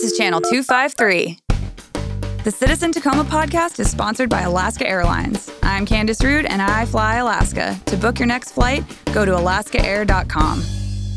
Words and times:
This 0.00 0.12
is 0.12 0.16
Channel 0.16 0.40
253. 0.42 1.40
The 2.44 2.52
Citizen 2.52 2.92
Tacoma 2.92 3.24
podcast 3.24 3.80
is 3.80 3.90
sponsored 3.90 4.30
by 4.30 4.42
Alaska 4.42 4.88
Airlines. 4.88 5.50
I'm 5.64 5.84
Candice 5.84 6.22
Ruud 6.22 6.46
and 6.48 6.62
I 6.62 6.84
fly 6.84 7.16
Alaska. 7.16 7.76
To 7.86 7.96
book 7.96 8.20
your 8.20 8.28
next 8.28 8.52
flight, 8.52 8.84
go 9.12 9.24
to 9.24 9.32
alaskaair.com. 9.32 10.62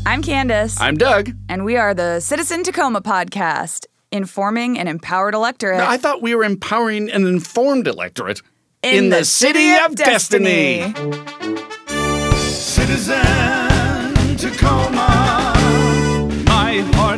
I'm 0.04 0.20
Candice. 0.20 0.78
I'm 0.80 0.96
Doug. 0.96 1.30
and 1.48 1.64
we 1.64 1.76
are 1.76 1.94
the 1.94 2.18
Citizen 2.18 2.64
Tacoma 2.64 3.00
podcast, 3.02 3.86
informing 4.10 4.80
an 4.80 4.88
empowered 4.88 5.34
electorate 5.34 5.78
I 5.78 5.96
thought 5.96 6.20
we 6.20 6.34
were 6.34 6.42
empowering 6.42 7.08
an 7.08 7.24
informed 7.24 7.86
electorate 7.86 8.42
in, 8.82 9.10
the, 9.10 9.24
city 9.24 9.76
of 9.76 9.94
destiny. 9.94 10.92
Citizen 12.48 13.14
Tacoma, 14.36 15.54
my 16.46 16.80
heart 16.96 17.11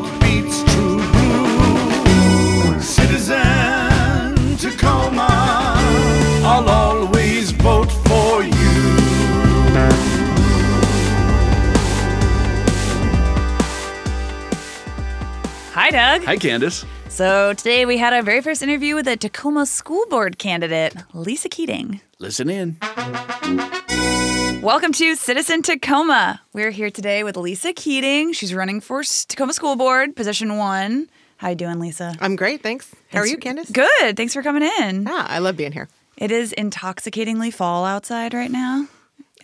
Hi, 15.84 15.90
Doug. 15.90 16.24
Hi, 16.24 16.38
Candice. 16.38 16.86
So 17.10 17.52
today 17.52 17.84
we 17.84 17.98
had 17.98 18.14
our 18.14 18.22
very 18.22 18.40
first 18.40 18.62
interview 18.62 18.94
with 18.94 19.06
a 19.06 19.18
Tacoma 19.18 19.66
school 19.66 20.06
board 20.08 20.38
candidate, 20.38 20.94
Lisa 21.12 21.50
Keating. 21.50 22.00
Listen 22.18 22.48
in. 22.48 22.78
Welcome 24.62 24.92
to 24.92 25.14
Citizen 25.14 25.60
Tacoma. 25.60 26.40
We're 26.54 26.70
here 26.70 26.88
today 26.88 27.22
with 27.22 27.36
Lisa 27.36 27.74
Keating. 27.74 28.32
She's 28.32 28.54
running 28.54 28.80
for 28.80 29.02
Tacoma 29.02 29.52
School 29.52 29.76
Board, 29.76 30.16
position 30.16 30.56
one. 30.56 31.10
How 31.36 31.50
you 31.50 31.54
doing, 31.54 31.78
Lisa? 31.80 32.14
I'm 32.18 32.34
great, 32.34 32.62
thanks. 32.62 32.90
How 33.12 33.18
are 33.18 33.26
you, 33.26 33.36
Candice? 33.36 33.70
Good. 33.70 34.16
Thanks 34.16 34.32
for 34.32 34.42
coming 34.42 34.62
in. 34.62 35.02
Yeah, 35.02 35.26
I 35.28 35.38
love 35.40 35.58
being 35.58 35.72
here. 35.72 35.90
It 36.16 36.32
is 36.32 36.54
intoxicatingly 36.56 37.52
fall 37.52 37.84
outside 37.84 38.32
right 38.32 38.50
now. 38.50 38.86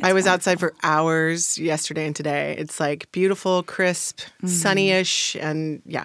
I 0.02 0.14
was 0.14 0.26
outside 0.26 0.58
for 0.58 0.72
hours 0.82 1.58
yesterday 1.58 2.06
and 2.06 2.16
today. 2.16 2.54
It's 2.56 2.80
like 2.80 3.12
beautiful, 3.12 3.62
crisp, 3.62 4.20
Mm-hmm. 4.20 4.46
sunny-ish, 4.46 5.36
and 5.36 5.82
yeah. 5.84 6.04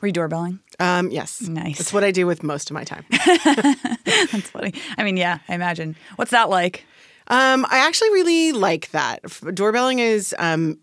Were 0.00 0.08
you 0.08 0.12
doorbelling? 0.12 0.60
Um, 0.78 1.10
yes. 1.10 1.42
Nice. 1.42 1.80
It's 1.80 1.92
what 1.92 2.04
I 2.04 2.10
do 2.10 2.26
with 2.26 2.42
most 2.42 2.70
of 2.70 2.74
my 2.74 2.84
time. 2.84 3.04
That's 3.34 4.50
funny. 4.50 4.74
I 4.98 5.04
mean, 5.04 5.16
yeah, 5.16 5.38
I 5.48 5.54
imagine. 5.54 5.96
What's 6.16 6.30
that 6.30 6.48
like? 6.50 6.84
um, 7.28 7.64
I 7.70 7.86
actually 7.86 8.10
really 8.10 8.52
like 8.52 8.90
that. 8.90 9.20
Doorbelling 9.54 10.00
is 10.00 10.34
um, 10.38 10.78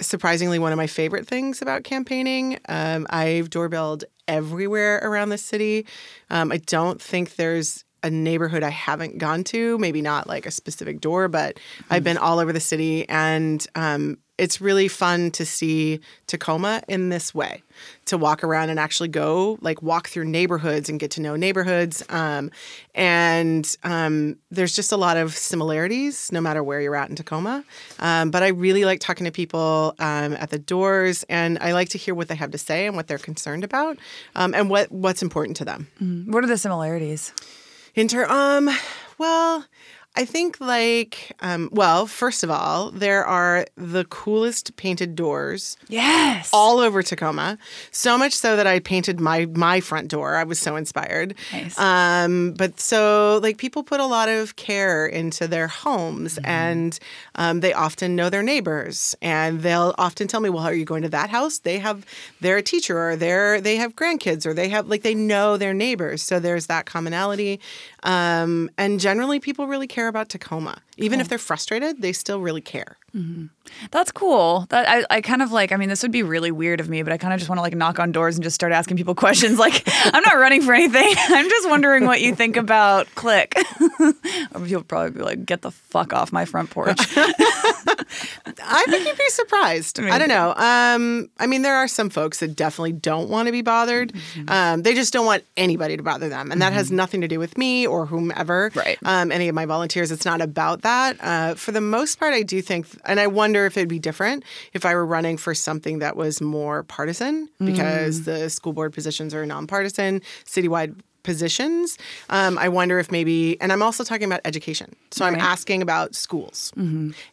surprisingly 0.00 0.58
one 0.58 0.72
of 0.72 0.76
my 0.76 0.86
favorite 0.86 1.26
things 1.26 1.60
about 1.60 1.84
campaigning. 1.84 2.58
Um, 2.68 3.06
I've 3.10 3.50
doorbelled 3.50 4.04
everywhere 4.28 4.98
around 5.02 5.30
the 5.30 5.38
city. 5.38 5.86
Um, 6.30 6.52
I 6.52 6.58
don't 6.58 7.00
think 7.02 7.34
there's 7.36 7.84
a 8.04 8.10
neighborhood 8.10 8.62
I 8.62 8.70
haven't 8.70 9.18
gone 9.18 9.44
to, 9.44 9.78
maybe 9.78 10.02
not 10.02 10.26
like 10.26 10.46
a 10.46 10.50
specific 10.50 11.00
door, 11.00 11.28
but 11.28 11.58
I've 11.88 12.02
been 12.02 12.18
all 12.18 12.38
over 12.40 12.52
the 12.52 12.60
city 12.60 13.08
and 13.08 13.64
um, 13.76 14.18
it's 14.38 14.60
really 14.60 14.88
fun 14.88 15.30
to 15.32 15.44
see 15.44 16.00
Tacoma 16.26 16.82
in 16.88 17.10
this 17.10 17.34
way 17.34 17.62
to 18.06 18.16
walk 18.16 18.42
around 18.42 18.70
and 18.70 18.78
actually 18.78 19.08
go 19.08 19.58
like 19.60 19.82
walk 19.82 20.08
through 20.08 20.24
neighborhoods 20.24 20.88
and 20.88 20.98
get 20.98 21.10
to 21.12 21.20
know 21.20 21.36
neighborhoods. 21.36 22.02
Um, 22.08 22.50
and 22.94 23.76
um, 23.84 24.36
there's 24.50 24.74
just 24.74 24.90
a 24.90 24.96
lot 24.96 25.16
of 25.16 25.36
similarities 25.36 26.32
no 26.32 26.40
matter 26.40 26.62
where 26.62 26.80
you're 26.80 26.96
at 26.96 27.10
in 27.10 27.16
Tacoma. 27.16 27.64
Um, 27.98 28.30
but 28.30 28.42
I 28.42 28.48
really 28.48 28.84
like 28.84 29.00
talking 29.00 29.26
to 29.26 29.32
people 29.32 29.94
um, 29.98 30.32
at 30.34 30.50
the 30.50 30.58
doors 30.58 31.24
and 31.28 31.58
I 31.60 31.72
like 31.72 31.90
to 31.90 31.98
hear 31.98 32.14
what 32.14 32.28
they 32.28 32.34
have 32.34 32.50
to 32.52 32.58
say 32.58 32.86
and 32.86 32.96
what 32.96 33.08
they're 33.08 33.18
concerned 33.18 33.64
about 33.64 33.98
um, 34.34 34.54
and 34.54 34.70
what, 34.70 34.90
what's 34.90 35.22
important 35.22 35.56
to 35.58 35.64
them. 35.64 35.88
What 36.32 36.42
are 36.42 36.48
the 36.48 36.58
similarities? 36.58 37.32
Inter 37.94 38.24
um 38.24 38.70
well, 39.18 39.64
I 40.14 40.26
think 40.26 40.60
like 40.60 41.32
um 41.40 41.70
well, 41.72 42.06
first 42.06 42.44
of 42.44 42.50
all, 42.50 42.90
there 42.90 43.24
are 43.24 43.64
the 43.76 44.04
coolest 44.04 44.76
painted 44.76 45.14
doors 45.14 45.76
Yes. 45.88 46.50
all 46.52 46.80
over 46.80 47.02
Tacoma. 47.02 47.56
So 47.92 48.18
much 48.18 48.34
so 48.34 48.54
that 48.56 48.66
I 48.66 48.78
painted 48.80 49.20
my 49.20 49.46
my 49.46 49.80
front 49.80 50.08
door. 50.08 50.36
I 50.36 50.44
was 50.44 50.58
so 50.58 50.76
inspired. 50.76 51.34
Nice. 51.50 51.78
Um, 51.78 52.52
but 52.58 52.78
so 52.78 53.40
like 53.42 53.56
people 53.56 53.82
put 53.82 54.00
a 54.00 54.06
lot 54.06 54.28
of 54.28 54.56
care 54.56 55.06
into 55.06 55.48
their 55.48 55.68
homes, 55.68 56.38
and 56.44 56.98
um, 57.36 57.60
they 57.60 57.72
often 57.72 58.14
know 58.14 58.28
their 58.28 58.42
neighbors, 58.42 59.14
and 59.22 59.62
they'll 59.62 59.94
often 59.96 60.28
tell 60.28 60.40
me, 60.40 60.50
"Well, 60.50 60.64
are 60.64 60.74
you 60.74 60.84
going 60.84 61.02
to 61.02 61.08
that 61.10 61.30
house? 61.30 61.58
They 61.60 61.78
have 61.78 62.04
they're 62.42 62.58
a 62.58 62.62
teacher, 62.62 62.98
or 62.98 63.16
they're 63.16 63.62
they 63.62 63.76
have 63.76 63.96
grandkids, 63.96 64.44
or 64.44 64.52
they 64.52 64.68
have 64.68 64.88
like 64.88 65.02
they 65.02 65.14
know 65.14 65.56
their 65.56 65.72
neighbors." 65.72 66.22
So 66.22 66.38
there's 66.38 66.66
that 66.66 66.84
commonality, 66.84 67.60
um, 68.02 68.68
and 68.76 69.00
generally 69.00 69.40
people 69.40 69.66
really 69.66 69.86
care 69.86 70.01
about 70.08 70.28
Tacoma. 70.28 70.82
Even 71.02 71.20
if 71.20 71.28
they're 71.28 71.38
frustrated, 71.38 72.00
they 72.00 72.12
still 72.12 72.40
really 72.40 72.60
care. 72.60 72.96
That's 73.90 74.10
cool. 74.10 74.66
That 74.70 74.88
I, 74.88 75.16
I 75.16 75.20
kind 75.20 75.42
of 75.42 75.52
like. 75.52 75.70
I 75.70 75.76
mean, 75.76 75.90
this 75.90 76.02
would 76.02 76.12
be 76.12 76.22
really 76.22 76.50
weird 76.50 76.80
of 76.80 76.88
me, 76.88 77.02
but 77.02 77.12
I 77.12 77.18
kind 77.18 77.34
of 77.34 77.38
just 77.38 77.48
want 77.48 77.58
to 77.58 77.62
like 77.62 77.74
knock 77.74 77.98
on 77.98 78.10
doors 78.10 78.36
and 78.36 78.42
just 78.42 78.54
start 78.54 78.72
asking 78.72 78.96
people 78.96 79.14
questions. 79.26 79.58
Like, 79.58 79.82
I'm 79.86 80.22
not 80.22 80.36
running 80.36 80.62
for 80.62 80.72
anything. 80.72 81.14
I'm 81.18 81.48
just 81.48 81.68
wondering 81.68 82.06
what 82.06 82.20
you 82.20 82.34
think 82.34 82.56
about 82.56 83.06
Click. 83.14 83.54
people 84.64 84.82
probably 84.84 85.10
be 85.10 85.22
like, 85.22 85.44
"Get 85.44 85.62
the 85.62 85.70
fuck 85.70 86.12
off 86.12 86.32
my 86.32 86.44
front 86.44 86.70
porch." 86.70 86.98
I 88.64 88.84
think 88.88 89.06
you'd 89.06 89.18
be 89.18 89.28
surprised. 89.28 90.00
I 90.00 90.18
don't 90.18 90.28
know. 90.28 90.54
Um, 90.54 91.30
I 91.38 91.46
mean, 91.46 91.62
there 91.62 91.76
are 91.76 91.88
some 91.88 92.10
folks 92.10 92.40
that 92.40 92.56
definitely 92.56 92.92
don't 92.92 93.28
want 93.28 93.46
to 93.46 93.52
be 93.52 93.62
bothered. 93.62 94.12
Mm-hmm. 94.12 94.50
Um, 94.50 94.82
they 94.82 94.94
just 94.94 95.12
don't 95.12 95.26
want 95.26 95.44
anybody 95.56 95.96
to 95.96 96.02
bother 96.02 96.28
them, 96.28 96.50
and 96.50 96.62
that 96.62 96.72
has 96.72 96.90
nothing 96.90 97.20
to 97.20 97.28
do 97.28 97.38
with 97.38 97.58
me 97.58 97.86
or 97.86 98.06
whomever. 98.06 98.70
Right. 98.74 98.98
Um, 99.04 99.30
any 99.32 99.48
of 99.48 99.54
my 99.54 99.66
volunteers. 99.66 100.10
It's 100.10 100.24
not 100.24 100.40
about 100.40 100.82
that. 100.82 100.91
Uh, 101.20 101.54
for 101.54 101.72
the 101.72 101.80
most 101.80 102.18
part, 102.20 102.34
I 102.34 102.42
do 102.42 102.60
think, 102.62 102.86
and 103.04 103.18
I 103.20 103.26
wonder 103.26 103.66
if 103.66 103.76
it'd 103.76 103.88
be 103.88 103.98
different 103.98 104.44
if 104.72 104.84
I 104.84 104.94
were 104.94 105.06
running 105.06 105.36
for 105.38 105.54
something 105.54 105.98
that 106.00 106.16
was 106.16 106.40
more 106.40 106.82
partisan, 106.84 107.48
because 107.64 108.20
Mm. 108.20 108.24
the 108.24 108.50
school 108.50 108.72
board 108.72 108.92
positions 108.92 109.34
are 109.34 109.44
nonpartisan, 109.46 110.20
citywide 110.44 110.94
positions. 111.22 111.98
Um, 112.30 112.58
I 112.58 112.68
wonder 112.68 112.98
if 112.98 113.10
maybe, 113.12 113.56
and 113.60 113.72
I'm 113.72 113.82
also 113.82 114.02
talking 114.04 114.24
about 114.24 114.40
education. 114.44 114.88
So 115.12 115.24
I'm 115.24 115.34
asking 115.52 115.80
about 115.82 116.14
schools 116.14 116.72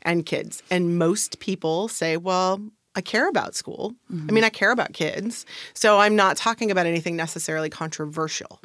and 0.04 0.26
kids. 0.26 0.62
And 0.70 0.98
most 0.98 1.40
people 1.40 1.88
say, 1.88 2.16
well, 2.18 2.62
I 2.96 3.02
care 3.02 3.28
about 3.30 3.56
school. 3.56 3.94
I 4.12 4.32
mean, 4.32 4.44
I 4.44 4.50
care 4.50 4.72
about 4.72 4.94
kids. 4.94 5.46
So 5.74 6.00
I'm 6.00 6.16
not 6.16 6.38
talking 6.38 6.70
about 6.72 6.86
anything 6.86 7.16
necessarily 7.16 7.70
controversial, 7.70 8.60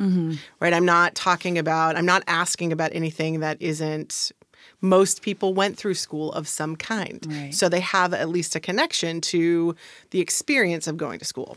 right? 0.61 0.73
I'm 0.75 0.85
not 0.87 1.15
talking 1.15 1.57
about, 1.59 1.97
I'm 1.97 2.07
not 2.07 2.23
asking 2.27 2.73
about 2.73 2.91
anything 2.95 3.41
that 3.41 3.57
isn't. 3.61 4.33
Most 4.85 5.23
people 5.23 5.55
went 5.55 5.77
through 5.77 5.95
school 5.95 6.33
of 6.33 6.47
some 6.47 6.77
kind. 6.77 7.27
Right. 7.27 7.55
So 7.55 7.69
they 7.69 7.81
have 7.81 8.13
at 8.15 8.29
least 8.29 8.55
a 8.55 8.61
connection 8.61 9.21
to 9.23 9.75
the 10.11 10.21
experience 10.21 10.87
of 10.87 10.97
going 10.97 11.19
to 11.19 11.25
school. 11.25 11.57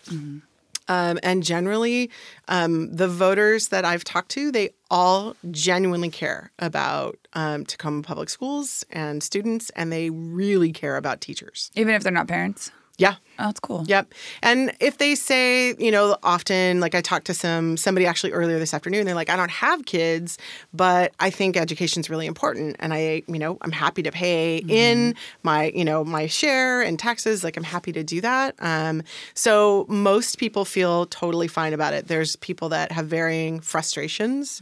Um, 0.89 1.19
and 1.21 1.43
generally, 1.43 2.09
um, 2.47 2.95
the 2.95 3.07
voters 3.07 3.67
that 3.69 3.83
I've 3.83 4.03
talked 4.03 4.29
to, 4.31 4.51
they 4.51 4.69
all 4.89 5.35
genuinely 5.51 6.09
care 6.09 6.51
about 6.59 7.17
um, 7.33 7.65
Tacoma 7.65 8.03
Public 8.03 8.29
Schools 8.29 8.85
and 8.89 9.21
students, 9.21 9.69
and 9.71 9.91
they 9.91 10.09
really 10.09 10.71
care 10.71 10.95
about 10.95 11.19
teachers. 11.19 11.71
Even 11.75 11.93
if 11.93 12.03
they're 12.03 12.11
not 12.11 12.27
parents. 12.27 12.71
Yeah. 12.97 13.15
Oh, 13.39 13.45
that's 13.45 13.59
cool. 13.59 13.83
Yep. 13.85 14.11
And 14.41 14.73
if 14.79 14.97
they 14.97 15.13
say, 15.13 15.75
you 15.77 15.91
know, 15.91 16.17
often 16.23 16.79
like 16.79 16.95
I 16.95 17.01
talked 17.01 17.27
to 17.27 17.35
some 17.35 17.77
somebody 17.77 18.07
actually 18.07 18.31
earlier 18.31 18.57
this 18.57 18.73
afternoon, 18.73 19.05
they're 19.05 19.13
like, 19.13 19.29
I 19.29 19.35
don't 19.35 19.51
have 19.51 19.85
kids, 19.85 20.39
but 20.73 21.13
I 21.19 21.29
think 21.29 21.55
education's 21.55 22.09
really 22.09 22.25
important. 22.25 22.75
And 22.79 22.95
I, 22.95 23.21
you 23.27 23.37
know, 23.37 23.59
I'm 23.61 23.71
happy 23.71 24.01
to 24.01 24.11
pay 24.11 24.57
in 24.67 25.13
my, 25.43 25.69
you 25.75 25.85
know, 25.85 26.03
my 26.03 26.25
share 26.25 26.81
and 26.81 26.97
taxes. 26.97 27.43
Like 27.43 27.55
I'm 27.57 27.63
happy 27.63 27.91
to 27.91 28.03
do 28.03 28.19
that. 28.21 28.55
Um, 28.57 29.03
so 29.35 29.85
most 29.87 30.39
people 30.39 30.65
feel 30.65 31.05
totally 31.05 31.47
fine 31.47 31.73
about 31.73 31.93
it. 31.93 32.07
There's 32.07 32.35
people 32.37 32.69
that 32.69 32.91
have 32.91 33.05
varying 33.05 33.59
frustrations, 33.59 34.59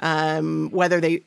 um, 0.00 0.68
whether 0.70 1.00
they 1.00 1.22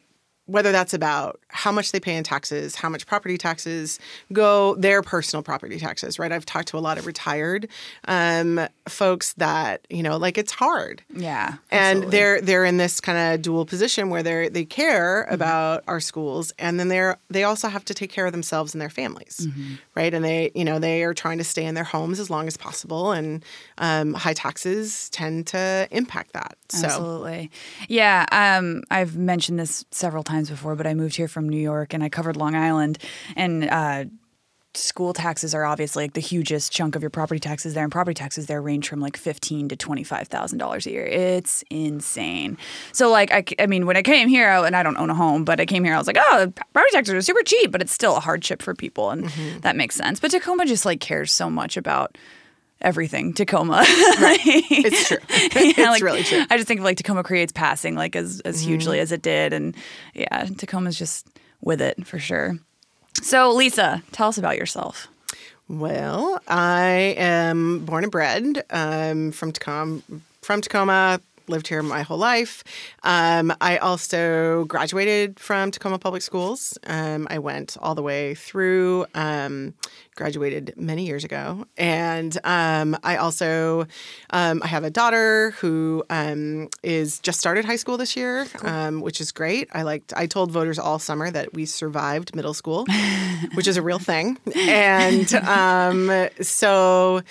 whether 0.47 0.71
that's 0.71 0.93
about 0.93 1.39
how 1.49 1.71
much 1.71 1.91
they 1.91 1.99
pay 1.99 2.15
in 2.15 2.23
taxes, 2.23 2.75
how 2.75 2.89
much 2.89 3.05
property 3.05 3.37
taxes 3.37 3.99
go, 4.33 4.75
their 4.75 5.01
personal 5.01 5.41
property 5.43 5.77
taxes, 5.79 6.19
right? 6.19 6.31
I've 6.31 6.45
talked 6.45 6.67
to 6.69 6.77
a 6.77 6.79
lot 6.79 6.97
of 6.97 7.05
retired 7.05 7.67
um, 8.07 8.59
folks 8.89 9.33
that 9.33 9.85
you 9.89 10.03
know, 10.03 10.17
like 10.17 10.37
it's 10.37 10.51
hard, 10.51 11.03
Yeah. 11.15 11.55
and 11.69 11.97
absolutely. 11.99 12.11
they're 12.11 12.41
they're 12.41 12.65
in 12.65 12.77
this 12.77 12.99
kind 12.99 13.17
of 13.35 13.41
dual 13.41 13.65
position 13.65 14.09
where 14.09 14.23
they 14.23 14.49
they 14.49 14.65
care 14.65 14.91
Mm-hmm. 15.25 15.33
about 15.35 15.83
our 15.87 15.99
schools, 15.99 16.51
and 16.59 16.79
then 16.79 16.87
they're 16.87 17.17
they 17.29 17.43
also 17.43 17.67
have 17.69 17.85
to 17.85 17.93
take 17.93 18.11
care 18.11 18.25
of 18.25 18.31
themselves 18.31 18.73
and 18.73 18.81
their 18.81 18.89
families, 18.89 19.47
Mm-hmm. 19.47 19.73
right? 19.95 20.13
And 20.13 20.25
they 20.25 20.51
you 20.55 20.65
know 20.65 20.79
they 20.79 21.03
are 21.03 21.13
trying 21.13 21.37
to 21.37 21.43
stay 21.43 21.65
in 21.65 21.75
their 21.75 21.83
homes 21.85 22.19
as 22.19 22.29
long 22.29 22.47
as 22.47 22.57
possible, 22.57 23.11
and 23.11 23.43
um, 23.77 24.13
high 24.13 24.33
taxes 24.33 25.09
tend 25.11 25.47
to 25.47 25.87
impact 25.91 26.33
that. 26.33 26.57
So 26.69 26.85
Absolutely. 26.85 27.51
Yeah. 27.87 28.25
Um, 28.31 28.83
I've 28.89 29.15
mentioned 29.17 29.59
this 29.59 29.85
several 29.91 30.23
times 30.23 30.30
before, 30.49 30.75
but 30.75 30.87
I 30.87 30.93
moved 30.93 31.15
here 31.15 31.27
from 31.27 31.47
New 31.47 31.61
York 31.61 31.93
and 31.93 32.03
I 32.03 32.09
covered 32.09 32.35
Long 32.37 32.55
Island. 32.55 32.97
And 33.35 33.69
uh, 33.69 34.05
school 34.73 35.11
taxes 35.11 35.53
are 35.53 35.65
obviously 35.65 36.05
like 36.05 36.13
the 36.13 36.21
hugest 36.21 36.71
chunk 36.71 36.95
of 36.95 37.01
your 37.03 37.09
property 37.09 37.39
taxes 37.39 37.73
there, 37.73 37.83
and 37.83 37.91
property 37.91 38.13
taxes 38.13 38.45
there 38.45 38.61
range 38.61 38.87
from 38.87 39.01
like 39.01 39.17
fifteen 39.17 39.67
to 39.67 39.75
twenty 39.75 40.03
five 40.03 40.29
thousand 40.29 40.59
dollars 40.59 40.85
a 40.85 40.91
year. 40.91 41.05
It's 41.05 41.63
insane. 41.69 42.57
So 42.93 43.09
like 43.09 43.31
I, 43.33 43.43
I 43.59 43.65
mean, 43.65 43.85
when 43.85 43.97
I 43.97 44.01
came 44.01 44.29
here, 44.29 44.47
and 44.47 44.75
I 44.75 44.81
don't 44.81 44.97
own 44.97 45.09
a 45.09 45.15
home, 45.15 45.43
but 45.43 45.59
I 45.59 45.65
came 45.65 45.83
here, 45.83 45.93
I 45.93 45.97
was 45.97 46.07
like, 46.07 46.17
oh, 46.17 46.53
property 46.73 46.91
taxes 46.93 47.13
are 47.15 47.21
super 47.21 47.43
cheap, 47.43 47.71
but 47.71 47.81
it's 47.81 47.91
still 47.91 48.15
a 48.15 48.21
hardship 48.21 48.61
for 48.61 48.73
people, 48.73 49.09
and 49.09 49.25
that 49.61 49.75
makes 49.75 49.95
sense. 49.95 50.21
But 50.21 50.31
Tacoma 50.31 50.65
just 50.65 50.85
like 50.85 51.01
cares 51.01 51.33
so 51.33 51.49
much 51.49 51.75
about 51.75 52.17
everything 52.81 53.33
Tacoma. 53.33 53.73
right. 54.19 54.39
It's 54.45 55.07
true. 55.07 55.17
it's 55.29 55.77
like, 55.77 56.01
really 56.01 56.23
true. 56.23 56.43
I 56.49 56.57
just 56.57 56.67
think 56.67 56.79
of 56.79 56.83
like 56.83 56.97
Tacoma 56.97 57.23
creates 57.23 57.51
passing 57.51 57.95
like 57.95 58.15
as 58.15 58.39
as 58.41 58.61
hugely 58.61 58.97
Mm-hmm. 58.97 59.03
as 59.03 59.11
it 59.11 59.21
did, 59.21 59.53
and 59.53 59.75
yeah, 60.13 60.45
Tacoma's 60.57 60.97
just 60.97 61.27
with 61.61 61.81
it 61.81 62.05
for 62.07 62.19
sure. 62.19 62.57
So 63.21 63.51
Lisa, 63.53 64.01
tell 64.11 64.29
us 64.29 64.37
about 64.37 64.57
yourself. 64.57 65.07
Well, 65.67 66.41
I 66.47 67.15
am 67.17 67.85
born 67.85 68.03
and 68.03 68.11
bred 68.11 68.63
um, 68.71 69.31
from 69.31 69.51
Tacoma. 69.51 70.01
From 70.41 70.59
Tacoma, 70.61 71.21
lived 71.51 71.67
here 71.67 71.83
my 71.83 72.01
whole 72.01 72.17
life. 72.17 72.63
Um, 73.03 73.53
I 73.61 73.77
also 73.77 74.65
graduated 74.65 75.39
from 75.39 75.69
Tacoma 75.71 75.99
Public 75.99 76.23
Schools. 76.23 76.77
Um, 76.87 77.27
I 77.29 77.39
went 77.39 77.77
all 77.79 77.93
the 77.93 78.01
way 78.01 78.33
through. 78.35 79.05
Um, 79.13 79.75
graduated 80.15 80.73
many 80.77 81.05
years 81.05 81.23
ago, 81.23 81.65
and 81.77 82.37
um, 82.43 82.97
I 83.03 83.17
also 83.17 83.87
um, 84.29 84.61
I 84.63 84.67
have 84.67 84.83
a 84.83 84.89
daughter 84.89 85.51
who 85.59 86.03
um, 86.09 86.69
is 86.83 87.19
just 87.19 87.39
started 87.39 87.65
high 87.65 87.75
school 87.75 87.97
this 87.97 88.15
year, 88.15 88.45
um, 88.61 89.01
which 89.01 89.21
is 89.21 89.31
great. 89.31 89.69
I 89.73 89.81
liked. 89.83 90.13
I 90.15 90.27
told 90.27 90.51
voters 90.51 90.77
all 90.77 90.99
summer 90.99 91.31
that 91.31 91.53
we 91.53 91.65
survived 91.65 92.35
middle 92.35 92.53
school, 92.53 92.85
which 93.53 93.67
is 93.67 93.77
a 93.77 93.81
real 93.81 93.99
thing, 93.99 94.37
and 94.55 95.33
um, 95.33 96.29
so 96.41 97.21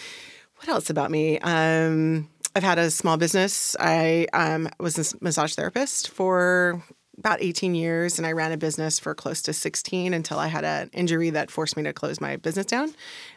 what 0.56 0.68
else 0.68 0.90
about 0.90 1.10
me? 1.10 1.38
Um, 1.38 2.28
I've 2.54 2.62
had 2.62 2.78
a 2.78 2.90
small 2.90 3.16
business. 3.16 3.76
I 3.78 4.26
um, 4.32 4.68
was 4.78 5.12
a 5.12 5.16
massage 5.24 5.54
therapist 5.54 6.10
for 6.10 6.82
about 7.16 7.42
18 7.42 7.74
years, 7.74 8.18
and 8.18 8.26
I 8.26 8.32
ran 8.32 8.50
a 8.50 8.56
business 8.56 8.98
for 8.98 9.14
close 9.14 9.42
to 9.42 9.52
16 9.52 10.14
until 10.14 10.38
I 10.38 10.48
had 10.48 10.64
an 10.64 10.90
injury 10.92 11.30
that 11.30 11.50
forced 11.50 11.76
me 11.76 11.82
to 11.84 11.92
close 11.92 12.20
my 12.20 12.36
business 12.36 12.66
down. 12.66 12.94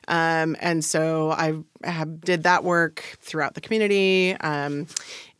Um, 0.08 0.56
and 0.62 0.84
so 0.84 1.32
I 1.32 1.54
have, 1.84 2.22
did 2.22 2.44
that 2.44 2.64
work 2.64 3.18
throughout 3.22 3.56
the 3.56 3.62
community. 3.62 4.36
Um, 4.40 4.88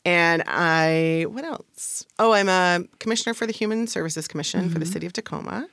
and 0.06 0.44
I, 0.48 1.26
what 1.30 1.46
else? 1.46 2.06
Oh, 2.20 2.34
I'm 2.34 2.50
a 2.50 2.84
commissioner 3.00 3.34
for 3.34 3.48
the 3.48 3.54
Human 3.54 3.88
Services 3.88 4.28
Commission 4.28 4.70
for 4.70 4.78
the 4.78 4.86
city 4.86 5.06
of 5.06 5.14
Tacoma, 5.14 5.68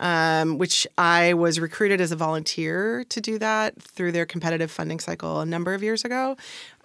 um, 0.00 0.58
which 0.58 0.88
I 0.98 1.34
was 1.34 1.60
recruited 1.60 2.00
as 2.00 2.10
a 2.10 2.16
volunteer 2.16 3.04
to 3.04 3.20
do 3.20 3.38
that 3.38 3.80
through 3.80 4.10
their 4.10 4.26
competitive 4.26 4.72
funding 4.72 4.98
cycle 4.98 5.40
a 5.40 5.46
number 5.46 5.72
of 5.72 5.84
years 5.84 6.04
ago. 6.04 6.36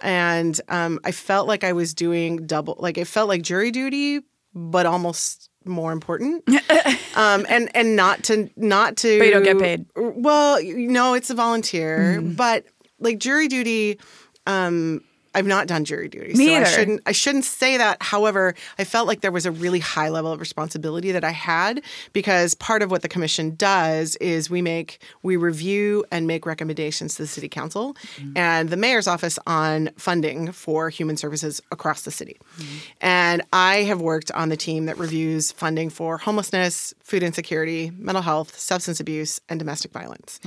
And 0.01 0.61
um, 0.69 0.99
I 1.03 1.11
felt 1.11 1.47
like 1.47 1.63
I 1.63 1.73
was 1.73 1.95
doing 1.95 2.45
double, 2.45 2.75
like 2.77 2.99
it 2.99 3.07
felt 3.07 3.27
like 3.27 3.41
jury 3.41 3.71
duty, 3.71 4.21
but 4.53 4.85
almost 4.85 5.49
more 5.65 5.91
important. 5.91 6.47
um, 7.15 7.47
and 7.49 7.75
and 7.75 7.95
not 7.95 8.23
to 8.25 8.49
not 8.55 8.97
to. 8.97 9.17
But 9.17 9.25
you 9.25 9.31
don't 9.31 9.43
get 9.43 9.59
paid. 9.59 9.85
Well, 9.95 10.61
you 10.61 10.87
know, 10.87 11.15
it's 11.15 11.31
a 11.31 11.35
volunteer, 11.35 12.21
but 12.21 12.65
like 12.99 13.17
jury 13.17 13.47
duty. 13.47 13.99
Um, 14.47 15.03
I've 15.33 15.45
not 15.45 15.67
done 15.67 15.85
jury 15.85 16.09
duty, 16.09 16.33
Me 16.33 16.47
so 16.47 16.55
I 16.55 16.63
shouldn't. 16.65 17.01
I 17.05 17.11
shouldn't 17.13 17.45
say 17.45 17.77
that. 17.77 18.01
However, 18.01 18.53
I 18.77 18.83
felt 18.83 19.07
like 19.07 19.21
there 19.21 19.31
was 19.31 19.45
a 19.45 19.51
really 19.51 19.79
high 19.79 20.09
level 20.09 20.31
of 20.31 20.39
responsibility 20.39 21.11
that 21.13 21.23
I 21.23 21.31
had 21.31 21.81
because 22.11 22.53
part 22.55 22.81
of 22.81 22.91
what 22.91 23.01
the 23.01 23.07
commission 23.07 23.55
does 23.55 24.17
is 24.17 24.49
we 24.49 24.61
make 24.61 25.01
we 25.23 25.37
review 25.37 26.03
and 26.11 26.27
make 26.27 26.45
recommendations 26.45 27.15
to 27.15 27.23
the 27.23 27.27
city 27.27 27.47
council 27.47 27.95
mm-hmm. 28.17 28.33
and 28.35 28.69
the 28.69 28.77
mayor's 28.77 29.07
office 29.07 29.39
on 29.47 29.89
funding 29.97 30.51
for 30.51 30.89
human 30.89 31.15
services 31.15 31.61
across 31.71 32.01
the 32.01 32.11
city. 32.11 32.37
Mm-hmm. 32.57 32.77
And 33.01 33.41
I 33.53 33.77
have 33.83 34.01
worked 34.01 34.31
on 34.31 34.49
the 34.49 34.57
team 34.57 34.85
that 34.87 34.97
reviews 34.97 35.51
funding 35.51 35.89
for 35.89 36.17
homelessness, 36.17 36.93
food 37.03 37.23
insecurity, 37.23 37.91
mental 37.97 38.21
health, 38.21 38.57
substance 38.59 38.99
abuse, 38.99 39.39
and 39.47 39.59
domestic 39.59 39.91
violence 39.91 40.39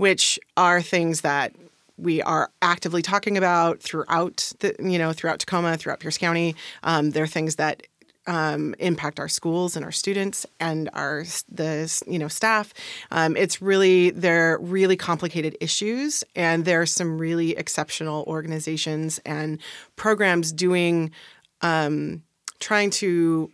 which 0.00 0.40
are 0.56 0.80
things 0.80 1.20
that 1.20 1.52
we 2.00 2.22
are 2.22 2.50
actively 2.62 3.02
talking 3.02 3.36
about 3.36 3.80
throughout 3.80 4.52
the 4.60 4.74
you 4.80 4.98
know 4.98 5.12
throughout 5.12 5.40
Tacoma, 5.40 5.76
throughout 5.76 6.00
Pierce 6.00 6.18
County. 6.18 6.56
Um, 6.82 7.10
they're 7.10 7.26
things 7.26 7.56
that 7.56 7.86
um, 8.26 8.74
impact 8.78 9.18
our 9.18 9.28
schools 9.28 9.76
and 9.76 9.84
our 9.84 9.92
students 9.92 10.46
and 10.58 10.90
our 10.92 11.24
the 11.48 12.02
you 12.06 12.18
know 12.18 12.28
staff. 12.28 12.72
Um, 13.10 13.36
it's 13.36 13.60
really 13.62 14.10
they're 14.10 14.58
really 14.60 14.96
complicated 14.96 15.56
issues, 15.60 16.24
and 16.36 16.64
there 16.64 16.80
are 16.80 16.86
some 16.86 17.18
really 17.18 17.56
exceptional 17.56 18.24
organizations 18.26 19.18
and 19.24 19.60
programs 19.96 20.52
doing 20.52 21.10
um, 21.62 22.22
trying 22.60 22.90
to 22.90 23.50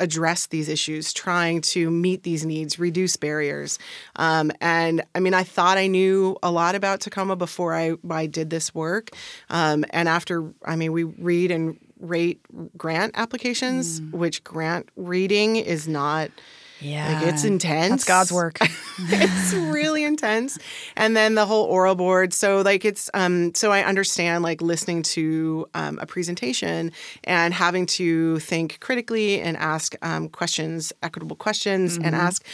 address 0.00 0.46
these 0.46 0.68
issues, 0.68 1.12
trying 1.12 1.60
to 1.60 1.90
meet 1.90 2.22
these 2.22 2.44
needs, 2.44 2.78
reduce 2.78 3.16
barriers. 3.16 3.78
Um, 4.16 4.52
and 4.60 5.02
I 5.14 5.20
mean, 5.20 5.34
I 5.34 5.42
thought 5.42 5.78
I 5.78 5.86
knew 5.86 6.36
a 6.42 6.50
lot 6.50 6.74
about 6.74 7.00
Tacoma 7.00 7.36
before 7.36 7.74
I, 7.74 7.94
I 8.10 8.26
did 8.26 8.50
this 8.50 8.74
work. 8.74 9.10
Um, 9.50 9.84
and 9.90 10.08
after, 10.08 10.52
I 10.64 10.76
mean, 10.76 10.92
we 10.92 11.04
read 11.04 11.50
and 11.50 11.78
rate 12.00 12.40
grant 12.76 13.12
applications, 13.16 14.00
which 14.12 14.44
grant 14.44 14.88
reading 14.96 15.56
is 15.56 15.88
not. 15.88 16.30
Yeah, 16.80 17.20
Like 17.20 17.32
it's 17.32 17.44
intense. 17.44 17.90
That's 17.90 18.04
God's 18.04 18.32
work. 18.32 18.58
it's 18.98 19.54
really 19.54 20.04
intense. 20.04 20.58
And 20.96 21.16
then 21.16 21.34
the 21.34 21.46
whole 21.46 21.64
oral 21.66 21.94
board. 21.94 22.32
So 22.32 22.62
like 22.62 22.84
it's 22.84 23.10
um 23.14 23.54
so 23.54 23.72
I 23.72 23.82
understand 23.82 24.42
like 24.42 24.60
listening 24.60 25.02
to 25.04 25.68
um, 25.74 25.98
a 26.00 26.06
presentation 26.06 26.92
and 27.24 27.54
having 27.54 27.86
to 27.86 28.38
think 28.40 28.80
critically 28.80 29.40
and 29.40 29.56
ask 29.56 29.94
um, 30.02 30.28
questions, 30.28 30.92
equitable 31.02 31.36
questions, 31.36 31.96
and 31.96 32.14
ask 32.14 32.44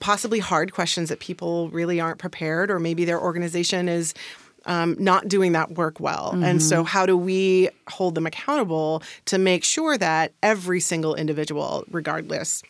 possibly 0.00 0.38
hard 0.38 0.72
questions 0.72 1.08
that 1.10 1.20
people 1.20 1.68
really 1.70 2.00
aren't 2.00 2.18
prepared 2.18 2.70
or 2.70 2.78
maybe 2.78 3.04
their 3.04 3.20
organization 3.20 3.88
is 3.88 4.14
um, 4.66 4.96
not 4.98 5.28
doing 5.28 5.52
that 5.52 5.72
work 5.72 6.00
well. 6.00 6.30
And 6.42 6.62
so, 6.62 6.84
how 6.84 7.04
do 7.04 7.16
we 7.18 7.68
hold 7.88 8.14
them 8.14 8.26
accountable 8.26 9.02
to 9.26 9.36
make 9.36 9.62
sure 9.62 9.98
that 9.98 10.32
every 10.42 10.80
single 10.80 11.14
individual, 11.14 11.84
regardless 11.90 12.62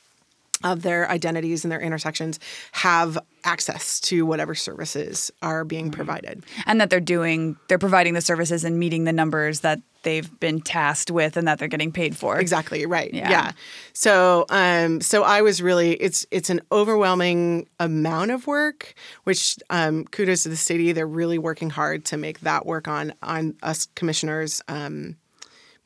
of 0.64 0.82
their 0.82 1.08
identities 1.10 1.64
and 1.64 1.70
their 1.70 1.80
intersections, 1.80 2.40
have 2.72 3.18
access 3.44 4.00
to 4.00 4.26
whatever 4.26 4.54
services 4.54 5.30
are 5.42 5.64
being 5.64 5.90
provided? 5.90 6.44
and 6.66 6.80
that 6.80 6.90
they're 6.90 7.00
doing 7.00 7.56
they're 7.68 7.78
providing 7.78 8.14
the 8.14 8.20
services 8.20 8.64
and 8.64 8.78
meeting 8.78 9.04
the 9.04 9.12
numbers 9.12 9.60
that 9.60 9.80
they've 10.02 10.38
been 10.40 10.60
tasked 10.60 11.10
with 11.10 11.36
and 11.36 11.48
that 11.48 11.58
they're 11.58 11.68
getting 11.68 11.90
paid 11.92 12.16
for. 12.16 12.38
Exactly 12.38 12.84
right. 12.86 13.12
Yeah. 13.12 13.30
Yeah. 13.30 13.52
So 13.92 14.44
um 14.50 15.00
so 15.00 15.22
I 15.22 15.42
was 15.42 15.60
really 15.62 15.92
it's 15.94 16.26
it's 16.30 16.50
an 16.50 16.60
overwhelming 16.72 17.68
amount 17.80 18.30
of 18.30 18.46
work, 18.46 18.94
which 19.24 19.58
um 19.70 20.04
kudos 20.04 20.42
to 20.44 20.48
the 20.48 20.56
city. 20.56 20.92
They're 20.92 21.06
really 21.06 21.38
working 21.38 21.70
hard 21.70 22.04
to 22.06 22.16
make 22.16 22.40
that 22.40 22.66
work 22.66 22.88
on 22.88 23.14
on 23.22 23.56
us 23.62 23.88
commissioners 23.94 24.62
um 24.68 25.16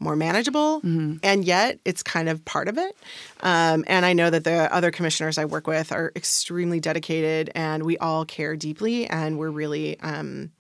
more 0.01 0.17
manageable 0.17 0.81
and 1.23 1.45
yet 1.45 1.79
it's 1.85 2.03
kind 2.03 2.29
of 2.29 2.45
part 2.45 2.69
of 2.69 2.79
it 2.79 2.97
um, 3.41 3.85
and 3.87 4.07
i 4.07 4.13
know 4.13 4.31
that 4.31 4.45
the 4.45 4.73
other 4.73 4.91
commissioners 4.91 5.39
i 5.39 5.45
work 5.45 5.67
with 5.67 5.93
are 5.93 6.13
extremely 6.15 6.81
dedicated 6.81 7.51
and 7.55 7.83
we 7.83 7.99
all 7.99 8.25
care 8.25 8.57
deeply 8.57 9.07
and 9.07 9.39
we're 9.39 9.51
really 9.51 9.99
um, 10.01 10.51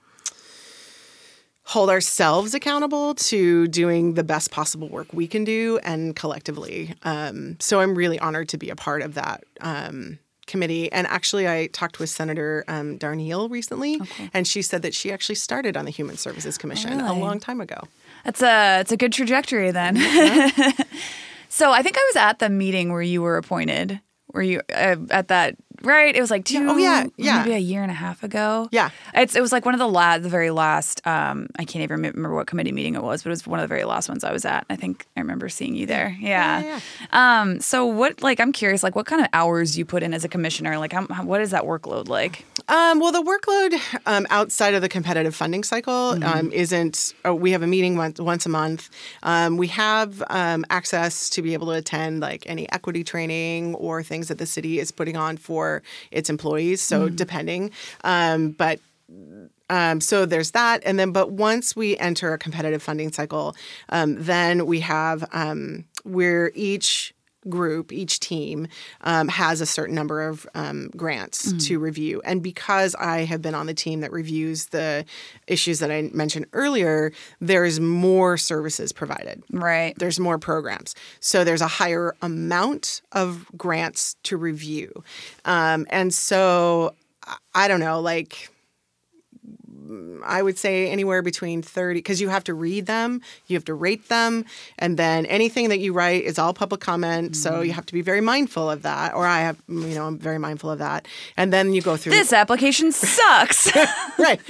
hold 1.68 1.90
ourselves 1.90 2.54
accountable 2.54 3.14
to 3.14 3.68
doing 3.68 4.14
the 4.14 4.24
best 4.24 4.50
possible 4.50 4.88
work 4.88 5.06
we 5.12 5.26
can 5.26 5.44
do 5.44 5.78
and 5.84 6.16
collectively. 6.16 6.94
Um, 7.02 7.56
so 7.60 7.80
I'm 7.80 7.94
really 7.94 8.18
honored 8.18 8.48
to 8.48 8.56
be 8.56 8.70
a 8.70 8.76
part 8.76 9.02
of 9.02 9.12
that. 9.14 9.44
Um, 9.60 10.18
committee 10.46 10.90
and 10.92 11.06
actually 11.08 11.46
i 11.46 11.66
talked 11.66 11.98
with 11.98 12.08
senator 12.08 12.64
um, 12.68 12.98
Darneille 12.98 13.50
recently 13.50 14.00
and 14.32 14.48
she 14.48 14.62
said 14.62 14.80
that 14.80 14.94
she 14.94 15.12
actually 15.12 15.34
started 15.34 15.76
on 15.76 15.84
the 15.84 15.90
human 15.90 16.16
services 16.16 16.56
commission 16.56 17.00
a 17.00 17.04
really? 17.04 17.20
long 17.20 17.38
time 17.38 17.60
ago 17.60 17.82
That's 18.24 18.42
a 18.42 18.80
it's 18.80 18.92
a 18.92 18.96
good 18.96 19.12
trajectory 19.12 19.70
then. 19.70 19.96
so 21.48 21.72
I 21.72 21.82
think 21.82 21.96
I 21.96 22.10
was 22.12 22.16
at 22.16 22.38
the 22.38 22.48
meeting 22.48 22.92
where 22.92 23.02
you 23.02 23.22
were 23.22 23.36
appointed. 23.36 24.00
Were 24.32 24.42
you 24.42 24.60
uh, 24.72 24.96
at 25.10 25.28
that? 25.28 25.56
Right, 25.82 26.14
it 26.14 26.20
was 26.20 26.30
like 26.30 26.44
two. 26.44 26.66
Oh, 26.68 26.76
yeah, 26.76 27.06
yeah. 27.16 27.38
maybe 27.42 27.54
a 27.54 27.58
year 27.58 27.82
and 27.82 27.90
a 27.90 27.94
half 27.94 28.22
ago. 28.22 28.68
Yeah. 28.72 28.90
it's 29.14 29.36
it 29.36 29.40
was 29.40 29.52
like 29.52 29.64
one 29.64 29.74
of 29.74 29.78
the 29.78 29.88
last, 29.88 30.22
the 30.22 30.28
very 30.28 30.50
last. 30.50 31.06
Um, 31.06 31.48
I 31.58 31.64
can't 31.64 31.82
even 31.82 32.02
remember 32.02 32.34
what 32.34 32.46
committee 32.46 32.72
meeting 32.72 32.94
it 32.94 33.02
was, 33.02 33.22
but 33.22 33.28
it 33.28 33.32
was 33.32 33.46
one 33.46 33.60
of 33.60 33.64
the 33.64 33.68
very 33.68 33.84
last 33.84 34.08
ones 34.08 34.24
I 34.24 34.32
was 34.32 34.44
at. 34.44 34.66
I 34.70 34.76
think 34.76 35.06
I 35.16 35.20
remember 35.20 35.48
seeing 35.48 35.74
you 35.74 35.86
there. 35.86 36.16
Yeah. 36.20 36.62
yeah, 36.62 36.80
Um. 37.12 37.60
So 37.60 37.86
what? 37.86 38.22
Like, 38.22 38.40
I'm 38.40 38.52
curious. 38.52 38.82
Like, 38.82 38.96
what 38.96 39.06
kind 39.06 39.22
of 39.22 39.28
hours 39.32 39.78
you 39.78 39.84
put 39.84 40.02
in 40.02 40.14
as 40.14 40.24
a 40.24 40.28
commissioner? 40.28 40.78
Like, 40.78 40.92
how, 40.92 41.06
how, 41.10 41.24
what 41.24 41.40
is 41.40 41.50
that 41.52 41.62
workload 41.62 42.08
like? 42.08 42.44
Um, 42.68 42.98
well, 43.00 43.12
the 43.12 43.22
workload 43.22 43.80
um, 44.04 44.26
outside 44.28 44.74
of 44.74 44.82
the 44.82 44.88
competitive 44.90 45.34
funding 45.34 45.64
cycle 45.64 46.22
um, 46.24 46.52
isn't. 46.52 47.14
Oh, 47.24 47.34
we 47.34 47.52
have 47.52 47.62
a 47.62 47.66
meeting 47.66 47.96
once, 47.96 48.20
once 48.20 48.44
a 48.44 48.50
month. 48.50 48.90
Um, 49.22 49.56
we 49.56 49.68
have 49.68 50.22
um, 50.28 50.66
access 50.68 51.30
to 51.30 51.42
be 51.42 51.54
able 51.54 51.68
to 51.68 51.72
attend 51.74 52.20
like 52.20 52.42
any 52.46 52.70
equity 52.72 53.04
training 53.04 53.74
or 53.76 54.02
things 54.02 54.28
that 54.28 54.38
the 54.38 54.46
city 54.46 54.80
is 54.80 54.90
putting 54.90 55.16
on 55.16 55.36
for 55.38 55.67
or 55.68 55.82
its 56.10 56.30
employees. 56.30 56.80
So 56.80 57.08
depending, 57.08 57.70
um, 58.04 58.50
but 58.52 58.80
um, 59.70 60.00
so 60.00 60.24
there's 60.26 60.52
that, 60.52 60.82
and 60.84 60.98
then 60.98 61.12
but 61.12 61.32
once 61.32 61.76
we 61.76 61.96
enter 61.98 62.32
a 62.32 62.38
competitive 62.38 62.82
funding 62.82 63.12
cycle, 63.12 63.54
um, 63.90 64.16
then 64.18 64.66
we 64.66 64.80
have 64.80 65.28
um, 65.32 65.84
where 66.04 66.50
each 66.54 67.14
group, 67.48 67.92
each 67.92 68.20
team 68.20 68.68
um, 69.02 69.28
has 69.28 69.60
a 69.60 69.66
certain 69.66 69.94
number 69.94 70.26
of 70.28 70.46
um, 70.54 70.90
grants 70.96 71.52
to 71.66 71.78
review. 71.78 72.20
And 72.24 72.42
because 72.42 72.94
I 72.96 73.24
have 73.24 73.40
been 73.42 73.54
on 73.54 73.66
the 73.66 73.74
team 73.74 74.00
that 74.00 74.12
reviews 74.12 74.66
the 74.66 75.04
issues 75.46 75.78
that 75.78 75.90
I 75.90 76.10
mentioned 76.12 76.46
earlier, 76.52 77.12
there's 77.40 77.80
more 77.80 78.36
services 78.36 78.92
provided 78.92 79.42
Right. 79.52 79.94
there's 79.98 80.18
more 80.20 80.38
programs. 80.38 80.94
So 81.20 81.44
there's 81.44 81.62
a 81.62 81.68
higher 81.68 82.14
amount 82.22 83.02
of 83.12 83.46
grants 83.56 84.16
to 84.24 84.36
review. 84.36 85.04
Um, 85.44 85.86
and 85.90 86.12
so 86.12 86.94
I 87.54 87.68
don't 87.68 87.80
know, 87.80 88.00
like 88.00 88.50
I 90.24 90.42
would 90.42 90.58
say 90.58 90.90
anywhere 90.90 91.22
between 91.22 91.62
30 91.62 91.98
because 91.98 92.20
you 92.20 92.28
have 92.28 92.44
to 92.44 92.54
read 92.54 92.86
them, 92.86 93.20
you 93.46 93.56
have 93.56 93.64
to 93.66 93.74
rate 93.74 94.08
them, 94.08 94.44
and 94.78 94.96
then 94.96 95.26
anything 95.26 95.68
that 95.70 95.78
you 95.78 95.92
write 95.92 96.24
is 96.24 96.38
all 96.38 96.52
public 96.52 96.80
comment. 96.80 97.36
So 97.36 97.60
you 97.60 97.70
mm-hmm. 97.70 97.76
have 97.76 97.86
to 97.86 97.92
be 97.92 98.02
very 98.02 98.20
mindful 98.20 98.70
of 98.70 98.82
that. 98.82 99.14
Or 99.14 99.26
I 99.26 99.40
have, 99.40 99.56
you 99.68 99.94
know, 99.94 100.06
I'm 100.06 100.18
very 100.18 100.38
mindful 100.38 100.70
of 100.70 100.78
that. 100.78 101.06
And 101.36 101.52
then 101.52 101.72
you 101.72 101.82
go 101.82 101.96
through 101.96 102.12
This 102.12 102.32
application 102.32 102.92
sucks. 102.92 103.74
right. 104.18 104.40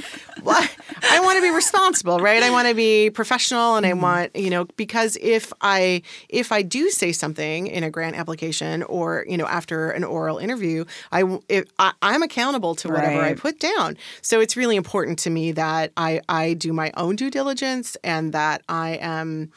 Well, 0.43 0.57
I, 0.57 0.69
I 1.17 1.21
want 1.21 1.37
to 1.37 1.43
be 1.43 1.51
responsible, 1.51 2.19
right? 2.19 2.43
I 2.43 2.51
want 2.51 2.69
to 2.69 2.75
be 2.75 3.11
professional, 3.11 3.77
and 3.77 3.85
I 3.87 3.93
want 3.93 4.35
you 4.37 4.51
know 4.51 4.65
because 4.77 5.17
if 5.21 5.53
I 5.61 6.03
if 6.29 6.53
I 6.53 6.63
do 6.63 6.91
say 6.91 7.13
something 7.13 7.67
in 7.67 7.83
a 7.83 7.91
grant 7.91 8.17
application 8.17 8.83
or 8.85 9.25
you 9.29 9.37
know 9.37 9.47
after 9.47 9.91
an 9.91 10.05
oral 10.05 10.39
interview, 10.39 10.85
I 11.13 11.39
I 11.79 11.93
I'm 12.03 12.23
accountable 12.23 12.75
to 12.77 12.89
whatever 12.89 13.21
I 13.21 13.35
put 13.35 13.61
down. 13.61 13.97
So 14.23 14.41
it's 14.41 14.57
really 14.57 14.77
important 14.77 15.19
to 15.21 15.31
me 15.31 15.53
that 15.53 15.93
I 15.97 16.21
I 16.29 16.55
do 16.55 16.73
my 16.73 16.93
own 16.97 17.17
due 17.17 17.31
diligence 17.31 17.97
and 18.05 18.33
that 18.33 18.63
I 18.69 18.99
am 19.01 19.51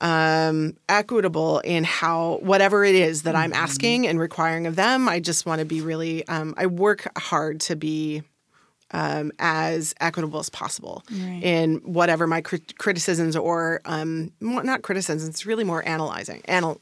um, 0.00 0.76
equitable 0.88 1.60
in 1.60 1.84
how 1.84 2.38
whatever 2.42 2.84
it 2.84 2.94
is 2.94 3.22
that 3.22 3.34
I'm 3.34 3.52
asking 3.52 4.06
and 4.06 4.18
requiring 4.18 4.66
of 4.66 4.76
them. 4.76 5.08
I 5.08 5.20
just 5.20 5.46
want 5.46 5.60
to 5.60 5.64
be 5.64 5.80
really. 5.80 6.26
Um, 6.28 6.54
I 6.56 6.66
work 6.66 7.06
hard 7.16 7.60
to 7.62 7.76
be 7.76 8.22
um, 8.92 9.32
as 9.38 9.94
equitable 10.00 10.38
as 10.38 10.48
possible 10.50 11.02
in 11.10 11.76
whatever 11.84 12.26
my 12.26 12.40
crit- 12.40 12.78
criticisms 12.78 13.36
or 13.36 13.80
um, 13.84 14.32
not 14.40 14.82
criticisms. 14.82 15.28
It's 15.28 15.44
really 15.46 15.64
more 15.64 15.86
analyzing, 15.86 16.42
anal- 16.48 16.80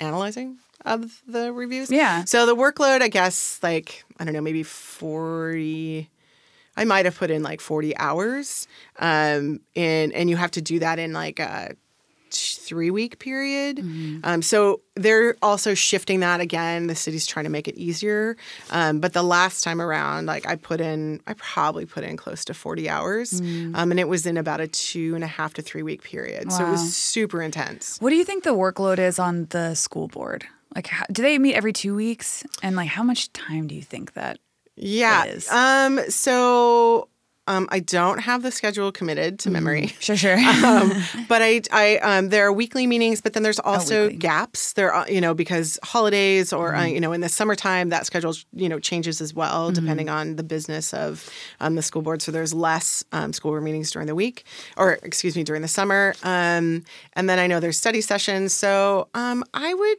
analyzing 0.00 0.58
of 0.84 1.22
the 1.26 1.52
reviews. 1.52 1.90
Yeah. 1.90 2.24
So 2.24 2.46
the 2.46 2.56
workload, 2.56 3.02
I 3.02 3.08
guess, 3.08 3.58
like 3.62 4.04
I 4.18 4.24
don't 4.24 4.34
know, 4.34 4.40
maybe 4.40 4.62
forty. 4.62 6.08
I 6.76 6.84
might 6.84 7.06
have 7.06 7.16
put 7.16 7.30
in 7.30 7.42
like 7.42 7.60
forty 7.60 7.96
hours, 7.96 8.68
um, 8.98 9.60
in 9.74 10.12
and 10.12 10.30
you 10.30 10.36
have 10.36 10.52
to 10.52 10.62
do 10.62 10.78
that 10.78 10.98
in 10.98 11.12
like 11.12 11.40
a 11.40 11.74
three 12.34 12.90
week 12.90 13.18
period. 13.18 13.78
Um, 14.24 14.42
so 14.42 14.80
they're 14.94 15.36
also 15.42 15.74
shifting 15.74 16.20
that 16.20 16.40
again. 16.40 16.86
The 16.86 16.94
city's 16.94 17.26
trying 17.26 17.44
to 17.44 17.50
make 17.50 17.68
it 17.68 17.76
easier. 17.76 18.36
Um, 18.70 19.00
but 19.00 19.12
the 19.12 19.22
last 19.22 19.62
time 19.62 19.80
around, 19.80 20.26
like 20.26 20.46
I 20.46 20.56
put 20.56 20.80
in, 20.80 21.20
I 21.26 21.34
probably 21.34 21.86
put 21.86 22.04
in 22.04 22.16
close 22.16 22.44
to 22.46 22.54
40 22.54 22.88
hours. 22.88 23.40
Um, 23.40 23.90
and 23.90 23.98
it 24.00 24.08
was 24.08 24.26
in 24.26 24.36
about 24.36 24.60
a 24.60 24.68
two 24.68 25.14
and 25.14 25.24
a 25.24 25.28
half 25.28 25.54
to 25.54 25.62
three 25.62 25.82
week 25.82 26.02
period. 26.02 26.52
So 26.52 26.66
it 26.66 26.70
was 26.70 26.94
super 26.94 27.40
intense. 27.42 27.98
what 28.00 28.10
do 28.10 28.16
you 28.16 28.24
think 28.24 28.44
the 28.44 28.54
workload 28.54 28.98
is 28.98 29.18
on 29.18 29.46
the 29.50 29.74
school 29.74 30.08
board? 30.08 30.44
Like, 30.74 30.86
how, 30.88 31.06
do 31.10 31.22
they 31.22 31.38
meet 31.38 31.54
every 31.54 31.72
two 31.72 31.94
weeks? 31.94 32.44
And 32.62 32.76
like, 32.76 32.88
how 32.88 33.02
much 33.02 33.32
time 33.32 33.66
do 33.66 33.74
you 33.74 33.82
think 33.82 34.12
that? 34.12 34.38
Yeah. 34.76 35.24
is. 35.24 35.48
Um, 35.50 35.98
so 36.08 37.08
um, 37.48 37.66
I 37.70 37.80
don't 37.80 38.18
have 38.20 38.42
the 38.42 38.52
schedule 38.52 38.92
committed 38.92 39.38
to 39.40 39.50
memory. 39.50 39.86
Sure, 40.00 40.16
sure. 40.16 40.38
um, 40.64 40.92
but 41.28 41.42
I, 41.42 41.62
I, 41.72 41.96
um, 41.98 42.28
there 42.28 42.46
are 42.46 42.52
weekly 42.52 42.86
meetings, 42.86 43.20
but 43.20 43.32
then 43.32 43.42
there's 43.42 43.58
also 43.58 44.04
weekly. 44.04 44.18
gaps. 44.18 44.74
There, 44.74 44.92
are, 44.92 45.10
you 45.10 45.20
know, 45.20 45.32
because 45.34 45.78
holidays 45.82 46.52
or 46.52 46.74
uh, 46.74 46.84
you 46.84 47.00
know, 47.00 47.12
in 47.12 47.22
the 47.22 47.28
summertime, 47.28 47.88
that 47.88 48.06
schedule 48.06 48.34
you 48.52 48.68
know 48.68 48.78
changes 48.78 49.20
as 49.20 49.34
well 49.34 49.70
depending 49.70 50.08
on 50.08 50.36
the 50.36 50.42
business 50.42 50.92
of 50.92 51.28
um, 51.60 51.74
the 51.74 51.82
school 51.82 52.02
board. 52.02 52.20
So 52.20 52.30
there's 52.30 52.52
less 52.52 53.02
um, 53.12 53.32
school 53.32 53.52
board 53.52 53.62
meetings 53.62 53.90
during 53.90 54.06
the 54.06 54.14
week, 54.14 54.44
or 54.76 54.98
excuse 55.02 55.34
me, 55.34 55.42
during 55.42 55.62
the 55.62 55.68
summer. 55.68 56.14
Um, 56.22 56.84
and 57.14 57.30
then 57.30 57.38
I 57.38 57.46
know 57.46 57.60
there's 57.60 57.78
study 57.78 58.02
sessions. 58.02 58.52
So 58.52 59.08
um, 59.14 59.42
I 59.54 59.72
would. 59.74 59.98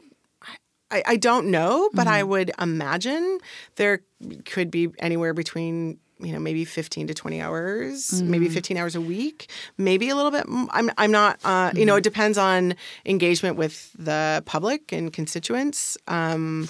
I, 0.91 1.03
I 1.05 1.15
don't 1.17 1.51
know, 1.51 1.87
but 1.93 2.07
I 2.07 2.23
would 2.23 2.51
imagine 2.59 3.37
there 3.75 4.01
could 4.45 4.71
be 4.71 4.89
anywhere 4.97 5.35
between 5.35 5.99
you 6.19 6.33
know 6.33 6.39
maybe 6.39 6.65
15 6.65 7.07
to 7.07 7.13
20 7.13 7.41
hours 7.41 8.21
maybe 8.21 8.49
15 8.49 8.77
hours 8.77 8.95
a 8.95 9.01
week 9.01 9.49
maybe 9.77 10.09
a 10.09 10.15
little 10.15 10.31
bit 10.31 10.45
i'm, 10.71 10.91
I'm 10.97 11.11
not 11.11 11.39
uh, 11.45 11.71
you 11.75 11.85
know 11.85 11.95
it 11.95 12.03
depends 12.03 12.37
on 12.37 12.75
engagement 13.05 13.55
with 13.55 13.91
the 13.97 14.43
public 14.45 14.91
and 14.91 15.11
constituents 15.13 15.97
um, 16.07 16.67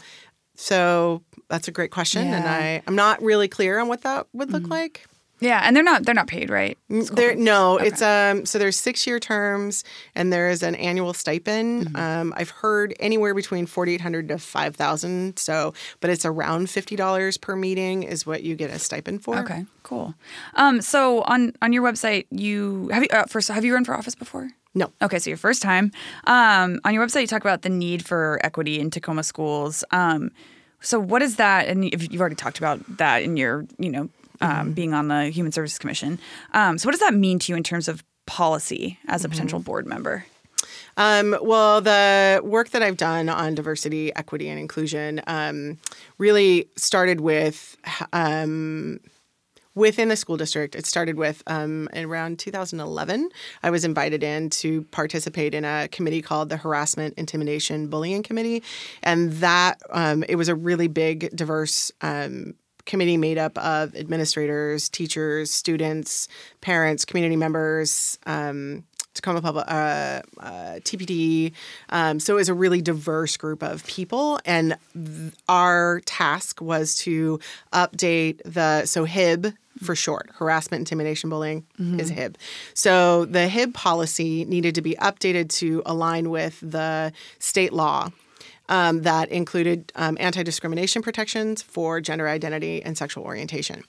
so 0.56 1.24
that's 1.50 1.68
a 1.68 1.72
great 1.72 1.89
question 1.91 2.27
and 2.27 2.48
I, 2.48 2.82
i'm 2.88 2.96
not 2.96 3.22
really 3.22 3.48
clear 3.48 3.79
on 3.79 3.88
what 3.88 4.01
that 4.03 4.27
would 4.34 4.51
look 4.51 4.68
like 4.70 5.08
yeah, 5.39 5.62
and 5.63 5.75
they're 5.75 5.84
not 5.84 6.05
they're 6.05 6.15
not 6.15 6.27
paid, 6.27 6.50
right? 6.50 6.77
Board? 6.89 7.38
no, 7.38 7.77
it's 7.77 8.01
um. 8.01 8.46
So 8.46 8.60
there's 8.60 8.77
six 8.77 9.08
year 9.08 9.19
terms, 9.19 9.84
and 10.15 10.34
there 10.34 10.50
is 10.50 10.63
an 10.63 10.75
annual 10.75 11.13
stipend. 11.13 11.88
Mm-hmm. 11.88 11.96
Um, 11.96 12.34
I've 12.36 12.50
heard 12.50 12.93
anywhere 13.00 13.34
between 13.34 13.65
forty 13.65 13.93
eight 13.93 14.01
hundred 14.01 14.27
to 14.29 14.38
five 14.38 14.75
thousand. 14.75 15.39
So, 15.39 15.74
but 16.01 16.10
it's 16.10 16.25
around 16.25 16.69
fifty 16.69 16.96
dollars 16.96 17.38
per 17.38 17.55
meeting 17.55 18.03
is 18.03 18.25
what 18.25 18.43
you 18.43 18.55
get 18.55 18.69
a 18.69 18.79
stipend 18.79 19.24
for. 19.24 19.39
Okay, 19.39 19.65
cool. 19.84 20.13
Um, 20.55 20.81
so 20.81 21.22
on 21.22 21.53
on 21.62 21.74
your 21.74 21.84
website, 21.84 22.25
you 22.31 22.89
have 22.91 23.03
you 23.03 23.10
uh, 23.12 23.25
first 23.25 23.48
have 23.50 23.63
you 23.63 23.74
run 23.74 23.86
for 23.86 23.96
office 23.96 24.15
before? 24.15 24.50
No. 24.75 24.91
Okay, 25.01 25.19
so 25.19 25.29
your 25.29 25.38
first 25.38 25.62
time. 25.62 25.91
Um, 26.25 26.79
on 26.84 26.93
your 26.93 27.05
website, 27.05 27.22
you 27.22 27.27
talk 27.27 27.41
about 27.41 27.63
the 27.63 27.69
need 27.69 28.05
for 28.05 28.39
equity 28.43 28.79
in 28.79 28.91
Tacoma 28.91 29.24
schools. 29.24 29.84
Um, 29.91 30.31
so 30.81 31.00
what 31.00 31.22
is 31.22 31.38
that? 31.38 31.67
And 31.67 31.86
if 31.86 32.12
you've 32.12 32.22
already 32.22 32.36
talked 32.36 32.60
about 32.60 32.98
that 32.98 33.24
in 33.24 33.36
your, 33.36 33.65
you 33.77 33.89
know, 33.89 34.10
um, 34.41 34.74
being 34.74 34.93
on 34.93 35.08
the 35.08 35.29
Human 35.29 35.51
Services 35.51 35.77
Commission. 35.77 36.19
Um, 36.53 36.77
so 36.77 36.88
what 36.88 36.91
does 36.91 37.01
that 37.01 37.13
mean 37.13 37.39
to 37.39 37.51
you 37.51 37.58
in 37.58 37.63
terms 37.63 37.88
of 37.88 38.03
policy 38.25 39.00
as 39.08 39.25
a 39.25 39.29
potential 39.29 39.60
board 39.60 39.88
member? 39.88 40.25
Um, 40.98 41.38
well, 41.41 41.81
the 41.81 42.41
work 42.43 42.69
that 42.72 42.84
I've 42.84 42.98
done 42.98 43.29
on 43.29 43.55
diversity, 43.55 44.13
equity, 44.15 44.50
and 44.50 44.60
inclusion 44.60 45.22
um, 45.27 45.77
really 46.17 46.69
started 46.75 47.22
with 47.22 47.77
um, 48.13 49.00
within 49.75 50.10
the 50.10 50.15
school 50.15 50.36
district. 50.36 50.75
It 50.75 50.86
started 50.86 51.15
with 51.15 51.41
um, 51.48 51.89
around 51.96 52.38
2011. 52.38 53.29
I 53.63 53.69
was 53.69 53.86
invited 53.86 54.24
in 54.24 54.50
to 54.51 54.84
participate 54.91 55.55
in 55.55 55.63
a 55.63 55.88
committee 55.88 56.22
called 56.22 56.50
the 56.50 56.58
Harassment, 56.58 57.13
Intimidation, 57.17 57.88
Bullying 57.88 58.22
Committee, 58.22 58.62
and 59.01 59.31
that 59.34 59.81
um, 59.91 60.24
it 60.27 60.36
was 60.36 60.50
a 60.50 60.55
really 60.55 60.88
big, 60.88 61.34
diverse. 61.36 61.91
Um, 62.01 62.55
committee 62.89 63.17
made 63.17 63.38
up 63.38 63.58
of 63.60 63.96
administrators, 63.96 64.89
teachers, 64.89 65.51
students, 65.51 66.27
parents, 66.60 67.05
community 67.05 67.38
members, 67.38 68.19
um, 68.25 68.84
Tacoma 69.13 69.41
Public, 69.41 69.65
uh, 69.67 70.22
uh, 70.39 70.79
TPD. 70.81 71.53
Um, 71.89 72.19
so 72.19 72.34
it 72.34 72.38
was 72.38 72.50
a 72.50 72.53
really 72.53 72.81
diverse 72.81 73.38
group 73.38 73.62
of 73.62 73.86
people, 73.86 74.39
and 74.43 74.75
th- 74.93 75.34
our 75.48 76.01
task 76.05 76.62
was 76.62 76.96
to 76.98 77.39
update 77.74 78.41
the 78.43 78.86
so 78.86 79.05
HIB 79.05 79.53
for 79.84 79.96
short, 79.96 80.29
harassment, 80.34 80.81
intimidation, 80.81 81.29
bullying 81.29 81.65
is 82.00 82.10
HIB. 82.10 82.38
So 82.74 83.25
the 83.25 83.48
HIB 83.48 83.74
policy 83.74 84.46
needed 84.46 84.75
to 84.75 84.81
be 84.81 84.96
updated 84.96 85.50
to 85.60 85.81
align 85.86 86.29
with 86.29 86.60
the 86.62 87.13
state 87.39 87.72
law 87.72 88.10
um, 88.69 89.01
that 89.01 89.29
included 89.29 89.91
um, 89.95 90.15
anti 90.19 90.41
discrimination 90.43 91.01
protections 91.01 91.61
for 91.61 91.99
gender 91.99 92.27
identity 92.29 92.81
and 92.81 92.97
sexual 92.97 93.23
orientation. 93.25 93.83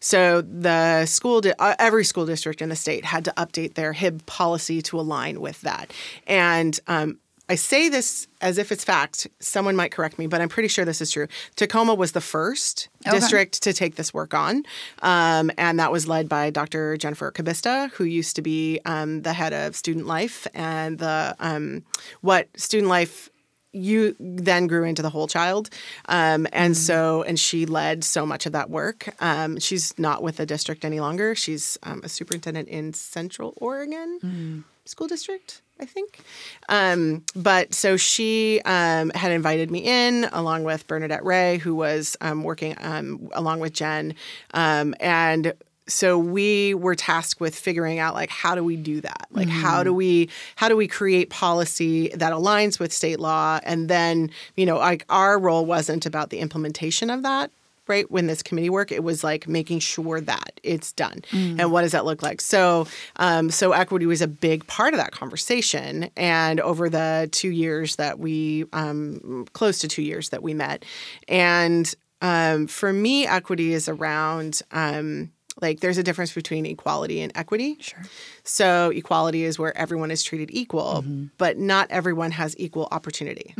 So 0.00 0.40
the 0.42 1.06
school, 1.06 1.40
di- 1.40 1.54
uh, 1.58 1.76
every 1.78 2.04
school 2.04 2.26
district 2.26 2.60
in 2.60 2.68
the 2.68 2.76
state 2.76 3.04
had 3.04 3.24
to 3.26 3.32
update 3.36 3.74
their 3.74 3.92
HIB 3.92 4.26
policy 4.26 4.82
to 4.82 4.98
align 4.98 5.40
with 5.40 5.60
that. 5.60 5.92
And 6.26 6.78
um, 6.88 7.18
I 7.48 7.56
say 7.56 7.88
this 7.90 8.28
as 8.40 8.56
if 8.56 8.72
it's 8.72 8.82
fact. 8.84 9.26
Someone 9.40 9.76
might 9.76 9.92
correct 9.92 10.18
me, 10.18 10.26
but 10.26 10.40
I'm 10.40 10.48
pretty 10.48 10.68
sure 10.68 10.84
this 10.84 11.00
is 11.02 11.10
true. 11.10 11.26
Tacoma 11.56 11.94
was 11.94 12.12
the 12.12 12.20
first 12.20 12.88
Okay. 13.06 13.18
district 13.18 13.62
to 13.64 13.72
take 13.72 13.96
this 13.96 14.14
work 14.14 14.32
on, 14.32 14.62
um, 15.02 15.50
and 15.58 15.78
that 15.80 15.90
was 15.90 16.06
led 16.06 16.28
by 16.28 16.50
Dr. 16.50 16.96
Jennifer 16.96 17.30
Kubista, 17.32 17.90
who 17.92 18.04
used 18.04 18.36
to 18.36 18.42
be 18.42 18.78
um, 18.86 19.22
the 19.22 19.32
head 19.32 19.52
of 19.52 19.74
Student 19.74 20.06
Life 20.06 20.46
and 20.54 20.98
the 21.00 21.34
um, 21.40 21.84
what 22.20 22.48
Student 22.56 22.88
Life 22.88 23.28
you 23.72 24.14
then 24.18 24.66
grew 24.66 24.84
into 24.84 25.02
the 25.02 25.10
whole 25.10 25.26
child. 25.26 25.70
Um, 26.08 26.46
and 26.52 26.76
so 26.76 27.22
and 27.22 27.38
she 27.38 27.66
led 27.66 28.04
so 28.04 28.26
much 28.26 28.46
of 28.46 28.52
that 28.52 28.70
work. 28.70 29.14
Um, 29.20 29.58
she's 29.58 29.98
not 29.98 30.22
with 30.22 30.36
the 30.36 30.46
district 30.46 30.84
any 30.84 31.00
longer. 31.00 31.34
She's 31.34 31.78
um, 31.82 32.00
a 32.04 32.08
superintendent 32.08 32.68
in 32.68 32.92
central 32.94 33.54
oregon 33.56 34.64
school 34.84 35.06
district 35.06 35.62
I 35.80 35.84
think. 35.84 36.20
Um, 36.68 37.24
but 37.34 37.74
so 37.74 37.96
she 37.96 38.60
um, 38.64 39.10
had 39.10 39.32
invited 39.32 39.70
me 39.70 39.80
in 39.80 40.28
along 40.32 40.62
with 40.62 40.86
Bernadette 40.86 41.24
Ray, 41.24 41.58
who 41.58 41.74
was 41.74 42.16
um, 42.20 42.44
working 42.44 42.76
um, 42.80 43.28
along 43.32 43.58
with 43.58 43.72
Jen. 43.72 44.14
Um, 44.54 44.94
and 45.00 45.54
so 45.88 46.18
we 46.18 46.74
were 46.74 46.94
tasked 46.94 47.40
with 47.40 47.54
figuring 47.54 47.98
out 47.98 48.14
like 48.14 48.30
how 48.30 48.54
do 48.54 48.62
we 48.62 48.76
do 48.76 49.00
that? 49.00 49.26
Like 49.30 49.48
how 49.48 49.82
do 49.82 49.92
we 49.92 50.28
how 50.56 50.68
do 50.68 50.76
we 50.76 50.86
create 50.86 51.30
policy 51.30 52.08
that 52.14 52.32
aligns 52.32 52.78
with 52.78 52.92
state 52.92 53.18
law? 53.18 53.58
And 53.64 53.88
then 53.88 54.30
you 54.56 54.66
know 54.66 54.78
like 54.78 55.04
our 55.08 55.38
role 55.38 55.66
wasn't 55.66 56.06
about 56.06 56.30
the 56.30 56.38
implementation 56.38 57.10
of 57.10 57.22
that 57.22 57.50
right? 57.88 58.08
When 58.10 58.28
this 58.28 58.42
committee 58.42 58.70
work 58.70 58.92
it 58.92 59.02
was 59.02 59.24
like 59.24 59.48
making 59.48 59.80
sure 59.80 60.20
that 60.20 60.60
it's 60.62 60.92
done. 60.92 61.22
And 61.60 61.72
what 61.72 61.82
does 61.82 61.92
that 61.92 62.04
look 62.04 62.22
like? 62.22 62.40
So 62.40 62.86
um, 63.16 63.50
so 63.50 63.72
equity 63.72 64.06
was 64.06 64.22
a 64.22 64.28
big 64.28 64.66
part 64.66 64.94
of 64.94 64.98
that 64.98 65.12
conversation. 65.12 66.08
And 66.16 66.60
over 66.60 66.88
the 66.88 67.28
two 67.32 67.50
years 67.50 67.96
that 67.96 68.18
we 68.18 68.66
um, 68.72 69.46
close 69.52 69.80
to 69.80 69.88
two 69.88 70.02
years 70.02 70.28
that 70.28 70.42
we 70.42 70.54
met. 70.54 70.84
And 71.28 71.92
um, 72.20 72.68
for 72.68 72.92
me 72.92 73.26
equity 73.26 73.72
is 73.72 73.88
around 73.88 74.62
um, 74.70 75.32
like 75.62 75.80
there's 75.80 75.96
a 75.98 76.02
difference 76.02 76.32
between 76.34 76.66
equality 76.66 77.20
and 77.22 77.32
equity 77.34 77.76
Sure. 77.80 78.02
so 78.44 78.90
equality 78.90 79.44
is 79.44 79.58
where 79.58 79.74
everyone 79.78 80.10
is 80.10 80.22
treated 80.22 80.50
equal, 80.52 81.04
but 81.38 81.56
not 81.56 81.86
everyone 81.90 82.32
has 82.32 82.54
equal 82.58 82.88
opportunity. 82.90 83.54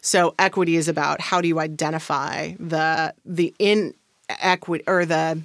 So 0.00 0.34
equity 0.38 0.76
is 0.76 0.88
about 0.88 1.20
how 1.20 1.40
do 1.40 1.48
you 1.48 1.60
identify 1.60 2.54
the 2.58 3.14
the 3.24 3.54
in 3.58 3.94
equity 4.28 4.84
or 4.86 5.04
the 5.04 5.40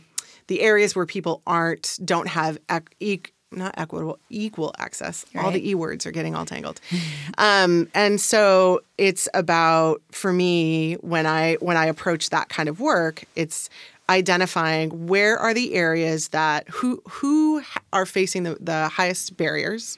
the 0.48 0.62
areas 0.62 0.96
where 0.96 1.06
people 1.06 1.42
aren't 1.46 1.98
don't 2.06 2.28
have 2.28 2.58
ec- 2.70 2.96
e- 3.00 3.20
not 3.52 3.74
equitable 3.78 4.20
equal 4.30 4.74
access. 4.78 5.26
All 5.36 5.50
the 5.52 5.70
e 5.70 5.76
words 5.76 6.06
are 6.06 6.12
getting 6.12 6.36
all 6.36 6.46
tangled. 6.46 6.80
um, 7.38 7.88
and 7.94 8.20
so 8.22 8.82
it's 8.98 9.28
about 9.34 10.02
for 10.12 10.32
me 10.34 10.96
when 10.96 11.26
I 11.26 11.56
when 11.56 11.78
I 11.78 11.86
approach 11.86 12.30
that 12.30 12.50
kind 12.50 12.70
of 12.70 12.80
work, 12.80 13.24
it's 13.36 13.70
identifying 14.10 15.08
where 15.08 15.38
are 15.38 15.54
the 15.54 15.74
areas 15.74 16.30
that 16.30 16.68
who 16.70 17.02
who 17.10 17.62
are 17.92 18.06
facing 18.06 18.44
the, 18.44 18.58
the 18.60 18.88
highest 18.88 19.36
barriers 19.36 19.98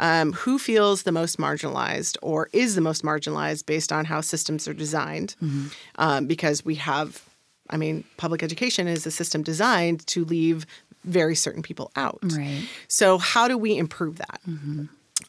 um, 0.00 0.32
who 0.32 0.58
feels 0.58 1.02
the 1.02 1.12
most 1.12 1.38
marginalized 1.38 2.16
or 2.22 2.48
is 2.52 2.74
the 2.74 2.80
most 2.80 3.02
marginalized 3.04 3.66
based 3.66 3.92
on 3.92 4.04
how 4.06 4.20
systems 4.20 4.66
are 4.66 4.74
designed. 4.74 5.36
Um, 5.96 6.26
because 6.26 6.64
we 6.64 6.76
have 6.76 7.22
i 7.70 7.76
mean 7.76 8.04
public 8.16 8.42
education 8.42 8.88
is 8.88 9.06
a 9.06 9.10
system 9.10 9.42
designed 9.42 10.06
to 10.06 10.24
leave 10.24 10.66
very 11.04 11.34
certain 11.34 11.62
people 11.62 11.90
out. 11.96 12.20
Right. 12.22 12.66
so 12.88 13.18
how 13.18 13.48
do 13.48 13.58
we 13.58 13.76
improve 13.76 14.16
that 14.18 14.40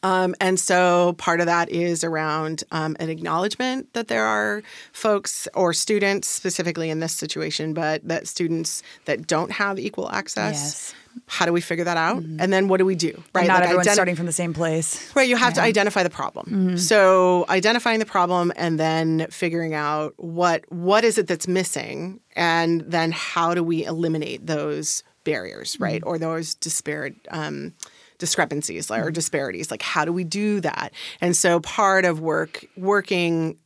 um, 0.02 0.34
and 0.40 0.58
so 0.58 1.14
part 1.18 1.40
of 1.40 1.46
that 1.46 1.70
is 1.70 2.04
around 2.04 2.64
um, 2.72 2.96
an 3.00 3.08
acknowledgement 3.10 3.92
that 3.92 4.08
there 4.08 4.24
are 4.24 4.62
folks 4.92 5.48
or 5.54 5.72
students, 5.72 6.28
specifically 6.28 6.90
in 6.90 7.00
this 7.00 7.12
situation, 7.12 7.74
but 7.74 8.06
that 8.06 8.26
students 8.28 8.82
that 9.04 9.26
don't 9.26 9.52
have 9.52 9.78
equal 9.78 10.10
access. 10.10 10.54
Yes. 10.54 10.94
How 11.26 11.46
do 11.46 11.52
we 11.52 11.60
figure 11.60 11.84
that 11.84 11.96
out? 11.96 12.24
And 12.24 12.52
then 12.52 12.66
what 12.66 12.78
do 12.78 12.84
we 12.84 12.96
do? 12.96 13.22
Right. 13.32 13.46
Not 13.46 13.60
Like 13.60 13.64
everyone's 13.64 13.86
identi- 13.86 13.92
starting 13.92 14.16
from 14.16 14.26
the 14.26 14.32
same 14.32 14.52
place. 14.52 15.14
Right, 15.14 15.28
you 15.28 15.36
have 15.36 15.54
to 15.54 15.62
identify 15.62 16.02
the 16.02 16.10
problem. 16.10 16.76
So 16.76 17.44
identifying 17.48 18.00
the 18.00 18.06
problem 18.06 18.52
and 18.56 18.80
then 18.80 19.28
figuring 19.30 19.74
out 19.74 20.14
what 20.16 20.64
what 20.72 21.04
is 21.04 21.16
it 21.16 21.28
that's 21.28 21.46
missing, 21.46 22.18
and 22.34 22.80
then 22.80 23.12
how 23.12 23.54
do 23.54 23.62
we 23.62 23.84
eliminate 23.84 24.46
those 24.48 25.04
barriers, 25.22 25.78
right, 25.78 26.02
or 26.04 26.18
those 26.18 26.56
disparate 26.56 27.14
um, 27.30 27.74
discrepancies 28.18 28.90
like, 28.90 29.00
or 29.00 29.06
mm-hmm. 29.06 29.12
disparities? 29.12 29.70
Like, 29.70 29.82
how 29.82 30.04
do 30.04 30.12
we 30.12 30.24
do 30.24 30.60
that? 30.60 30.92
And 31.20 31.36
so 31.36 31.60
part 31.60 32.04
of 32.04 32.20
work 32.20 32.64
working 32.76 33.56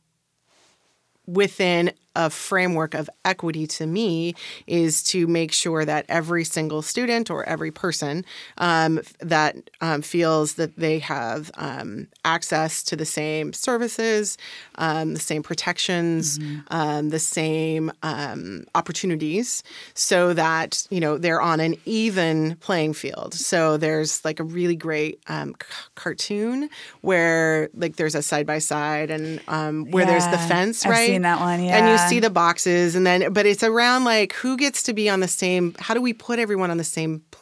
within 1.27 1.91
a 2.19 2.29
framework 2.29 2.93
of 2.93 3.09
equity 3.23 3.65
to 3.65 3.87
me 3.87 4.35
is 4.67 5.01
to 5.03 5.25
make 5.27 5.51
sure 5.53 5.85
that 5.85 6.05
every 6.09 6.43
single 6.43 6.81
student 6.81 7.29
or 7.31 7.43
every 7.47 7.71
person 7.71 8.25
um, 8.57 8.99
that 9.19 9.55
um, 9.81 10.01
feels 10.01 10.55
that 10.55 10.75
they 10.75 10.99
have 10.99 11.49
um, 11.55 12.07
access 12.25 12.83
to 12.83 12.95
the 12.97 13.05
same 13.05 13.53
services, 13.53 14.37
um, 14.75 15.13
the 15.13 15.19
same 15.19 15.41
protections, 15.43 16.39
um, 16.67 17.09
the 17.09 17.19
same 17.19 17.91
um, 18.03 18.65
opportunities, 18.75 19.63
so 19.93 20.33
that 20.33 20.85
you 20.89 20.99
know 20.99 21.17
they're 21.17 21.41
on 21.41 21.59
an 21.59 21.75
even 21.85 22.55
playing 22.57 22.93
field. 22.93 23.33
So 23.33 23.77
there's 23.77 24.23
like 24.25 24.39
a 24.39 24.43
really 24.43 24.75
great 24.75 25.19
um, 25.27 25.55
c- 25.61 25.67
cartoon 25.95 26.69
where 27.01 27.69
like 27.73 27.95
there's 27.95 28.15
a 28.15 28.21
side 28.21 28.45
by 28.45 28.59
side 28.59 29.09
and 29.09 29.41
um, 29.47 29.85
where 29.91 30.05
there's 30.05 30.27
the 30.27 30.37
Yeah, 30.37 30.47
fence, 30.47 30.85
I've 30.85 30.91
seen 30.97 31.21
that 31.23 31.39
one, 31.39 31.59
And 31.59 31.85
yeah. 31.85 31.91
you 31.91 31.97
see 32.09 32.19
the 32.19 32.29
boxes, 32.29 32.95
and 32.95 33.05
then 33.05 33.31
but 33.33 33.45
it's 33.45 33.63
around 33.63 34.03
like 34.03 34.33
who 34.33 34.57
gets 34.57 34.83
to 34.83 34.93
be 34.93 35.09
on 35.09 35.19
the 35.19 35.27
same. 35.27 35.75
How 35.79 35.93
do 35.93 36.01
we 36.01 36.13
put 36.13 36.39
everyone 36.39 36.71
on 36.71 36.77
the 36.77 36.83
same 36.83 37.21
plane 37.31 37.39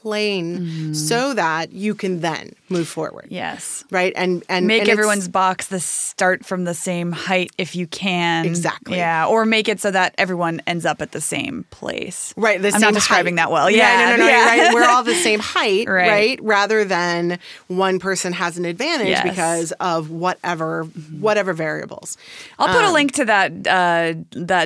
Mm-hmm. 0.60 0.94
so 0.94 1.34
that 1.34 1.72
you 1.74 1.94
can 1.96 2.22
then 2.22 2.54
move 2.70 2.88
forward? 2.88 3.28
Yes. 3.30 3.84
Right, 3.92 4.14
and 4.16 4.44
and 4.48 4.68
Make 4.68 4.82
and 4.82 4.90
everyone's 4.90 5.28
box 5.28 5.68
the 5.68 5.80
start 5.80 6.46
from 6.46 6.64
the 6.66 6.74
same 6.74 7.12
height 7.12 7.52
if 7.58 7.76
you 7.76 7.88
can. 7.88 8.46
Exactly. 8.46 8.98
Yeah. 8.98 9.26
Or 9.28 9.46
make 9.46 9.68
it 9.68 9.80
so 9.82 9.92
that 9.92 10.14
everyone 10.18 10.62
ends 10.68 10.86
up 10.86 11.02
at 11.02 11.12
the 11.12 11.22
same 11.22 11.66
place. 11.72 12.34
Right, 12.38 12.62
the 12.62 12.72
I'm 12.74 12.80
not 12.82 12.94
describing 12.94 13.38
height. 13.38 13.46
that 13.48 13.52
well. 13.52 13.70
Yeah. 13.70 14.12
no, 14.12 14.18
no, 14.18 14.24
no, 14.24 14.28
yeah. 14.30 14.46
right. 14.46 14.74
We're 14.74 14.86
all 14.88 15.04
the 15.04 15.14
same 15.28 15.40
height, 15.40 15.88
Right. 15.90 16.08
right. 16.10 16.40
Rather 16.42 16.86
than 16.86 17.40
one 17.68 18.00
person 18.00 18.34
has 18.34 18.58
an 18.58 18.66
advantage 18.66 19.08
Yes. 19.10 19.24
because 19.24 19.72
of 19.74 20.10
whatever 20.10 20.84
whatever 21.20 21.54
variables. 21.54 22.18
I'll 22.60 22.74
put 22.74 22.84
a 22.86 22.92
link 22.92 23.12
to 23.14 23.26
that 23.26 23.52
uh, 23.68 24.14
that 24.32 24.57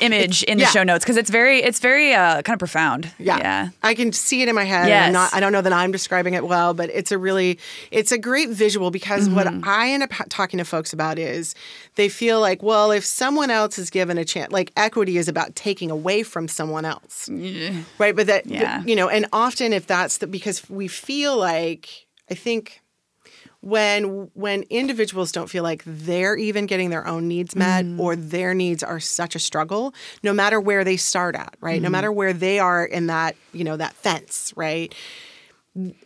image 0.00 0.42
in 0.44 0.56
the 0.56 0.64
yeah. 0.64 0.70
show 0.70 0.82
notes 0.82 1.04
because 1.04 1.18
it's 1.18 1.30
very 1.30 1.62
it's 1.62 1.78
very 1.78 2.14
uh, 2.14 2.40
kind 2.42 2.54
of 2.54 2.58
profound. 2.58 3.12
Yeah. 3.18 3.36
Yeah. 3.36 3.68
I 3.82 3.94
can 3.94 4.10
see 4.12 4.42
it 4.42 4.48
in 4.48 4.54
my 4.54 4.64
head. 4.64 4.88
Yes. 4.88 5.12
Not, 5.12 5.34
I 5.34 5.38
don't 5.38 5.52
know 5.52 5.60
that 5.60 5.72
I'm 5.72 5.92
describing 5.92 6.34
it 6.34 6.44
well, 6.44 6.72
but 6.74 6.88
it's 6.90 7.12
a 7.12 7.18
really, 7.18 7.58
it's 7.90 8.10
a 8.10 8.18
great 8.18 8.48
visual 8.48 8.90
because 8.90 9.28
what 9.28 9.46
Mm-hmm. 9.46 9.68
I 9.68 9.90
end 9.90 10.02
up 10.02 10.10
talking 10.28 10.58
to 10.58 10.64
folks 10.64 10.92
about 10.94 11.18
is 11.18 11.54
they 11.96 12.08
feel 12.08 12.40
like, 12.40 12.62
well, 12.62 12.90
if 12.90 13.04
someone 13.04 13.50
else 13.50 13.78
is 13.78 13.90
given 13.90 14.16
a 14.18 14.24
chance, 14.24 14.50
like 14.50 14.72
equity 14.76 15.18
is 15.18 15.28
about 15.28 15.54
taking 15.54 15.90
away 15.90 16.22
from 16.22 16.48
someone 16.48 16.84
else. 16.86 17.28
Right. 17.98 18.16
But 18.16 18.26
that, 18.28 18.46
Yeah. 18.46 18.82
you 18.84 18.96
know, 18.96 19.08
and 19.08 19.26
often 19.32 19.72
if 19.72 19.86
that's 19.86 20.18
the, 20.18 20.26
because 20.26 20.68
we 20.70 20.88
feel 20.88 21.36
like, 21.36 22.06
I 22.30 22.34
think 22.34 22.80
when 23.62 24.28
when 24.34 24.64
individuals 24.64 25.30
don't 25.32 25.48
feel 25.48 25.62
like 25.62 25.82
they're 25.86 26.36
even 26.36 26.66
getting 26.66 26.90
their 26.90 27.06
own 27.06 27.28
needs 27.28 27.54
met 27.56 27.84
mm. 27.84 27.98
or 27.98 28.16
their 28.16 28.54
needs 28.54 28.82
are 28.82 28.98
such 29.00 29.36
a 29.36 29.38
struggle 29.38 29.94
no 30.24 30.32
matter 30.32 30.60
where 30.60 30.84
they 30.84 30.96
start 30.96 31.34
at 31.36 31.56
right? 31.60 31.80
No 31.80 31.88
matter 31.88 32.10
mm. 32.10 32.14
where 32.14 32.32
they 32.32 32.58
are 32.58 32.84
in 32.84 33.06
that 33.06 33.36
you 33.52 33.64
know 33.64 33.76
that 33.76 33.94
fence 33.94 34.52
right? 34.56 34.94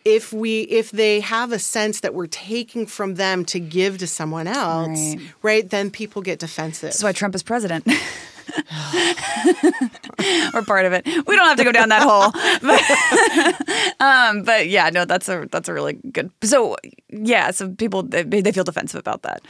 If 0.05 0.33
we 0.33 0.61
if 0.63 0.91
they 0.91 1.21
have 1.21 1.51
a 1.51 1.59
sense 1.59 2.01
that 2.01 2.15
we're 2.15 2.27
taking 2.27 2.87
from 2.87 3.15
them 3.15 3.45
to 3.47 3.59
give 3.59 3.99
to 3.99 4.07
someone 4.07 4.47
else 4.47 5.17
Right. 5.17 5.21
right, 5.43 5.71
then 5.71 5.91
people 5.91 6.23
get 6.23 6.39
defensive. 6.39 6.91
That's 6.91 7.03
why 7.03 7.13
Trump 7.13 7.35
is 7.35 7.43
president. 7.43 7.89
We're 10.55 10.63
part 10.63 10.87
of 10.87 10.93
it. 10.93 11.07
We 11.07 11.37
don't 11.37 11.47
have 11.47 11.59
to 11.59 11.65
go 11.65 11.73
down 11.73 11.91
that 11.91 12.03
hole. 12.03 12.33
But, 12.63 14.01
um, 14.01 14.43
but 14.43 14.69
yeah, 14.69 14.91
no, 14.91 15.05
that's 15.05 15.29
a 15.29 15.47
that's 15.51 15.69
a 15.69 15.73
really 15.73 15.95
good. 15.95 16.31
So 16.43 16.77
yeah, 17.11 17.51
so 17.51 17.71
people 17.71 18.03
they, 18.03 18.23
they 18.23 18.53
feel 18.53 18.65
defensive 18.65 18.99
about 18.99 19.23
that. 19.23 19.43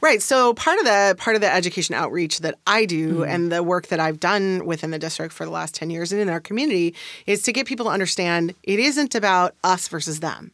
Right. 0.00 0.22
So 0.22 0.54
part 0.54 0.78
of 0.78 0.84
the 0.84 1.14
part 1.18 1.36
of 1.36 1.42
the 1.42 1.52
education 1.52 1.94
outreach 1.94 2.40
that 2.40 2.58
I 2.66 2.84
do 2.84 3.24
and 3.24 3.52
the 3.52 3.62
work 3.62 3.88
that 3.88 4.00
I've 4.00 4.20
done 4.20 4.66
within 4.66 4.90
the 4.90 4.98
district 4.98 5.34
for 5.34 5.44
the 5.44 5.50
last 5.50 5.74
10 5.74 5.90
years 5.90 6.12
and 6.12 6.20
in 6.20 6.28
our 6.28 6.40
community 6.40 6.94
is 7.26 7.42
to 7.42 7.52
get 7.52 7.66
people 7.66 7.86
to 7.86 7.92
understand 7.92 8.54
it 8.62 8.78
isn't 8.78 9.14
about 9.14 9.54
us 9.64 9.88
versus 9.88 10.20
them. 10.20 10.50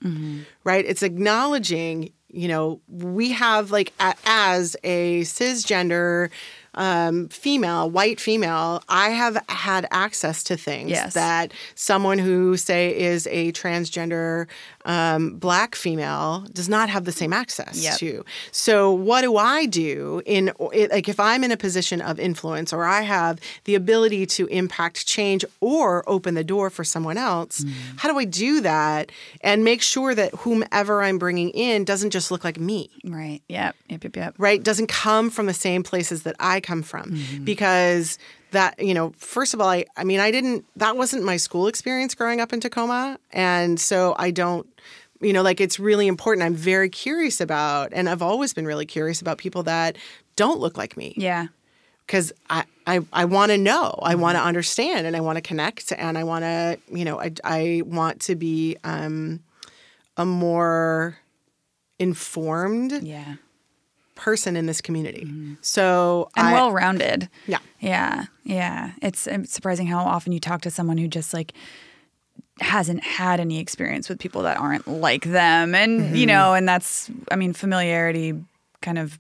Right? 0.64 0.84
It's 0.84 1.02
acknowledging, 1.02 2.12
you 2.28 2.48
know, 2.48 2.80
we 2.88 3.32
have 3.32 3.70
like 3.70 3.92
a, 4.00 4.14
as 4.24 4.76
a 4.84 5.22
cisgender 5.22 6.30
um, 6.76 7.28
female, 7.28 7.88
white 7.90 8.20
female, 8.20 8.82
I 8.88 9.10
have 9.10 9.42
had 9.48 9.86
access 9.90 10.44
to 10.44 10.56
things 10.56 10.90
Yes. 10.90 11.14
that 11.14 11.52
someone 11.74 12.18
who 12.18 12.56
say 12.56 12.96
is 12.96 13.26
a 13.28 13.52
transgender 13.52 14.46
um, 14.86 15.36
black 15.38 15.74
female 15.74 16.46
does 16.52 16.68
not 16.68 16.88
have 16.88 17.04
the 17.04 17.12
same 17.12 17.32
access 17.32 17.82
Yep. 17.84 17.98
to. 17.98 18.24
So 18.52 18.92
what 18.92 19.20
do 19.22 19.36
I 19.36 19.66
do 19.66 20.22
in 20.24 20.52
like 20.58 21.08
if 21.08 21.20
I'm 21.20 21.44
in 21.44 21.50
a 21.52 21.56
position 21.56 22.00
of 22.00 22.18
influence 22.18 22.72
or 22.72 22.84
I 22.84 23.02
have 23.02 23.38
the 23.64 23.74
ability 23.74 24.24
to 24.26 24.46
impact 24.46 25.06
change 25.06 25.44
or 25.60 26.08
open 26.08 26.34
the 26.34 26.44
door 26.44 26.70
for 26.70 26.84
someone 26.84 27.18
else? 27.18 27.64
How 27.96 28.10
do 28.10 28.18
I 28.18 28.24
do 28.24 28.60
that 28.62 29.10
and 29.42 29.64
make 29.64 29.82
sure 29.82 30.14
that 30.14 30.32
whomever 30.36 31.02
I'm 31.02 31.18
bringing 31.18 31.50
in 31.50 31.84
doesn't 31.84 32.10
just 32.10 32.30
look 32.30 32.44
like 32.44 32.58
me? 32.58 32.88
Right. 33.04 33.40
Yep. 33.48 33.76
Yep. 33.88 34.04
Yep. 34.04 34.16
Yep. 34.16 34.34
right 34.38 34.62
doesn't 34.62 34.86
come 34.88 35.30
from 35.30 35.46
the 35.46 35.54
same 35.54 35.82
places 35.82 36.22
that 36.22 36.36
i 36.40 36.60
come 36.60 36.82
from 36.82 37.10
Mm-hmm. 37.10 37.44
because 37.44 38.18
that 38.56 38.72
you 38.88 38.94
know 38.94 39.12
first 39.18 39.54
of 39.54 39.60
all 39.60 39.68
I, 39.68 39.84
I 39.96 40.04
mean 40.04 40.20
i 40.20 40.30
didn't 40.30 40.64
that 40.76 40.96
wasn't 40.96 41.22
my 41.24 41.36
school 41.38 41.66
experience 41.68 42.14
growing 42.14 42.40
up 42.40 42.52
in 42.54 42.60
tacoma 42.60 43.18
and 43.32 43.78
so 43.78 44.14
i 44.18 44.30
don't 44.32 44.66
You 45.20 45.32
know, 45.32 45.42
like 45.50 45.62
it's 45.64 45.78
really 45.80 46.06
important. 46.08 46.44
I'm 46.46 46.58
very 46.74 46.90
curious 46.90 47.40
about, 47.40 47.86
and 47.96 48.06
I've 48.10 48.20
always 48.30 48.52
been 48.52 48.66
really 48.66 48.84
curious 48.86 49.22
about 49.22 49.38
people 49.38 49.62
that 49.64 49.96
don't 50.42 50.60
look 50.60 50.76
like 50.76 50.94
me 50.94 51.14
Yeah. 51.16 51.46
because 52.06 52.32
I, 52.50 52.64
I, 52.86 52.96
I 53.22 53.24
want 53.24 53.50
to 53.52 53.56
know, 53.56 53.98
I 54.12 54.14
want 54.14 54.36
to 54.36 54.44
understand, 54.50 55.06
and 55.06 55.16
I 55.16 55.20
want 55.26 55.36
to 55.38 55.42
connect, 55.50 55.92
and 55.96 56.18
I 56.18 56.24
want 56.24 56.42
to, 56.44 56.78
you 56.98 57.04
know, 57.06 57.16
I, 57.18 57.32
I 57.44 57.82
want 57.86 58.20
to 58.28 58.34
be 58.36 58.76
um, 58.84 59.40
a 60.18 60.26
more 60.26 61.16
informed 61.98 62.92
Yeah. 63.02 63.36
Person 64.16 64.56
in 64.56 64.66
this 64.66 64.80
community. 64.80 65.30
So 65.60 66.28
And 66.36 66.48
I, 66.48 66.52
well 66.52 66.72
rounded. 66.72 67.28
yeah, 67.46 67.58
Yeah, 67.78 68.24
yeah. 68.42 68.92
It's, 69.02 69.26
it's 69.28 69.52
surprising 69.52 69.86
how 69.86 70.00
often 70.04 70.32
you 70.32 70.40
talk 70.40 70.62
to 70.62 70.70
someone 70.70 70.98
who 70.98 71.06
just 71.06 71.32
like 71.32 71.52
hasn't 72.60 73.04
had 73.04 73.38
any 73.38 73.60
experience 73.60 74.08
with 74.08 74.18
people 74.18 74.42
that 74.42 74.56
aren't 74.56 74.88
like 74.88 75.24
them, 75.24 75.74
and 75.74 76.00
Mm-hmm. 76.00 76.14
you 76.16 76.26
know, 76.26 76.54
and 76.54 76.66
that's 76.68 77.10
I 77.30 77.36
mean, 77.36 77.52
familiarity 77.52 78.34
kind 78.82 78.98
of 78.98 79.18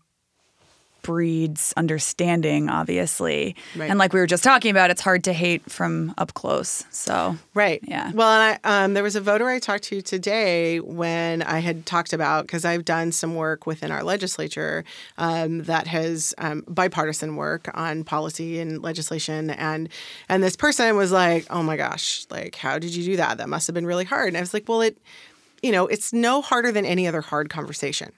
breeds 1.06 1.72
understanding, 1.76 2.68
obviously. 2.68 3.54
Right. 3.76 3.88
And 3.88 3.96
like 3.96 4.12
we 4.12 4.18
were 4.18 4.26
just 4.26 4.42
talking 4.42 4.72
about, 4.72 4.90
it's 4.90 5.00
hard 5.00 5.22
to 5.24 5.32
hate 5.32 5.70
from 5.70 6.12
up 6.18 6.34
close. 6.34 6.84
So 6.90 7.36
Right. 7.54 7.80
Yeah. 7.84 8.10
Well, 8.12 8.28
and 8.28 8.58
I, 8.64 8.84
um, 8.84 8.94
there 8.94 9.04
was 9.04 9.14
a 9.14 9.20
voter 9.20 9.48
I 9.48 9.60
talked 9.60 9.84
to 9.84 10.02
today 10.02 10.80
when 10.80 11.42
I 11.42 11.60
had 11.60 11.86
talked 11.86 12.12
about 12.12 12.46
because 12.46 12.64
I've 12.64 12.84
done 12.84 13.12
some 13.12 13.36
work 13.36 13.66
within 13.66 13.92
our 13.92 14.02
legislature 14.02 14.84
um, 15.16 15.62
that 15.62 15.86
has 15.86 16.34
um, 16.38 16.64
bipartisan 16.66 17.36
work 17.36 17.70
on 17.74 18.02
policy 18.02 18.58
and 18.58 18.82
legislation, 18.82 19.50
and 19.50 19.88
and 20.28 20.42
this 20.42 20.56
person 20.56 20.96
was 20.96 21.12
like, 21.12 21.46
"Oh 21.50 21.62
my 21.62 21.76
gosh, 21.76 22.26
like 22.30 22.56
how 22.56 22.80
did 22.80 22.94
you 22.96 23.04
do 23.04 23.16
that? 23.16 23.38
That 23.38 23.48
must 23.48 23.68
have 23.68 23.74
been 23.74 23.86
really 23.86 24.04
hard." 24.04 24.28
And 24.28 24.36
I 24.36 24.40
was 24.40 24.52
like, 24.52 24.68
"Well, 24.68 24.80
it, 24.80 24.98
you 25.62 25.70
know, 25.70 25.86
it's 25.86 26.12
no 26.12 26.42
harder 26.42 26.72
than 26.72 26.84
any 26.84 27.06
other 27.06 27.20
hard 27.20 27.48
conversation." 27.48 28.10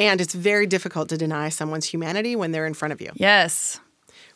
And 0.00 0.20
it's 0.20 0.34
very 0.34 0.66
difficult 0.66 1.10
to 1.10 1.16
deny 1.16 1.50
someone's 1.50 1.84
humanity 1.84 2.34
when 2.34 2.52
they're 2.52 2.66
in 2.66 2.74
front 2.74 2.92
of 2.92 3.00
you. 3.00 3.10
Yes, 3.14 3.80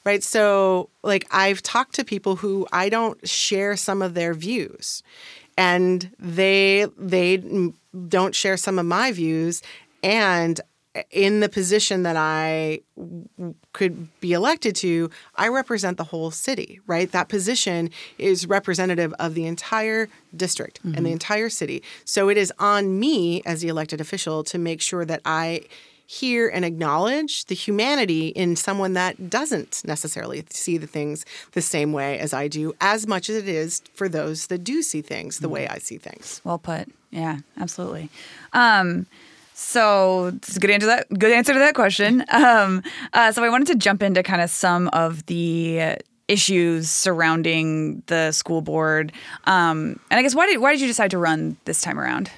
right? 0.05 0.23
So 0.23 0.91
like 1.03 1.27
i've 1.31 1.63
talked 1.63 1.95
to 1.95 2.05
people 2.05 2.37
who 2.37 2.67
i 2.73 2.89
don't 2.89 3.27
share 3.29 3.77
some 3.77 4.03
of 4.03 4.15
their 4.15 4.35
views. 4.35 5.03
And 5.57 6.11
they 6.19 6.87
they 6.99 7.43
don't 8.09 8.35
share 8.35 8.57
some 8.57 8.79
of 8.79 8.87
my 8.87 9.13
views. 9.13 9.63
And 10.03 10.61
in 11.11 11.41
the 11.41 11.49
position 11.49 12.03
that 12.05 12.17
i 12.17 12.81
could 13.73 14.09
be 14.21 14.33
elected 14.33 14.77
to 14.77 15.11
i 15.37 15.49
represent 15.49 15.97
the 15.97 16.05
whole 16.05 16.31
city 16.31 16.81
right 16.87 17.13
that 17.13 17.29
position 17.29 17.91
is 18.19 18.47
representative 18.47 19.13
of 19.19 19.35
the 19.35 19.45
entire 19.47 20.09
district 20.37 20.81
and 20.85 21.05
the 21.05 21.13
entire 21.13 21.49
city 21.49 21.83
so 22.05 22.29
it 22.29 22.37
is 22.37 22.53
on 22.59 22.99
me 22.99 23.43
as 23.45 23.61
the 23.61 23.69
elected 23.69 24.01
official 24.01 24.45
to 24.45 24.59
make 24.59 24.81
sure 24.81 25.05
that 25.05 25.21
i 25.25 25.61
hear 26.07 26.49
and 26.49 26.65
acknowledge 26.65 27.47
the 27.47 27.55
humanity 27.55 28.29
in 28.29 28.57
someone 28.57 28.93
that 28.93 29.31
doesn't 29.31 29.83
necessarily 29.87 30.45
see 30.51 30.77
the 30.77 30.87
things 30.87 31.25
the 31.53 31.63
same 31.63 31.93
way 31.93 32.19
as 32.19 32.35
I 32.35 32.49
do, 32.49 32.75
as 32.81 33.07
much 33.07 33.31
as 33.31 33.37
it 33.37 33.49
is 33.49 33.83
for 33.95 34.09
those 34.09 34.49
that 34.49 34.59
do 34.59 34.83
see 34.83 35.01
things 35.01 35.39
the 35.39 35.49
way 35.49 35.67
I 35.67 35.79
see 35.79 35.97
things. 35.97 36.41
well 36.45 36.59
put. 36.59 36.89
Yeah, 37.11 37.39
absolutely. 37.59 38.11
Um, 38.53 39.07
so 39.55 40.33
it's 40.35 40.57
a 40.57 40.61
good 40.61 40.71
answer 40.71 40.87
to 40.87 40.87
that. 40.87 41.19
Good 41.19 41.33
answer 41.33 41.53
to 41.53 41.59
that 41.61 41.75
question. 41.75 42.25
Um, 42.35 42.83
uh, 43.13 43.31
so 43.33 43.45
I 43.45 43.49
wanted 43.49 43.69
to 43.69 43.75
jump 43.77 44.03
into 44.03 44.23
kind 44.23 44.43
of 44.43 44.51
some 44.51 44.89
of 44.89 45.25
the 45.27 45.97
issues 46.27 46.91
surrounding 46.91 48.03
the 48.07 48.33
school 48.33 48.61
board. 48.61 49.13
Um, 49.45 50.01
and 50.11 50.19
I 50.19 50.23
guess 50.23 50.35
why 50.35 50.47
did 50.47 50.59
why 50.59 50.73
did 50.73 50.81
you 50.81 50.87
decide 50.89 51.13
to 51.13 51.19
run 51.19 51.57
this 51.65 51.81
time 51.81 51.99
around? 51.99 52.31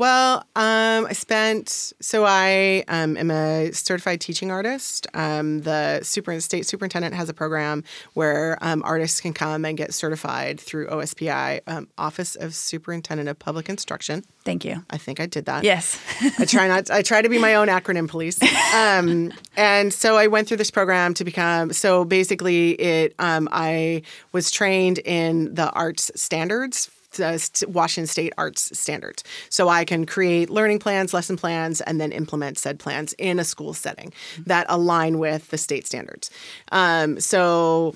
Well, 0.00 0.38
um, 0.56 1.04
I 1.04 1.12
spent 1.12 1.68
so 2.00 2.24
I 2.24 2.84
um, 2.88 3.18
am 3.18 3.30
a 3.30 3.70
certified 3.72 4.22
teaching 4.22 4.50
artist. 4.50 5.06
Um, 5.12 5.60
the 5.60 6.00
super 6.02 6.40
state 6.40 6.64
superintendent 6.64 7.14
has 7.14 7.28
a 7.28 7.34
program 7.34 7.84
where 8.14 8.56
um, 8.62 8.82
artists 8.82 9.20
can 9.20 9.34
come 9.34 9.66
and 9.66 9.76
get 9.76 9.92
certified 9.92 10.58
through 10.58 10.86
OSPI, 10.86 11.60
um, 11.66 11.86
Office 11.98 12.34
of 12.34 12.54
Superintendent 12.54 13.28
of 13.28 13.38
Public 13.38 13.68
Instruction. 13.68 14.24
Thank 14.42 14.64
you. 14.64 14.82
I 14.88 14.96
think 14.96 15.20
I 15.20 15.26
did 15.26 15.44
that. 15.44 15.64
Yes. 15.64 16.00
I 16.38 16.46
try 16.46 16.66
not. 16.66 16.86
To, 16.86 16.94
I 16.94 17.02
try 17.02 17.20
to 17.20 17.28
be 17.28 17.38
my 17.38 17.56
own 17.56 17.68
acronym 17.68 18.08
police. 18.08 18.40
Um, 18.72 19.32
and 19.56 19.92
so 19.92 20.16
I 20.16 20.28
went 20.28 20.46
through 20.46 20.58
this 20.58 20.70
program 20.70 21.12
to 21.14 21.24
become. 21.24 21.72
So 21.72 22.04
basically, 22.04 22.70
it. 22.70 23.14
Um, 23.18 23.48
I 23.50 24.02
was 24.32 24.50
trained 24.52 24.98
in 25.00 25.52
the 25.54 25.70
arts 25.72 26.12
standards. 26.14 26.88
Washington 27.68 28.06
State 28.06 28.32
Arts 28.38 28.78
Standards. 28.78 29.24
So 29.48 29.68
I 29.68 29.84
can 29.84 30.06
create 30.06 30.50
learning 30.50 30.78
plans, 30.78 31.12
lesson 31.12 31.36
plans, 31.36 31.80
and 31.80 32.00
then 32.00 32.12
implement 32.12 32.58
said 32.58 32.78
plans 32.78 33.12
in 33.14 33.38
a 33.38 33.44
school 33.44 33.74
setting 33.74 34.12
that 34.46 34.66
align 34.68 35.18
with 35.18 35.48
the 35.48 35.58
state 35.58 35.86
standards. 35.86 36.30
Um, 36.72 37.18
so 37.20 37.94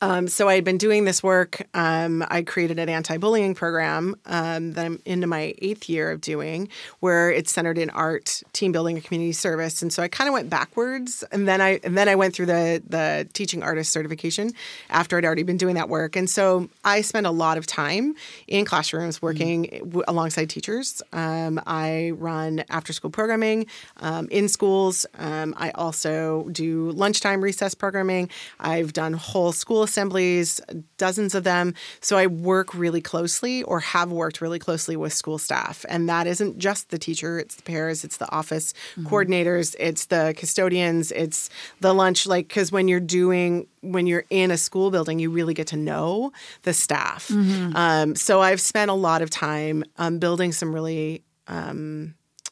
um, 0.00 0.28
so 0.28 0.48
I 0.48 0.54
had 0.54 0.64
been 0.64 0.78
doing 0.78 1.04
this 1.04 1.22
work. 1.22 1.66
Um, 1.74 2.24
I 2.28 2.42
created 2.42 2.78
an 2.78 2.88
anti-bullying 2.88 3.54
program 3.54 4.16
um, 4.26 4.72
that 4.72 4.84
I'm 4.84 5.00
into 5.04 5.26
my 5.26 5.54
eighth 5.58 5.88
year 5.88 6.10
of 6.10 6.20
doing, 6.20 6.68
where 7.00 7.30
it's 7.30 7.52
centered 7.52 7.78
in 7.78 7.90
art, 7.90 8.42
team 8.52 8.72
building, 8.72 8.96
and 8.96 9.04
community 9.04 9.32
service. 9.32 9.82
And 9.82 9.92
so 9.92 10.02
I 10.02 10.08
kind 10.08 10.28
of 10.28 10.34
went 10.34 10.50
backwards, 10.50 11.24
and 11.32 11.48
then 11.48 11.60
I 11.60 11.80
and 11.82 11.96
then 11.96 12.08
I 12.08 12.14
went 12.14 12.34
through 12.34 12.46
the 12.46 12.82
the 12.86 13.28
teaching 13.32 13.62
artist 13.62 13.92
certification 13.92 14.52
after 14.90 15.16
I'd 15.16 15.24
already 15.24 15.42
been 15.42 15.56
doing 15.56 15.74
that 15.76 15.88
work. 15.88 16.16
And 16.16 16.28
so 16.28 16.68
I 16.84 17.00
spend 17.00 17.26
a 17.26 17.30
lot 17.30 17.58
of 17.58 17.66
time 17.66 18.14
in 18.46 18.64
classrooms 18.64 19.22
working 19.22 19.62
w- 19.80 20.04
alongside 20.08 20.50
teachers. 20.50 21.02
Um, 21.12 21.60
I 21.66 22.12
run 22.16 22.64
after-school 22.68 23.10
programming 23.10 23.66
um, 23.98 24.28
in 24.30 24.48
schools. 24.48 25.06
Um, 25.18 25.54
I 25.56 25.70
also 25.70 26.48
do 26.52 26.90
lunchtime 26.90 27.40
recess 27.40 27.74
programming. 27.74 28.28
I've 28.60 28.92
done 28.92 29.12
whole 29.12 29.52
school 29.52 29.85
assemblies, 29.86 30.60
dozens 30.98 31.34
of 31.34 31.42
them. 31.42 31.74
So 32.00 32.18
I 32.18 32.26
work 32.26 32.74
really 32.74 33.00
closely 33.00 33.62
or 33.62 33.80
have 33.80 34.12
worked 34.12 34.40
really 34.40 34.58
closely 34.58 34.96
with 34.96 35.12
school 35.12 35.38
staff. 35.38 35.84
And 35.88 36.08
that 36.08 36.26
isn't 36.26 36.58
just 36.58 36.90
the 36.90 36.98
teacher, 36.98 37.38
it's 37.38 37.56
the 37.56 37.62
pairs, 37.62 38.04
it's 38.04 38.18
the 38.18 38.30
office 38.30 38.74
coordinators, 39.08 39.74
it's 39.78 40.06
the 40.06 40.34
custodians, 40.36 41.10
it's 41.12 41.48
the 41.80 41.94
lunch. 41.94 42.26
Like, 42.26 42.48
because 42.48 42.70
when 42.70 42.88
you're 42.88 43.00
doing, 43.00 43.66
when 43.80 44.06
you're 44.06 44.26
in 44.28 44.50
a 44.50 44.56
school 44.56 44.90
building, 44.90 45.18
you 45.18 45.30
really 45.30 45.54
get 45.54 45.68
to 45.68 45.76
know 45.76 46.32
the 46.62 46.72
staff. 46.74 47.30
Um, 47.74 48.14
so 48.14 48.42
I've 48.42 48.60
spent 48.60 48.90
a 48.90 48.94
lot 48.94 49.22
of 49.22 49.30
time 49.30 49.84
um, 49.96 50.18
building 50.18 50.52
some 50.52 50.74
really 50.74 51.22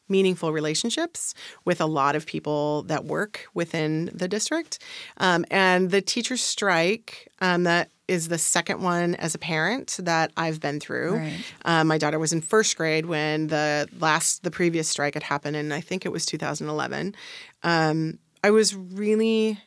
meaningful 0.09 0.51
relationships 0.51 1.33
with 1.63 1.81
a 1.81 1.85
lot 1.85 2.15
of 2.15 2.25
people 2.25 2.83
that 2.83 3.05
work 3.05 3.47
within 3.53 4.11
the 4.13 4.27
district. 4.27 4.79
Um, 5.17 5.45
and 5.49 5.91
the 5.91 6.01
teacher 6.01 6.37
strike, 6.37 7.31
um, 7.41 7.63
that 7.63 7.89
is 8.07 8.27
the 8.27 8.37
second 8.37 8.81
one 8.81 9.15
as 9.15 9.33
a 9.33 9.39
parent 9.39 9.97
that 9.99 10.31
I've 10.37 10.59
been 10.59 10.79
through. 10.79 11.17
Right. 11.17 11.43
Um, 11.65 11.87
my 11.87 11.97
daughter 11.97 12.19
was 12.19 12.33
in 12.33 12.41
first 12.41 12.77
grade 12.77 13.07
when 13.07 13.47
the 13.47 13.87
last, 13.99 14.43
the 14.43 14.51
previous 14.51 14.87
strike 14.87 15.15
had 15.15 15.23
happened, 15.23 15.55
and 15.55 15.73
I 15.73 15.81
think 15.81 16.05
it 16.05 16.09
was 16.11 16.25
2011. 16.25 17.15
Um, 17.63 18.19
I 18.43 18.51
was 18.51 18.75
really 18.75 19.59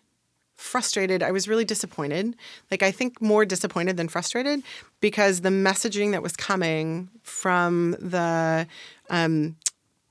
frustrated. 0.58 1.22
I 1.22 1.30
was 1.30 1.48
really 1.48 1.64
disappointed. 1.64 2.36
Like, 2.70 2.82
I 2.82 2.90
think 2.90 3.20
more 3.20 3.44
disappointed 3.44 3.96
than 3.96 4.08
frustrated 4.08 4.62
because 5.00 5.40
the 5.40 5.48
messaging 5.50 6.10
that 6.12 6.22
was 6.22 6.36
coming 6.36 7.10
from 7.22 7.92
the, 8.00 8.66
um, 9.08 9.56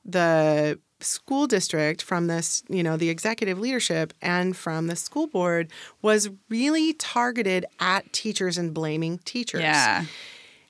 the 0.07 0.79
school 0.99 1.45
district 1.45 2.01
from 2.01 2.27
this, 2.27 2.63
you 2.69 2.81
know, 2.81 2.97
the 2.97 3.09
executive 3.09 3.59
leadership 3.59 4.13
and 4.21 4.55
from 4.55 4.87
the 4.87 4.95
school 4.95 5.27
board 5.27 5.69
was 6.01 6.29
really 6.49 6.93
targeted 6.93 7.65
at 7.79 8.11
teachers 8.13 8.57
and 8.57 8.73
blaming 8.73 9.19
teachers. 9.19 9.61
Yeah. 9.61 10.05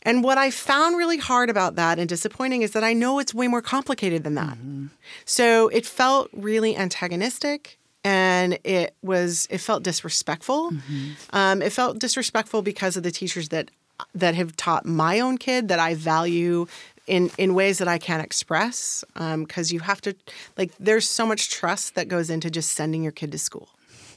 And 0.04 0.23
what 0.23 0.38
I 0.38 0.52
found 0.52 0.97
really 0.97 1.17
hard 1.17 1.50
about 1.50 1.76
that 1.76 2.00
and 2.00 2.08
disappointing 2.08 2.62
is 2.62 2.71
that 2.71 2.84
I 2.84 2.93
know 2.93 3.19
it's 3.19 3.34
way 3.34 3.47
more 3.47 3.62
complicated 3.62 4.23
than 4.23 4.36
that. 4.36 4.58
So 5.26 5.67
it 5.69 5.86
felt 5.86 6.30
really 6.34 6.76
antagonistic 6.78 7.78
and 8.04 8.58
it 8.63 8.95
was 9.02 9.47
it 9.50 9.58
felt 9.58 9.84
disrespectful. 9.84 10.71
Um, 11.32 11.62
it 11.62 11.73
felt 11.73 12.00
disrespectful 12.00 12.62
because 12.62 12.95
of 12.95 13.04
the 13.04 13.12
teachers 13.12 13.50
that 13.50 13.69
that 14.13 14.36
have 14.36 14.56
taught 14.56 14.86
my 14.86 15.19
own 15.19 15.38
kid 15.38 15.67
that 15.67 15.80
I 15.80 15.95
value 15.95 16.67
in 17.08 17.32
in 17.38 17.54
ways 17.54 17.78
that 17.80 17.88
I 17.88 17.98
can't 17.98 18.24
express 18.24 19.04
um, 19.15 19.43
because 19.46 19.72
you 19.72 19.80
have 19.80 20.02
to 20.02 20.13
like 20.58 20.72
there's 20.80 21.08
so 21.10 21.26
much 21.26 21.50
trust 21.50 21.96
that 21.96 22.08
goes 22.08 22.30
into 22.30 22.50
just 22.50 22.74
sending 22.74 23.02
your 23.04 23.12
kid 23.13 23.32
to 23.32 23.38
school 23.38 23.70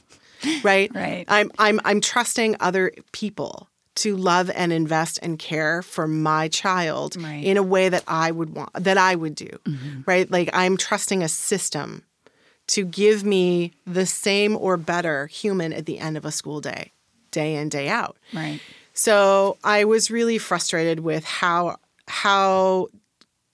right 0.63 0.89
Right. 0.93 1.25
i'm 1.27 1.51
i'm 1.59 1.79
i'm 1.85 2.01
trusting 2.01 2.55
other 2.59 2.91
people 3.11 3.67
to 3.95 4.15
love 4.15 4.49
and 4.55 4.71
invest 4.73 5.19
and 5.21 5.37
care 5.37 5.81
for 5.81 6.07
my 6.07 6.47
child 6.47 7.15
Right. 7.15 7.43
in 7.43 7.57
a 7.57 7.63
way 7.63 7.89
that 7.89 8.03
i 8.07 8.31
would 8.31 8.55
want 8.55 8.71
that 8.73 8.97
i 8.97 9.15
would 9.15 9.35
do 9.35 9.49
mm-hmm. 9.65 10.01
right 10.05 10.29
like 10.31 10.49
i'm 10.53 10.77
trusting 10.77 11.21
a 11.23 11.27
system 11.29 12.03
to 12.67 12.85
give 12.85 13.23
me 13.23 13.73
the 13.85 14.05
same 14.05 14.55
or 14.57 14.77
better 14.77 15.27
human 15.27 15.73
at 15.73 15.85
the 15.85 15.99
end 15.99 16.17
of 16.17 16.25
a 16.25 16.31
school 16.31 16.59
day 16.61 16.91
day 17.31 17.55
in 17.55 17.69
day 17.69 17.87
out 17.87 18.17
Right. 18.33 18.59
so 18.93 19.57
I 19.63 19.85
was 19.85 20.09
really 20.11 20.37
frustrated 20.37 20.99
with 21.01 21.23
how 21.23 21.77
how 22.11 22.87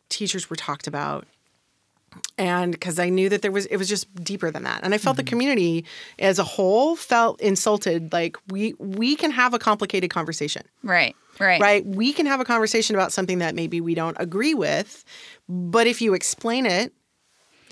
teachers 0.09 0.49
were 0.49 0.55
talked 0.55 0.87
about 0.87 1.27
and 2.37 2.71
because 2.71 2.99
I 2.99 3.09
knew 3.09 3.29
that 3.29 3.41
there 3.41 3.51
was 3.51 3.65
it 3.67 3.77
was 3.77 3.87
just 3.87 4.13
deeper 4.23 4.51
than 4.51 4.63
that, 4.63 4.81
and 4.83 4.93
I 4.93 4.97
felt 4.97 5.17
the 5.17 5.23
mm-hmm. 5.23 5.29
community 5.29 5.85
as 6.19 6.39
a 6.39 6.43
whole 6.43 6.95
felt 6.95 7.39
insulted. 7.41 8.13
Like 8.13 8.37
we 8.49 8.73
we 8.79 9.15
can 9.15 9.31
have 9.31 9.53
a 9.53 9.59
complicated 9.59 10.09
conversation, 10.09 10.63
Right. 10.83 11.15
Right. 11.39 11.61
right? 11.61 11.85
We 11.85 12.13
can 12.13 12.25
have 12.25 12.39
a 12.39 12.45
conversation 12.45 12.95
about 12.95 13.11
something 13.11 13.37
that 13.39 13.53
maybe 13.53 13.79
we 13.79 13.93
don't 13.93 14.17
agree 14.19 14.55
with, 14.55 15.05
but 15.47 15.85
if 15.85 16.01
you 16.01 16.15
explain 16.15 16.65
it, 16.65 16.93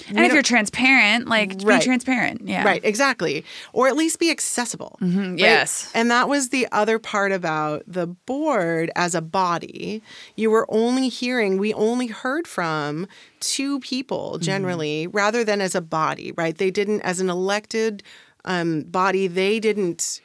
And 0.09 0.19
if 0.19 0.33
you're 0.33 0.43
transparent, 0.43 1.27
like 1.27 1.53
Right. 1.63 1.79
be 1.79 1.85
transparent. 1.85 2.41
Yeah. 2.47 2.63
right, 2.65 2.81
exactly, 2.83 3.45
or 3.73 3.87
at 3.87 3.95
least 3.95 4.19
be 4.19 4.29
accessible. 4.29 4.97
Mm-hmm. 5.01 5.37
Yes. 5.37 5.89
and 5.93 6.11
that 6.11 6.27
was 6.29 6.49
the 6.49 6.67
other 6.71 6.99
part 6.99 7.31
about 7.31 7.83
the 7.87 8.05
board 8.07 8.91
as 8.95 9.15
a 9.15 9.21
body. 9.21 10.01
You 10.35 10.51
were 10.51 10.65
only 10.69 11.07
hearing, 11.09 11.57
we 11.57 11.73
only 11.73 12.07
heard 12.07 12.47
from 12.47 13.07
two 13.39 13.79
people 13.79 14.33
Mm-hmm. 14.33 14.41
generally, 14.43 15.07
rather 15.07 15.43
than 15.43 15.61
as 15.61 15.75
a 15.75 15.81
body, 15.81 16.31
right? 16.35 16.57
They 16.57 16.71
didn't, 16.71 17.01
as 17.01 17.19
an 17.19 17.29
elected 17.29 18.03
um, 18.43 18.81
body, 18.83 19.27
they 19.27 19.59
didn't 19.59 20.21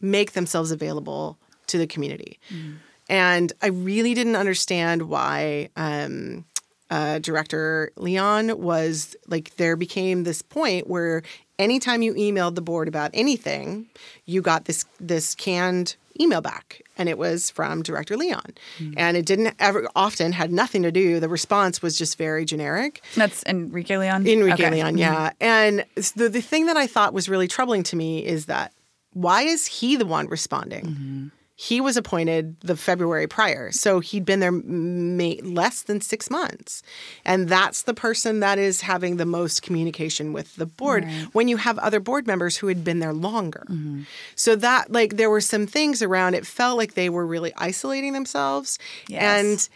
make 0.00 0.32
themselves 0.32 0.70
available 0.70 1.38
to 1.68 1.78
the 1.78 1.86
community. 1.86 2.38
Mm-hmm. 2.50 2.74
And 3.08 3.52
I 3.62 3.68
really 3.68 4.14
didn't 4.14 4.36
understand 4.36 5.02
why 5.08 5.68
um, 5.76 6.44
uh, 6.90 7.18
director 7.18 7.90
Leon 7.96 8.60
was 8.60 9.16
like, 9.26 9.56
there 9.56 9.76
became 9.76 10.24
this 10.24 10.42
point 10.42 10.86
where 10.86 11.22
anytime 11.58 12.02
you 12.02 12.14
emailed 12.14 12.54
the 12.54 12.62
board 12.62 12.88
about 12.88 13.10
anything, 13.14 13.86
you 14.24 14.42
got 14.42 14.66
this 14.66 14.84
this 15.00 15.34
canned 15.34 15.96
email 16.20 16.40
back, 16.40 16.80
and 16.96 17.08
it 17.08 17.18
was 17.18 17.50
from 17.50 17.82
director 17.82 18.16
Leon, 18.16 18.54
hmm. 18.78 18.92
and 18.96 19.16
it 19.16 19.26
didn't 19.26 19.54
ever 19.58 19.88
often 19.94 20.32
had 20.32 20.52
nothing 20.52 20.82
to 20.82 20.92
do. 20.92 21.20
The 21.20 21.28
response 21.28 21.82
was 21.82 21.98
just 21.98 22.16
very 22.16 22.44
generic. 22.44 23.02
That's 23.16 23.42
Enrique 23.46 23.96
Leon. 23.98 24.26
Enrique 24.26 24.54
Okay. 24.54 24.70
Leon, 24.70 24.94
hmm. 24.94 24.98
yeah. 24.98 25.32
And 25.40 25.84
the 26.14 26.28
the 26.28 26.40
thing 26.40 26.66
that 26.66 26.76
I 26.76 26.86
thought 26.86 27.12
was 27.12 27.28
really 27.28 27.48
troubling 27.48 27.82
to 27.84 27.96
me 27.96 28.24
is 28.24 28.46
that 28.46 28.72
why 29.12 29.42
is 29.42 29.66
he 29.66 29.96
the 29.96 30.06
one 30.06 30.26
responding? 30.28 30.84
Mm-hmm. 30.84 31.26
He 31.58 31.80
was 31.80 31.96
appointed 31.96 32.60
the 32.60 32.76
February 32.76 33.26
prior, 33.26 33.72
so 33.72 34.00
he'd 34.00 34.26
been 34.26 34.40
there 34.40 34.52
may, 34.52 35.40
less 35.40 35.82
than 35.82 36.02
six 36.02 36.28
months, 36.28 36.82
and 37.24 37.48
that's 37.48 37.84
the 37.84 37.94
person 37.94 38.40
that 38.40 38.58
is 38.58 38.82
having 38.82 39.16
the 39.16 39.24
most 39.24 39.62
communication 39.62 40.34
with 40.34 40.54
the 40.56 40.66
board. 40.66 41.08
When 41.32 41.48
you 41.48 41.56
have 41.56 41.78
other 41.78 41.98
board 41.98 42.26
members 42.26 42.58
who 42.58 42.66
had 42.66 42.84
been 42.84 42.98
there 42.98 43.14
longer, 43.14 43.64
mm-hmm. 43.70 44.02
so 44.34 44.54
that 44.56 44.92
like 44.92 45.16
there 45.16 45.30
were 45.30 45.40
some 45.40 45.66
things 45.66 46.02
around. 46.02 46.34
It 46.34 46.46
felt 46.46 46.76
like 46.76 46.92
they 46.92 47.08
were 47.08 47.26
really 47.26 47.54
isolating 47.56 48.12
themselves, 48.12 48.78
Yes. 49.08 49.70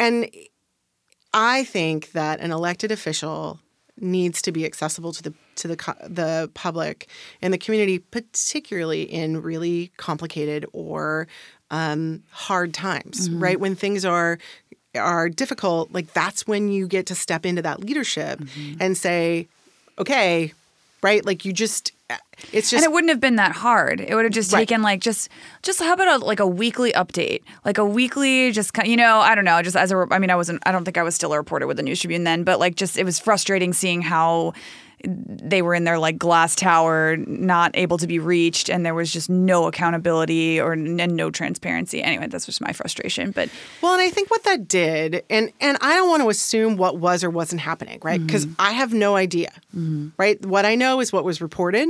and 0.00 0.24
and 0.24 0.30
I 1.32 1.62
think 1.62 2.10
that 2.10 2.40
an 2.40 2.50
elected 2.50 2.90
official 2.90 3.60
needs 3.98 4.42
to 4.42 4.52
be 4.52 4.64
accessible 4.64 5.12
to 5.12 5.22
the 5.22 5.34
to 5.56 5.68
the 5.68 5.76
the 6.08 6.50
public 6.54 7.08
and 7.40 7.52
the 7.52 7.58
community, 7.58 7.98
particularly 7.98 9.02
in 9.02 9.40
really 9.42 9.90
complicated 9.96 10.66
or 10.72 11.26
um, 11.70 12.22
hard 12.30 12.74
times. 12.74 13.28
Right 13.30 13.58
when 13.58 13.74
things 13.74 14.04
are 14.04 14.38
are 14.94 15.28
difficult, 15.28 15.92
like 15.92 16.12
that's 16.12 16.46
when 16.46 16.70
you 16.70 16.86
get 16.86 17.06
to 17.06 17.14
step 17.14 17.44
into 17.44 17.62
that 17.62 17.80
leadership 17.80 18.40
and 18.80 18.96
say, 18.96 19.46
okay, 19.98 20.52
right, 21.02 21.24
like 21.24 21.44
you 21.44 21.52
just. 21.52 21.92
It's 22.52 22.70
just 22.70 22.74
and 22.74 22.84
it 22.84 22.92
wouldn't 22.94 23.08
have 23.10 23.20
been 23.20 23.36
that 23.36 23.52
hard. 23.52 24.00
It 24.00 24.14
would 24.14 24.24
have 24.24 24.32
just 24.32 24.52
Right. 24.52 24.60
taken 24.60 24.82
like 24.82 25.00
just 25.00 25.28
just 25.62 25.80
how 25.80 25.92
about 25.94 26.20
a 26.20 26.24
like 26.24 26.38
a 26.38 26.46
weekly 26.46 26.92
update, 26.92 27.40
like 27.64 27.78
a 27.78 27.84
weekly 27.84 28.52
just 28.52 28.70
you 28.84 28.96
know 28.96 29.18
I 29.18 29.34
don't 29.34 29.44
know 29.44 29.60
just 29.62 29.74
as 29.76 29.90
a 29.90 30.06
I 30.10 30.18
mean 30.18 30.30
I 30.30 30.36
wasn't 30.36 30.62
I 30.66 30.72
don't 30.72 30.84
think 30.84 30.98
I 30.98 31.02
was 31.02 31.14
still 31.14 31.32
a 31.32 31.36
reporter 31.38 31.66
with 31.66 31.78
the 31.78 31.82
News 31.82 32.00
Tribune 32.00 32.24
then, 32.24 32.44
but 32.44 32.60
like 32.60 32.76
just 32.76 32.96
it 32.98 33.04
was 33.04 33.18
frustrating 33.18 33.72
seeing 33.72 34.02
how 34.02 34.52
they 35.04 35.62
were 35.62 35.74
in 35.74 35.84
their 35.84 35.98
like 35.98 36.18
glass 36.18 36.54
tower, 36.54 37.16
not 37.16 37.70
able 37.74 37.98
to 37.98 38.06
be 38.06 38.18
reached, 38.18 38.68
and 38.68 38.84
there 38.84 38.94
was 38.94 39.12
just 39.12 39.28
no 39.28 39.66
accountability 39.66 40.60
or 40.60 40.72
and 40.72 41.16
no 41.16 41.30
transparency. 41.30 42.02
Anyway, 42.02 42.26
that's 42.28 42.46
just 42.46 42.60
my 42.60 42.72
frustration. 42.72 43.30
But 43.30 43.50
Well, 43.82 43.92
and 43.92 44.02
I 44.02 44.10
think 44.10 44.30
what 44.30 44.44
that 44.44 44.66
did, 44.66 45.22
and 45.28 45.52
and 45.60 45.76
I 45.80 45.94
don't 45.94 46.08
want 46.08 46.22
to 46.22 46.28
assume 46.28 46.76
what 46.76 46.98
was 46.98 47.22
or 47.22 47.30
wasn't 47.30 47.60
happening, 47.60 48.00
right? 48.02 48.18
Mm-hmm. 48.18 48.26
Because 48.26 48.46
I 48.58 48.72
have 48.72 48.92
no 48.92 49.16
idea, 49.16 49.52
mm-hmm. 49.76 50.08
right? 50.16 50.44
What 50.44 50.64
I 50.64 50.74
know 50.74 51.00
is 51.00 51.12
what 51.12 51.24
was 51.24 51.40
reported, 51.40 51.88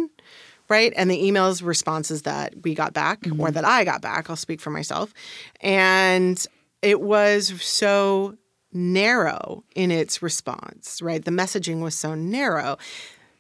right, 0.69 0.93
and 0.97 1.11
the 1.11 1.23
emails 1.23 1.63
responses 1.63 2.23
that 2.23 2.55
we 2.65 2.75
got 2.75 2.93
back 2.93 3.27
or 3.27 3.31
mm-hmm. 3.31 3.53
that 3.53 3.65
I 3.65 3.85
got 3.85 4.03
back. 4.03 4.29
I'll 4.29 4.37
speak 4.37 4.61
for 4.61 4.71
myself, 4.71 5.15
and 5.61 6.45
it 6.83 7.01
was 7.01 7.63
so 7.63 8.37
narrow 8.77 9.65
in 9.75 9.91
its 9.91 10.23
response, 10.23 11.01
right? 11.03 11.25
The 11.25 11.31
messaging 11.31 11.81
was 11.81 11.95
so 11.95 12.15
narrow 12.15 12.79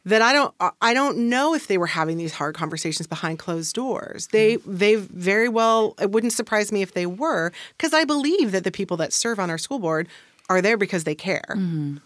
that 0.06 0.22
I 0.22 0.32
don't 0.32 0.54
I 0.80 0.94
don't 0.94 1.28
know 1.28 1.54
if 1.54 1.66
they 1.66 1.78
were 1.78 1.88
having 1.88 2.16
these 2.16 2.32
hard 2.32 2.54
conversations 2.54 3.06
behind 3.06 3.38
closed 3.38 3.74
doors. 3.74 4.28
They 4.28 4.56
mm-hmm. 4.56 4.76
they 4.76 4.94
very 4.94 5.48
well 5.48 5.94
it 6.00 6.12
wouldn't 6.12 6.32
surprise 6.32 6.72
me 6.72 6.80
if 6.80 6.94
they 6.94 7.06
were 7.06 7.52
because 7.76 7.92
I 7.92 8.04
believe 8.04 8.52
that 8.52 8.64
the 8.64 8.70
people 8.70 8.96
that 8.98 9.12
serve 9.12 9.38
on 9.38 9.50
our 9.50 9.58
school 9.58 9.80
board 9.80 10.08
are 10.48 10.62
there 10.62 10.76
because 10.76 11.04
they 11.04 11.16
care. 11.16 11.44
Mm-hmm. 11.50 11.96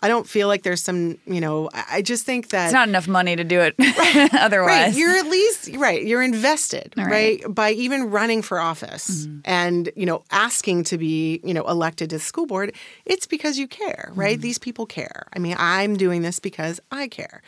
I 0.00 0.08
don't 0.08 0.28
feel 0.28 0.46
like 0.46 0.62
there's 0.62 0.82
some, 0.82 1.18
you 1.26 1.40
know, 1.40 1.70
I 1.72 2.02
just 2.02 2.24
think 2.24 2.50
that 2.50 2.66
it's 2.66 2.72
not 2.72 2.88
enough 2.88 3.08
money 3.08 3.34
to 3.34 3.42
do 3.42 3.60
it 3.60 3.74
otherwise. 4.32 4.68
Right. 4.68 4.94
You're 4.94 5.16
at 5.16 5.26
least 5.26 5.70
right. 5.76 6.04
You're 6.04 6.22
invested, 6.22 6.94
right. 6.96 7.06
right. 7.06 7.54
By 7.54 7.72
even 7.72 8.10
running 8.10 8.42
for 8.42 8.60
office 8.60 9.26
mm-hmm. 9.26 9.40
and, 9.44 9.90
you 9.96 10.06
know, 10.06 10.22
asking 10.30 10.84
to 10.84 10.98
be, 10.98 11.40
you 11.42 11.52
know, 11.52 11.66
elected 11.66 12.10
to 12.10 12.16
the 12.16 12.20
school 12.20 12.46
board, 12.46 12.74
it's 13.06 13.26
because 13.26 13.58
you 13.58 13.66
care, 13.66 14.12
right? 14.14 14.34
Mm-hmm. 14.36 14.42
These 14.42 14.58
people 14.58 14.86
care. 14.86 15.26
I 15.34 15.40
mean, 15.40 15.56
I'm 15.58 15.96
doing 15.96 16.22
this 16.22 16.38
because 16.38 16.80
I 16.92 17.08
care. 17.08 17.42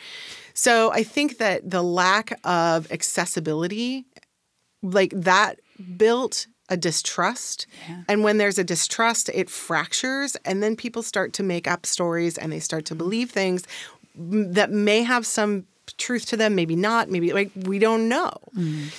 So 0.53 0.91
I 0.91 1.03
think 1.03 1.37
that 1.37 1.69
the 1.69 1.81
lack 1.81 2.37
of 2.43 2.91
accessibility, 2.91 4.05
like 4.81 5.13
that 5.15 5.59
built 5.97 6.47
a 6.71 6.77
distrust. 6.77 7.67
And 8.07 8.23
when 8.23 8.37
there's 8.37 8.57
a 8.57 8.63
distrust, 8.63 9.29
it 9.33 9.49
fractures 9.49 10.35
and 10.45 10.63
then 10.63 10.75
people 10.75 11.03
start 11.03 11.33
to 11.33 11.43
make 11.43 11.67
up 11.67 11.85
stories 11.85 12.37
and 12.37 12.51
they 12.51 12.59
start 12.59 12.85
to 12.85 12.95
believe 12.95 13.29
things 13.29 13.63
that 14.15 14.71
may 14.71 15.03
have 15.03 15.25
some 15.27 15.65
truth 15.97 16.25
to 16.27 16.37
them, 16.37 16.55
maybe 16.55 16.75
not, 16.75 17.09
maybe 17.09 17.33
like 17.33 17.51
we 17.55 17.77
don't 17.77 18.07
know. 18.07 18.31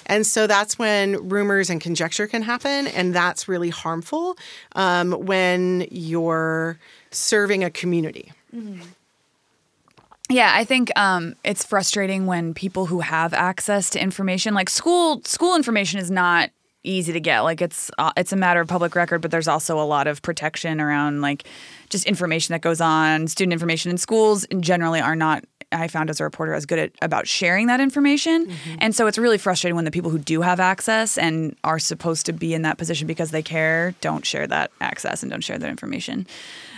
And 0.06 0.26
so 0.26 0.46
that's 0.46 0.78
when 0.78 1.28
rumors 1.28 1.70
and 1.70 1.80
conjecture 1.80 2.26
can 2.26 2.42
happen. 2.42 2.86
And 2.88 3.14
that's 3.14 3.48
really 3.48 3.70
harmful 3.70 4.36
um, 4.76 5.12
when 5.12 5.86
you're 5.90 6.78
serving 7.10 7.64
a 7.64 7.70
community. 7.70 8.32
Yeah, 10.28 10.52
I 10.54 10.64
think 10.64 10.90
um, 10.98 11.34
it's 11.44 11.64
frustrating 11.64 12.26
when 12.26 12.54
people 12.54 12.86
who 12.86 13.00
have 13.00 13.34
access 13.34 13.90
to 13.90 14.00
information, 14.00 14.54
like 14.54 14.70
school 14.70 15.22
school 15.24 15.56
information, 15.56 15.98
is 15.98 16.10
not 16.10 16.50
easy 16.84 17.12
to 17.12 17.20
get. 17.20 17.40
Like 17.40 17.60
it's 17.60 17.90
uh, 17.98 18.12
it's 18.16 18.32
a 18.32 18.36
matter 18.36 18.60
of 18.60 18.68
public 18.68 18.94
record, 18.94 19.20
but 19.20 19.30
there's 19.30 19.48
also 19.48 19.80
a 19.80 19.84
lot 19.84 20.06
of 20.06 20.22
protection 20.22 20.80
around 20.80 21.20
like 21.20 21.44
just 21.90 22.06
information 22.06 22.52
that 22.52 22.60
goes 22.60 22.80
on. 22.80 23.28
Student 23.28 23.52
information 23.52 23.90
in 23.90 23.98
schools 23.98 24.46
generally 24.60 25.00
are 25.00 25.16
not. 25.16 25.44
I 25.74 25.88
found 25.88 26.10
as 26.10 26.20
a 26.20 26.24
reporter 26.24 26.52
as 26.52 26.66
good 26.66 26.78
at 26.78 26.92
about 27.00 27.26
sharing 27.26 27.66
that 27.68 27.80
information, 27.80 28.52
and 28.78 28.94
so 28.94 29.06
it's 29.06 29.16
really 29.16 29.38
frustrating 29.38 29.74
when 29.74 29.86
the 29.86 29.90
people 29.90 30.10
who 30.10 30.18
do 30.18 30.42
have 30.42 30.60
access 30.60 31.16
and 31.16 31.56
are 31.64 31.78
supposed 31.78 32.26
to 32.26 32.32
be 32.34 32.52
in 32.52 32.60
that 32.62 32.76
position 32.76 33.06
because 33.06 33.30
they 33.30 33.42
care 33.42 33.94
don't 34.02 34.26
share 34.26 34.46
that 34.46 34.70
access 34.82 35.22
and 35.22 35.30
don't 35.30 35.40
share 35.40 35.56
that 35.58 35.70
information. 35.70 36.26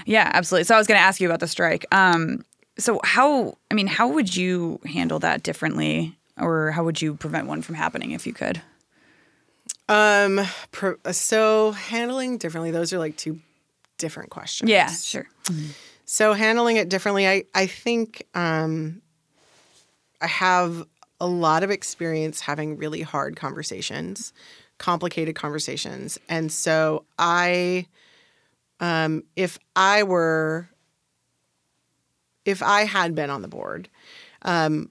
Yeah, 0.06 0.30
absolutely. 0.32 0.64
So 0.64 0.76
I 0.76 0.78
was 0.78 0.86
going 0.86 0.98
to 0.98 1.02
ask 1.04 1.20
you 1.20 1.26
about 1.26 1.40
the 1.40 1.48
strike. 1.48 1.86
Um, 1.92 2.44
so 2.78 3.00
how 3.02 3.58
I 3.68 3.74
mean, 3.74 3.88
how 3.88 4.06
would 4.08 4.36
you 4.36 4.78
handle 4.86 5.18
that 5.20 5.42
differently, 5.42 6.16
or 6.38 6.70
how 6.70 6.84
would 6.84 7.02
you 7.02 7.14
prevent 7.14 7.48
one 7.48 7.62
from 7.62 7.74
happening 7.74 8.12
if 8.12 8.28
you 8.28 8.32
could? 8.32 8.62
Um, 9.88 10.40
pro- 10.70 10.96
so 11.12 11.72
handling 11.72 12.38
differently, 12.38 12.70
those 12.70 12.92
are 12.92 12.98
like 12.98 13.16
two 13.16 13.40
different 13.98 14.30
questions. 14.30 14.70
Yeah, 14.70 14.90
sure. 14.90 15.28
So 16.06 16.32
handling 16.32 16.76
it 16.76 16.88
differently, 16.88 17.28
I 17.28 17.44
I 17.54 17.66
think 17.66 18.26
um, 18.34 19.02
I 20.20 20.26
have 20.26 20.84
a 21.20 21.26
lot 21.26 21.62
of 21.62 21.70
experience 21.70 22.40
having 22.40 22.76
really 22.76 23.02
hard 23.02 23.36
conversations, 23.36 24.32
complicated 24.78 25.34
conversations, 25.34 26.18
and 26.28 26.50
so 26.50 27.04
I, 27.18 27.86
um, 28.80 29.22
if 29.36 29.58
I 29.76 30.02
were, 30.02 30.68
if 32.44 32.62
I 32.62 32.84
had 32.84 33.14
been 33.14 33.30
on 33.30 33.42
the 33.42 33.48
board, 33.48 33.88
um, 34.42 34.90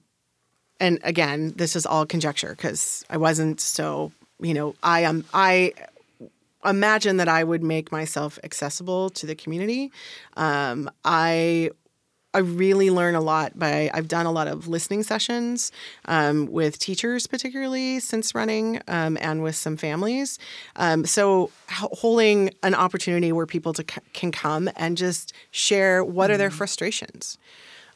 and 0.80 0.98
again, 1.02 1.52
this 1.56 1.76
is 1.76 1.86
all 1.86 2.06
conjecture 2.06 2.50
because 2.50 3.04
I 3.08 3.16
wasn't 3.16 3.60
so 3.60 4.12
you 4.44 4.54
know 4.54 4.74
I 4.82 5.00
am 5.00 5.24
I 5.34 5.72
imagine 6.64 7.18
that 7.18 7.28
I 7.28 7.44
would 7.44 7.62
make 7.62 7.92
myself 7.92 8.38
accessible 8.42 9.10
to 9.10 9.26
the 9.26 9.34
community. 9.34 9.92
Um, 10.36 10.90
I 11.04 11.70
I 12.34 12.38
really 12.38 12.90
learn 12.90 13.14
a 13.14 13.20
lot 13.20 13.56
by 13.56 13.90
I've 13.94 14.08
done 14.08 14.26
a 14.26 14.32
lot 14.32 14.48
of 14.48 14.66
listening 14.66 15.04
sessions 15.04 15.70
um, 16.06 16.46
with 16.46 16.80
teachers, 16.80 17.28
particularly 17.28 18.00
since 18.00 18.34
running, 18.34 18.80
um, 18.88 19.16
and 19.20 19.40
with 19.40 19.54
some 19.54 19.76
families. 19.76 20.40
Um, 20.74 21.06
so 21.06 21.52
holding 21.70 22.50
an 22.64 22.74
opportunity 22.74 23.30
where 23.30 23.46
people 23.46 23.72
to, 23.74 23.84
c- 23.88 24.00
can 24.12 24.32
come 24.32 24.68
and 24.74 24.96
just 24.96 25.32
share 25.52 26.04
what 26.04 26.30
are 26.32 26.36
their 26.36 26.50
frustrations 26.50 27.38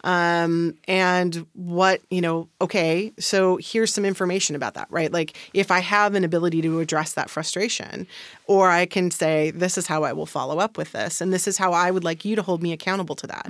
um, 0.05 0.75
and 0.87 1.47
what 1.55 2.01
you 2.11 2.21
know 2.21 2.49
okay 2.61 3.13
so 3.19 3.59
here's 3.61 3.93
some 3.93 4.05
information 4.05 4.55
about 4.57 4.75
that 4.75 4.87
right? 4.91 5.13
Like 5.13 5.37
if 5.55 5.71
i 5.71 5.81
have 5.81 6.15
an 6.15 6.25
ability 6.25 6.63
to 6.63 6.81
address 6.81 7.13
that 7.15 7.29
frustration 7.31 8.07
or 8.47 8.71
i 8.71 8.87
can 8.87 9.11
say 9.11 9.51
this 9.51 9.77
is 9.77 9.87
how 9.87 10.05
i 10.05 10.13
will 10.13 10.27
follow 10.27 10.59
up 10.59 10.77
with 10.79 10.93
this 10.93 11.21
and 11.21 11.33
this 11.33 11.49
is 11.49 11.59
how 11.59 11.73
i 11.73 11.91
would 11.91 12.05
like 12.05 12.25
you 12.25 12.37
to 12.37 12.43
hold 12.43 12.63
me 12.63 12.73
accountable 12.73 13.15
to 13.17 13.27
that. 13.27 13.47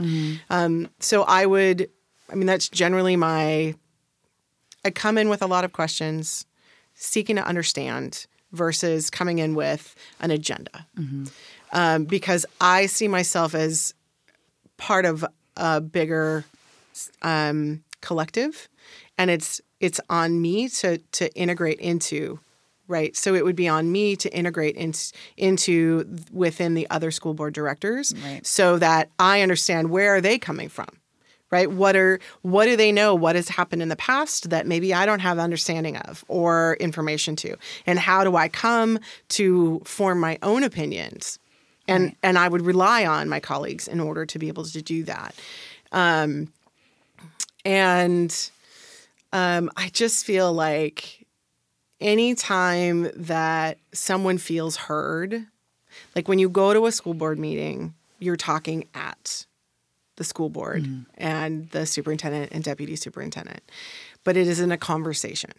Um, 0.51 0.89
so 1.01 1.23
i 1.25 1.45
would 1.47 1.89
i 2.31 2.35
mean 2.35 2.47
that's 2.47 2.69
generally 2.69 3.17
my 3.17 3.75
i 4.85 4.91
come 4.91 5.19
in 5.19 5.29
with 5.29 5.43
a 5.43 5.47
lot 5.47 5.65
of 5.65 5.73
questions 5.73 6.47
seeking 6.95 7.37
to 7.37 7.45
understand 7.47 8.27
versus 8.53 9.11
coming 9.11 9.39
in 9.39 9.55
with 9.55 9.95
an 10.21 10.31
agenda. 10.31 10.87
Um, 11.73 12.05
because 12.05 12.47
i 12.61 12.87
see 12.87 13.09
myself 13.09 13.55
as 13.55 13.95
part 14.79 15.05
of 15.05 15.25
a 15.59 15.81
bigger 15.83 16.45
um, 17.23 17.83
collective, 18.01 18.69
and 19.17 19.31
it's 19.31 19.61
it's 19.81 20.01
on 20.09 20.41
me 20.41 20.69
to 20.69 20.99
to 20.99 21.33
integrate 21.35 21.79
into 21.81 22.41
right. 22.87 23.15
So 23.17 23.35
it 23.35 23.45
would 23.45 23.57
be 23.57 23.69
on 23.69 23.93
me 23.93 24.17
to 24.17 24.29
integrate 24.35 24.77
in, 24.77 24.93
into 25.37 26.17
within 26.33 26.75
the 26.75 26.89
other 26.91 27.11
school 27.11 27.35
board 27.35 27.53
directors, 27.55 28.15
Right. 28.25 28.45
so 28.47 28.79
that 28.79 29.11
I 29.19 29.43
understand 29.43 29.91
where 29.91 30.15
are 30.15 30.21
they 30.21 30.39
coming 30.39 30.69
from. 30.69 30.89
Right? 31.51 31.71
What 31.71 31.97
are 31.97 32.21
what 32.43 32.67
do 32.67 32.77
they 32.77 32.93
know? 32.93 33.15
What 33.15 33.35
has 33.35 33.49
happened 33.49 33.81
in 33.81 33.89
the 33.89 33.97
past 33.97 34.51
that 34.51 34.67
maybe 34.67 34.93
I 34.93 35.07
don't 35.07 35.21
have 35.21 35.39
understanding 35.39 35.97
of 35.97 36.23
or 36.29 36.77
information 36.79 37.37
to? 37.37 37.57
And 37.87 37.99
how 37.99 38.23
do 38.23 38.37
I 38.37 38.49
come 38.49 38.99
to 39.31 39.81
form 39.87 40.21
my 40.21 40.39
own 40.43 40.63
opinions? 40.63 41.39
And 41.89 42.15
and 42.23 42.39
I 42.39 42.49
would 42.49 42.63
rely 42.63 43.07
on 43.07 43.29
my 43.29 43.41
colleagues 43.41 43.89
in 43.89 43.99
order 44.01 44.27
to 44.27 44.39
be 44.39 44.49
able 44.49 44.65
to 44.65 44.83
do 44.83 45.05
that. 45.05 45.35
Um, 45.91 46.53
and 47.65 48.51
um, 49.33 49.71
I 49.77 49.89
just 49.89 50.25
feel 50.25 50.53
like 50.53 51.27
anytime 52.01 53.11
that 53.15 53.79
someone 53.93 54.39
feels 54.39 54.77
heard, 54.77 55.47
like 56.15 56.29
when 56.29 56.39
you 56.39 56.49
go 56.49 56.73
to 56.73 56.87
a 56.87 56.93
school 56.93 57.15
board 57.15 57.39
meeting, 57.39 57.95
you're 58.19 58.37
talking 58.37 58.87
at 58.95 59.47
the 60.17 60.25
school 60.25 60.49
board 60.49 60.85
and 61.17 61.71
the 61.71 61.87
superintendent 61.87 62.53
and 62.53 62.65
deputy 62.65 62.97
superintendent, 62.97 63.63
but 64.25 64.37
it 64.37 64.49
isn't 64.49 64.73
a 64.73 64.77
conversation. 64.77 65.53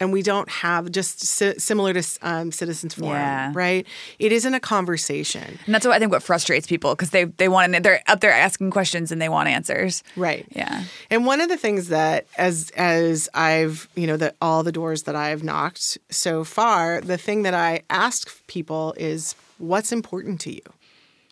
And 0.00 0.12
we 0.14 0.22
don't 0.22 0.48
have 0.48 0.90
just 0.90 1.20
si- 1.20 1.58
similar 1.58 1.92
to 1.92 2.02
um, 2.22 2.50
citizens 2.52 2.94
forum, 2.94 3.12
Yeah. 3.12 3.52
right? 3.54 3.86
It 4.18 4.32
isn't 4.32 4.54
a 4.54 4.60
conversation, 4.60 5.58
And 5.66 5.74
that's 5.74 5.84
what 5.86 5.94
I 5.94 5.98
think 5.98 6.10
what 6.10 6.22
frustrates 6.22 6.66
people 6.66 6.94
because 6.94 7.10
they 7.10 7.24
they 7.24 7.48
want 7.48 7.74
to, 7.74 7.80
they're 7.80 8.02
up 8.08 8.20
there 8.20 8.32
asking 8.32 8.70
questions 8.70 9.12
and 9.12 9.20
they 9.20 9.28
want 9.28 9.48
answers. 9.50 10.02
right? 10.16 10.46
Yeah. 10.56 10.84
And 11.10 11.26
one 11.26 11.42
of 11.42 11.48
the 11.50 11.58
things 11.58 11.88
that 11.88 12.26
as 12.38 12.70
as 12.76 13.28
I've, 13.34 13.88
you 13.94 14.06
know, 14.06 14.16
that 14.16 14.36
all 14.40 14.62
the 14.62 14.72
doors 14.72 15.02
that 15.02 15.14
I've 15.16 15.44
knocked 15.44 15.98
so 16.10 16.44
far, 16.44 17.00
the 17.02 17.18
thing 17.18 17.42
that 17.42 17.54
I 17.54 17.82
ask 17.90 18.30
people 18.46 18.94
is 18.96 19.34
what's 19.58 19.92
important 19.92 20.40
to 20.40 20.50
you 20.54 20.62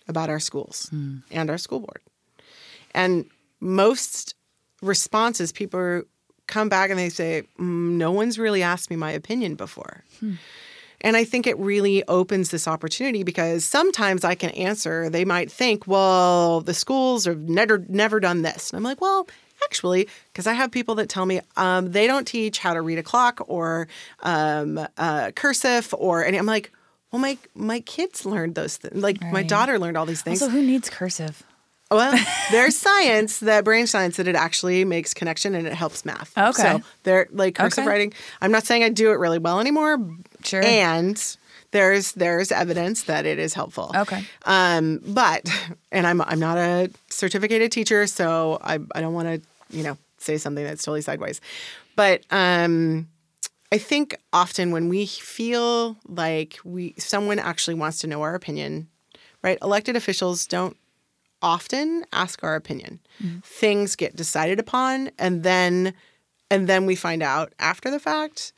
about 0.08 0.28
our 0.28 0.40
schools 0.40 0.90
and 0.92 1.50
our 1.50 1.58
school 1.58 1.80
board. 1.80 2.00
And 2.94 3.24
most 3.60 4.34
responses 4.82 5.52
people 5.52 6.02
come 6.48 6.68
back 6.68 6.90
and 6.90 6.98
they 6.98 7.08
say, 7.10 7.44
mm, 7.60 7.92
"No 7.92 8.10
one's 8.10 8.38
really 8.38 8.62
asked 8.62 8.90
me 8.90 8.96
my 8.96 9.12
opinion 9.12 9.54
before." 9.54 10.02
And 11.00 11.16
I 11.16 11.22
think 11.22 11.46
it 11.46 11.56
really 11.58 12.02
opens 12.08 12.50
this 12.50 12.66
opportunity 12.66 13.22
because 13.22 13.64
sometimes 13.64 14.24
I 14.24 14.34
can 14.34 14.50
answer. 14.50 15.08
They 15.08 15.24
might 15.24 15.52
think, 15.52 15.86
"Well, 15.86 16.60
the 16.60 16.74
schools 16.74 17.24
have 17.26 17.38
never 17.38 17.84
never 17.88 18.18
done 18.18 18.42
this," 18.42 18.70
and 18.70 18.76
I'm 18.76 18.82
like, 18.84 19.00
"Well." 19.00 19.28
Actually, 19.64 20.06
because 20.32 20.46
I 20.46 20.52
have 20.52 20.70
people 20.70 20.94
that 20.94 21.08
tell 21.08 21.26
me 21.26 21.40
um, 21.56 21.90
they 21.90 22.06
don't 22.06 22.24
teach 22.26 22.60
how 22.60 22.74
to 22.74 22.80
read 22.80 22.96
a 22.96 23.02
clock 23.02 23.40
or 23.48 23.88
um, 24.22 24.78
uh, 24.96 25.32
cursive 25.32 25.92
or, 25.98 26.22
and 26.22 26.36
I'm 26.36 26.46
like, 26.46 26.70
well, 27.10 27.20
my 27.20 27.36
my 27.56 27.80
kids 27.80 28.24
learned 28.24 28.54
those 28.54 28.76
things. 28.76 29.02
Like 29.02 29.20
my 29.20 29.42
daughter 29.42 29.76
learned 29.78 29.96
all 29.96 30.06
these 30.06 30.22
things. 30.22 30.38
So 30.38 30.48
who 30.48 30.62
needs 30.62 30.88
cursive? 30.88 31.42
Well, 31.90 32.18
there's 32.50 32.76
science 32.76 33.40
that 33.40 33.64
brain 33.64 33.86
science 33.86 34.16
that 34.18 34.28
it 34.28 34.34
actually 34.36 34.84
makes 34.84 35.14
connection 35.14 35.54
and 35.54 35.66
it 35.66 35.72
helps 35.72 36.04
math. 36.04 36.36
Okay. 36.36 36.52
So 36.62 36.82
they're 37.04 37.28
like 37.32 37.54
cursive 37.54 37.78
Okay. 37.82 37.88
writing. 37.88 38.12
I'm 38.42 38.50
not 38.52 38.64
saying 38.66 38.84
I 38.84 38.90
do 38.90 39.10
it 39.10 39.14
really 39.18 39.38
well 39.38 39.58
anymore. 39.60 39.98
Sure. 40.44 40.62
And 40.62 41.36
there's 41.70 42.12
there's 42.12 42.52
evidence 42.52 43.04
that 43.04 43.24
it 43.26 43.38
is 43.38 43.54
helpful. 43.54 43.92
Okay. 43.94 44.22
Um, 44.44 45.00
but 45.06 45.48
and 45.92 46.06
I'm 46.06 46.20
I'm 46.22 46.38
not 46.40 46.58
a 46.58 46.90
certificated 47.08 47.72
teacher, 47.72 48.06
so 48.06 48.58
I 48.62 48.78
I 48.94 49.00
don't 49.00 49.14
want 49.14 49.28
to 49.28 49.76
you 49.76 49.82
know 49.82 49.96
say 50.18 50.36
something 50.36 50.64
that's 50.64 50.82
totally 50.82 51.00
sideways. 51.02 51.40
But 51.96 52.22
um, 52.30 53.08
I 53.72 53.78
think 53.78 54.16
often 54.32 54.72
when 54.72 54.88
we 54.88 55.06
feel 55.06 55.96
like 56.06 56.58
we 56.64 56.94
someone 56.98 57.38
actually 57.38 57.74
wants 57.74 57.98
to 58.00 58.06
know 58.06 58.22
our 58.22 58.34
opinion, 58.34 58.88
right? 59.42 59.58
Elected 59.62 59.96
officials 59.96 60.46
don't 60.46 60.76
often 61.42 62.04
ask 62.12 62.42
our 62.42 62.56
opinion. 62.56 63.00
Mm-hmm. 63.22 63.40
Things 63.40 63.96
get 63.96 64.16
decided 64.16 64.58
upon 64.58 65.10
and 65.18 65.42
then 65.42 65.94
and 66.50 66.66
then 66.66 66.86
we 66.86 66.94
find 66.94 67.22
out 67.22 67.52
after 67.58 67.90
the 67.90 68.00
fact 68.00 68.52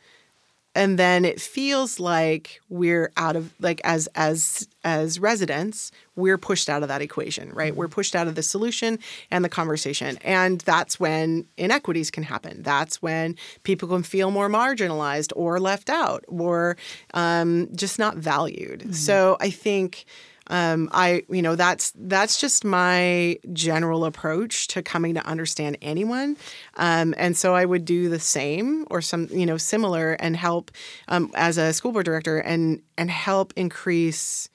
and 0.75 0.99
then 0.99 1.25
it 1.25 1.40
feels 1.40 1.99
like 1.99 2.61
we're 2.69 3.11
out 3.16 3.35
of 3.35 3.53
like 3.59 3.81
as 3.83 4.09
as 4.14 4.69
as 4.85 5.19
residents 5.19 5.90
we're 6.14 6.38
pushed 6.38 6.69
out 6.69 6.83
of 6.83 6.88
that 6.88 7.03
equation 7.03 7.51
right? 7.53 7.75
We're 7.75 7.87
mm-hmm. 7.87 7.95
pushed 7.95 8.14
out 8.14 8.29
of 8.29 8.35
the 8.35 8.43
solution 8.43 8.99
and 9.31 9.45
the 9.45 9.49
conversation 9.49 10.16
and 10.19 10.61
that's 10.61 11.01
when 11.01 11.47
inequities 11.57 12.11
can 12.11 12.23
happen. 12.23 12.62
That's 12.62 13.03
when 13.03 13.37
people 13.64 13.88
can 13.88 14.03
feel 14.03 14.31
more 14.31 14.49
marginalized 14.49 15.33
or 15.35 15.59
left 15.59 15.90
out 15.90 16.25
or 16.29 16.77
um, 17.14 17.69
just 17.75 17.99
not 17.99 18.16
valued. 18.16 18.81
Mm-hmm. 18.81 18.93
So 18.93 19.37
i 19.40 19.51
think 19.51 20.05
um, 20.51 20.91
I, 20.93 21.23
you 21.31 21.41
know, 21.41 21.55
that's 21.57 21.93
that's 21.97 22.39
just 22.41 22.65
my 22.65 23.39
general 23.53 24.05
approach 24.05 24.67
to 24.69 24.83
coming 24.83 25.15
to 25.15 25.25
understand 25.25 25.79
anyone, 25.81 26.37
um, 26.77 27.15
and 27.17 27.37
so 27.37 27.55
I 27.55 27.65
would 27.65 27.85
do 27.87 28.09
the 28.11 28.19
same 28.19 28.87
or 28.91 29.01
some, 29.01 29.29
you 29.31 29.47
know, 29.47 29.57
similar 29.57 30.13
and 30.15 30.37
help 30.37 30.71
um, 31.09 31.31
as 31.35 31.57
a 31.57 31.73
school 31.73 31.93
board 31.93 32.05
director 32.05 32.39
and 32.39 32.83
and 32.99 33.11
help 33.11 33.53
increase 33.57 34.49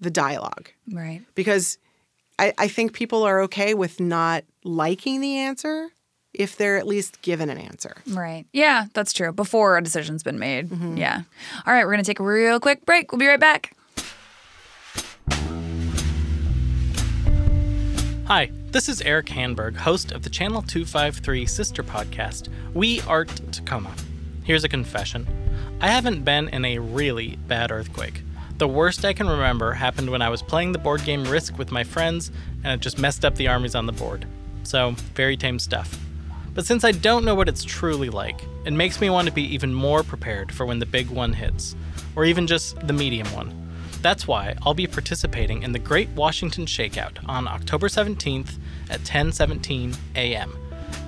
the 0.00 0.10
dialogue 0.10 0.68
Right. 0.92 1.22
because 1.34 1.78
I, 2.38 2.52
I 2.58 2.68
think 2.68 2.92
people 2.92 3.22
are 3.22 3.40
okay 3.42 3.74
with 3.74 4.00
not 4.00 4.44
liking 4.64 5.20
the 5.20 5.36
answer 5.38 5.88
if 6.34 6.56
they're 6.56 6.76
at 6.78 6.86
least 6.86 7.20
given 7.22 7.50
an 7.50 7.58
answer. 7.58 7.94
Right. 8.08 8.46
Yeah, 8.52 8.86
that's 8.94 9.12
true. 9.12 9.32
Before 9.32 9.76
a 9.76 9.82
decision's 9.82 10.22
been 10.22 10.38
made. 10.38 10.70
Yeah. 10.96 11.22
All 11.66 11.72
right, 11.72 11.84
we're 11.84 11.92
going 11.92 12.02
to 12.02 12.08
take 12.10 12.20
a 12.20 12.24
real 12.24 12.58
quick 12.58 12.84
break. 12.86 13.12
We'll 13.12 13.18
be 13.18 13.26
right 13.26 13.38
back. 13.38 13.76
Hi, 18.26 18.50
this 18.70 18.88
is 18.88 19.02
Eric 19.02 19.26
Hanberg, 19.26 19.76
host 19.76 20.12
of 20.12 20.22
the 20.22 20.30
Channel 20.30 20.62
253 20.62 21.44
sister 21.46 21.82
podcast, 21.82 22.48
We 22.72 23.00
Art 23.02 23.28
Tacoma. 23.52 23.94
Here's 24.44 24.64
a 24.64 24.68
confession 24.68 25.26
I 25.80 25.88
haven't 25.88 26.24
been 26.24 26.48
in 26.48 26.64
a 26.64 26.78
really 26.78 27.36
bad 27.48 27.70
earthquake. 27.70 28.22
The 28.58 28.68
worst 28.68 29.04
I 29.04 29.12
can 29.12 29.28
remember 29.28 29.72
happened 29.72 30.08
when 30.08 30.22
I 30.22 30.28
was 30.28 30.42
playing 30.42 30.72
the 30.72 30.78
board 30.78 31.04
game 31.04 31.24
Risk 31.24 31.58
with 31.58 31.72
my 31.72 31.84
friends 31.84 32.30
and 32.64 32.72
it 32.72 32.80
just 32.80 32.98
messed 32.98 33.24
up 33.24 33.34
the 33.34 33.48
armies 33.48 33.74
on 33.74 33.86
the 33.86 33.92
board. 33.92 34.26
So, 34.62 34.92
very 35.14 35.36
tame 35.36 35.58
stuff. 35.58 35.98
But 36.54 36.66
since 36.66 36.84
I 36.84 36.92
don't 36.92 37.24
know 37.24 37.34
what 37.34 37.48
it's 37.48 37.64
truly 37.64 38.10
like, 38.10 38.40
it 38.64 38.72
makes 38.72 39.00
me 39.00 39.10
want 39.10 39.26
to 39.26 39.34
be 39.34 39.42
even 39.54 39.74
more 39.74 40.02
prepared 40.02 40.52
for 40.52 40.66
when 40.66 40.78
the 40.78 40.86
big 40.86 41.08
one 41.08 41.32
hits, 41.32 41.74
or 42.14 42.24
even 42.24 42.46
just 42.46 42.78
the 42.86 42.92
medium 42.92 43.26
one. 43.32 43.61
That's 44.02 44.26
why 44.26 44.56
I'll 44.62 44.74
be 44.74 44.88
participating 44.88 45.62
in 45.62 45.70
the 45.70 45.78
Great 45.78 46.08
Washington 46.10 46.66
Shakeout 46.66 47.18
on 47.28 47.46
October 47.46 47.86
17th 47.86 48.58
at 48.90 49.00
10:17 49.02 49.96
a.m. 50.16 50.58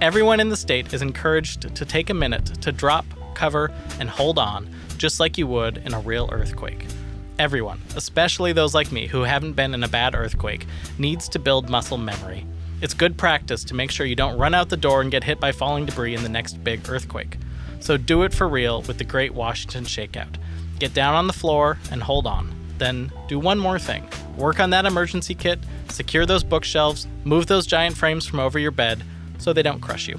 Everyone 0.00 0.38
in 0.38 0.48
the 0.48 0.56
state 0.56 0.94
is 0.94 1.02
encouraged 1.02 1.74
to 1.74 1.84
take 1.84 2.08
a 2.08 2.14
minute 2.14 2.46
to 2.62 2.70
drop, 2.70 3.04
cover, 3.34 3.72
and 3.98 4.08
hold 4.08 4.38
on, 4.38 4.72
just 4.96 5.18
like 5.18 5.36
you 5.36 5.48
would 5.48 5.78
in 5.78 5.92
a 5.92 5.98
real 6.00 6.28
earthquake. 6.30 6.86
Everyone, 7.36 7.80
especially 7.96 8.52
those 8.52 8.76
like 8.76 8.92
me 8.92 9.08
who 9.08 9.22
haven't 9.22 9.54
been 9.54 9.74
in 9.74 9.82
a 9.82 9.88
bad 9.88 10.14
earthquake, 10.14 10.64
needs 10.96 11.28
to 11.30 11.40
build 11.40 11.68
muscle 11.68 11.98
memory. 11.98 12.46
It's 12.80 12.94
good 12.94 13.18
practice 13.18 13.64
to 13.64 13.74
make 13.74 13.90
sure 13.90 14.06
you 14.06 14.14
don't 14.14 14.38
run 14.38 14.54
out 14.54 14.68
the 14.68 14.76
door 14.76 15.00
and 15.00 15.10
get 15.10 15.24
hit 15.24 15.40
by 15.40 15.50
falling 15.50 15.84
debris 15.84 16.14
in 16.14 16.22
the 16.22 16.28
next 16.28 16.62
big 16.62 16.88
earthquake. 16.88 17.38
So 17.80 17.96
do 17.96 18.22
it 18.22 18.32
for 18.32 18.48
real 18.48 18.82
with 18.82 18.98
the 18.98 19.04
Great 19.04 19.34
Washington 19.34 19.84
Shakeout. 19.84 20.36
Get 20.78 20.94
down 20.94 21.14
on 21.14 21.26
the 21.26 21.32
floor 21.32 21.78
and 21.90 22.00
hold 22.00 22.26
on. 22.26 22.63
Then 22.78 23.12
do 23.28 23.38
one 23.38 23.58
more 23.58 23.78
thing 23.78 24.08
work 24.36 24.58
on 24.58 24.70
that 24.70 24.84
emergency 24.84 25.34
kit, 25.34 25.60
secure 25.88 26.26
those 26.26 26.42
bookshelves, 26.42 27.06
move 27.24 27.46
those 27.46 27.66
giant 27.66 27.96
frames 27.96 28.26
from 28.26 28.40
over 28.40 28.58
your 28.58 28.72
bed 28.72 29.04
so 29.38 29.52
they 29.52 29.62
don't 29.62 29.80
crush 29.80 30.08
you. 30.08 30.18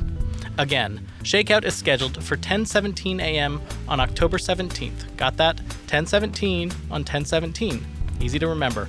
Again, 0.58 1.06
Shakeout 1.24 1.66
is 1.66 1.76
scheduled 1.76 2.24
for 2.24 2.38
10:17 2.38 3.20
a.m. 3.20 3.62
on 3.88 4.00
October 4.00 4.38
17th. 4.38 5.18
Got 5.18 5.36
that? 5.38 5.58
10:17 5.88 6.72
on 6.90 7.04
1017. 7.04 7.86
Easy 8.22 8.40
to 8.40 8.48
remember. 8.48 8.88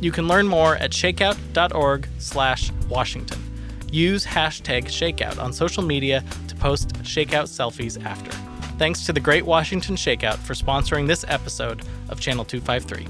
You 0.00 0.12
can 0.12 0.28
learn 0.28 0.46
more 0.46 0.76
at 0.76 0.90
shakeout.org/washington. 0.90 3.42
Use 3.90 4.26
hashtag 4.26 4.84
Shakeout 4.86 5.42
on 5.42 5.54
social 5.54 5.82
media 5.82 6.22
to 6.48 6.56
post 6.56 6.90
Shakeout 7.02 7.48
selfies 7.48 8.04
after. 8.04 8.45
Thanks 8.78 9.06
to 9.06 9.12
the 9.14 9.20
Great 9.20 9.46
Washington 9.46 9.96
Shakeout 9.96 10.36
for 10.36 10.52
sponsoring 10.52 11.06
this 11.06 11.24
episode 11.28 11.82
of 12.10 12.20
Channel 12.20 12.44
253. 12.44 13.06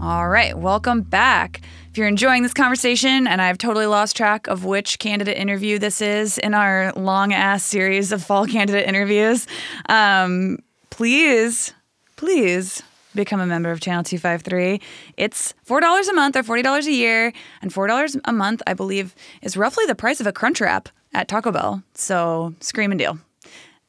All 0.00 0.28
right, 0.28 0.58
welcome 0.58 1.02
back. 1.02 1.62
If 1.88 1.96
you're 1.96 2.08
enjoying 2.08 2.42
this 2.42 2.52
conversation, 2.52 3.28
and 3.28 3.40
I've 3.40 3.58
totally 3.58 3.86
lost 3.86 4.16
track 4.16 4.48
of 4.48 4.64
which 4.64 4.98
candidate 4.98 5.36
interview 5.36 5.78
this 5.78 6.00
is 6.00 6.36
in 6.38 6.52
our 6.52 6.92
long 6.94 7.32
ass 7.32 7.62
series 7.62 8.10
of 8.10 8.22
fall 8.22 8.46
candidate 8.46 8.88
interviews, 8.88 9.46
um, 9.88 10.58
please, 10.90 11.72
please 12.16 12.82
become 13.14 13.40
a 13.40 13.46
member 13.46 13.70
of 13.70 13.80
Channel 13.80 14.04
253. 14.04 14.80
It's 15.16 15.54
$4 15.66 16.08
a 16.08 16.12
month 16.12 16.36
or 16.36 16.42
$40 16.42 16.86
a 16.86 16.92
year, 16.92 17.32
and 17.62 17.72
$4 17.72 18.20
a 18.24 18.32
month, 18.32 18.62
I 18.66 18.74
believe, 18.74 19.14
is 19.42 19.56
roughly 19.56 19.86
the 19.86 19.94
price 19.94 20.20
of 20.20 20.26
a 20.26 20.32
Crunch 20.32 20.60
Wrap 20.60 20.88
at 21.12 21.28
Taco 21.28 21.52
Bell. 21.52 21.82
So, 21.94 22.54
scream 22.60 22.90
and 22.90 22.98
deal. 22.98 23.18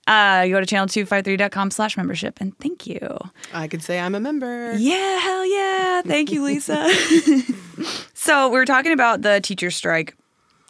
Uh, 0.08 0.44
you 0.46 0.54
go 0.54 0.62
to 0.62 0.76
channel253.com 0.76 1.72
slash 1.72 1.98
membership, 1.98 2.40
and 2.40 2.58
thank 2.60 2.86
you. 2.86 3.00
I 3.54 3.68
could 3.68 3.82
say 3.82 4.00
I'm 4.00 4.14
a 4.14 4.20
member. 4.20 4.74
Yeah, 4.76 5.18
hell 5.18 5.46
yeah. 5.46 6.02
Thank 6.04 6.32
you, 6.32 6.44
Lisa. 6.44 6.88
so 8.14 8.50
we 8.50 8.58
were 8.58 8.66
talking 8.66 8.92
about 8.92 9.24
the 9.24 9.42
teacher 9.42 9.72
strike. 9.72 10.16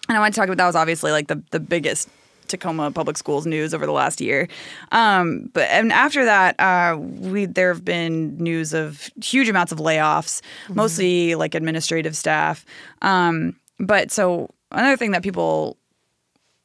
And 0.07 0.17
I 0.17 0.21
want 0.21 0.33
to 0.33 0.39
talk 0.39 0.47
about 0.47 0.57
that 0.57 0.67
was 0.67 0.75
obviously 0.75 1.11
like 1.11 1.27
the, 1.27 1.41
the 1.51 1.59
biggest 1.59 2.09
Tacoma 2.47 2.91
Public 2.91 3.17
Schools 3.17 3.45
news 3.45 3.73
over 3.73 3.85
the 3.85 3.91
last 3.91 4.21
year. 4.21 4.47
Um, 4.91 5.49
but 5.53 5.69
and 5.69 5.91
after 5.91 6.25
that, 6.25 6.59
uh, 6.59 6.97
we 6.97 7.45
there 7.45 7.73
have 7.73 7.83
been 7.83 8.37
news 8.37 8.73
of 8.73 9.09
huge 9.23 9.49
amounts 9.49 9.71
of 9.71 9.79
layoffs, 9.79 10.41
mostly 10.69 11.35
like 11.35 11.55
administrative 11.55 12.15
staff. 12.15 12.65
Um, 13.01 13.55
but 13.79 14.11
so 14.11 14.49
another 14.71 14.97
thing 14.97 15.11
that 15.11 15.23
people 15.23 15.77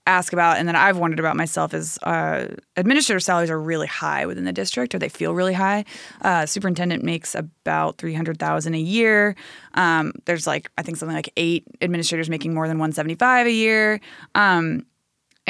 ask 0.06 0.32
about 0.32 0.56
and 0.56 0.66
that 0.66 0.74
I've 0.74 0.98
wondered 0.98 1.20
about 1.20 1.36
myself 1.36 1.72
is 1.72 1.98
uh, 2.02 2.48
administrator 2.76 3.20
salaries 3.20 3.50
are 3.50 3.60
really 3.60 3.86
high 3.86 4.26
within 4.26 4.44
the 4.44 4.52
district, 4.52 4.94
or 4.94 4.98
they 4.98 5.08
feel 5.08 5.34
really 5.34 5.52
high. 5.52 5.84
Uh, 6.22 6.46
superintendent 6.46 7.04
makes 7.04 7.34
about 7.34 7.98
three 7.98 8.14
hundred 8.14 8.38
thousand 8.38 8.74
a 8.74 8.78
year. 8.80 9.36
Um, 9.74 10.12
there's 10.24 10.46
like 10.46 10.70
I 10.78 10.82
think 10.82 10.96
something 10.96 11.14
like 11.14 11.32
eight 11.36 11.64
administrators 11.80 12.28
making 12.28 12.54
more 12.54 12.66
than 12.66 12.78
one 12.78 12.92
seventy 12.92 13.14
five 13.14 13.46
a 13.46 13.52
year. 13.52 14.00
Um, 14.34 14.84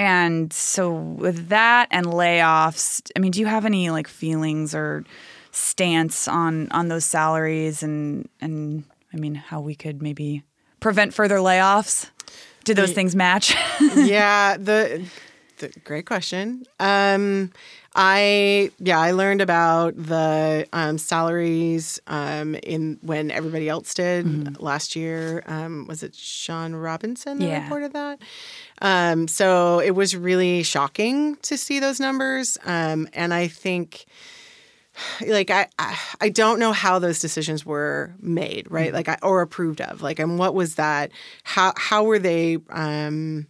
and 0.01 0.53
so 0.53 0.90
with 0.92 1.48
that 1.48 1.88
and 1.90 2.07
layoffs, 2.07 3.03
I 3.14 3.18
mean, 3.20 3.32
do 3.32 3.40
you 3.40 3.46
have 3.46 3.64
any 3.66 3.90
like 3.90 4.09
feelings 4.09 4.74
or 4.74 5.05
stance 5.53 6.26
on 6.28 6.70
on 6.70 6.88
those 6.88 7.05
salaries 7.05 7.82
and 7.82 8.28
and 8.40 8.84
I 9.12 9.16
mean 9.18 9.34
how 9.34 9.61
we 9.61 9.74
could 9.74 10.01
maybe 10.01 10.42
prevent 10.80 11.12
further 11.14 11.36
layoffs? 11.38 12.09
Did 12.64 12.76
those 12.76 12.92
things 12.92 13.14
match? 13.16 13.55
yeah, 13.96 14.57
the, 14.57 15.05
the 15.59 15.68
great 15.84 16.07
question. 16.07 16.64
Um, 16.78 17.51
I 17.96 18.70
yeah, 18.78 19.01
I 19.01 19.11
learned 19.12 19.40
about 19.40 19.96
the 19.96 20.66
um, 20.72 20.98
salaries 20.98 21.98
um, 22.07 22.55
in 22.55 22.98
when 23.03 23.30
everybody 23.30 23.68
else 23.68 23.94
did 23.94 24.61
last 24.61 24.94
year. 24.94 25.42
Um, 25.46 25.86
was 25.88 26.03
it 26.03 26.14
Sean 26.14 26.74
Robinson 26.74 27.38
that 27.38 27.46
Yeah. 27.48 27.62
reported 27.64 27.92
that? 27.94 28.20
Um, 28.81 29.28
so 29.28 29.81
it 29.81 29.91
was 29.93 30.16
really 30.16 30.62
shocking 30.62 31.37
to 31.43 31.57
see 31.57 31.81
those 31.81 32.01
numbers, 32.01 32.59
um, 32.64 33.09
and 33.12 33.35
I 33.35 33.47
think 33.49 34.07
like 35.26 35.51
I, 35.51 35.68
I 35.78 35.99
I 36.20 36.28
don't 36.28 36.59
know 36.59 36.72
how 36.72 36.99
those 36.99 37.20
decisions 37.20 37.64
were 37.64 38.14
made, 38.20 38.70
right? 38.70 38.93
Like 38.93 39.09
I, 39.09 39.18
or 39.22 39.43
approved 39.43 39.81
of. 39.81 40.03
Like 40.03 40.18
and 40.18 40.39
what 40.39 40.55
was 40.55 40.76
that? 40.76 41.11
How 41.45 41.72
how 41.76 42.05
were 42.05 42.18
they 42.18 42.59
um 42.70 43.47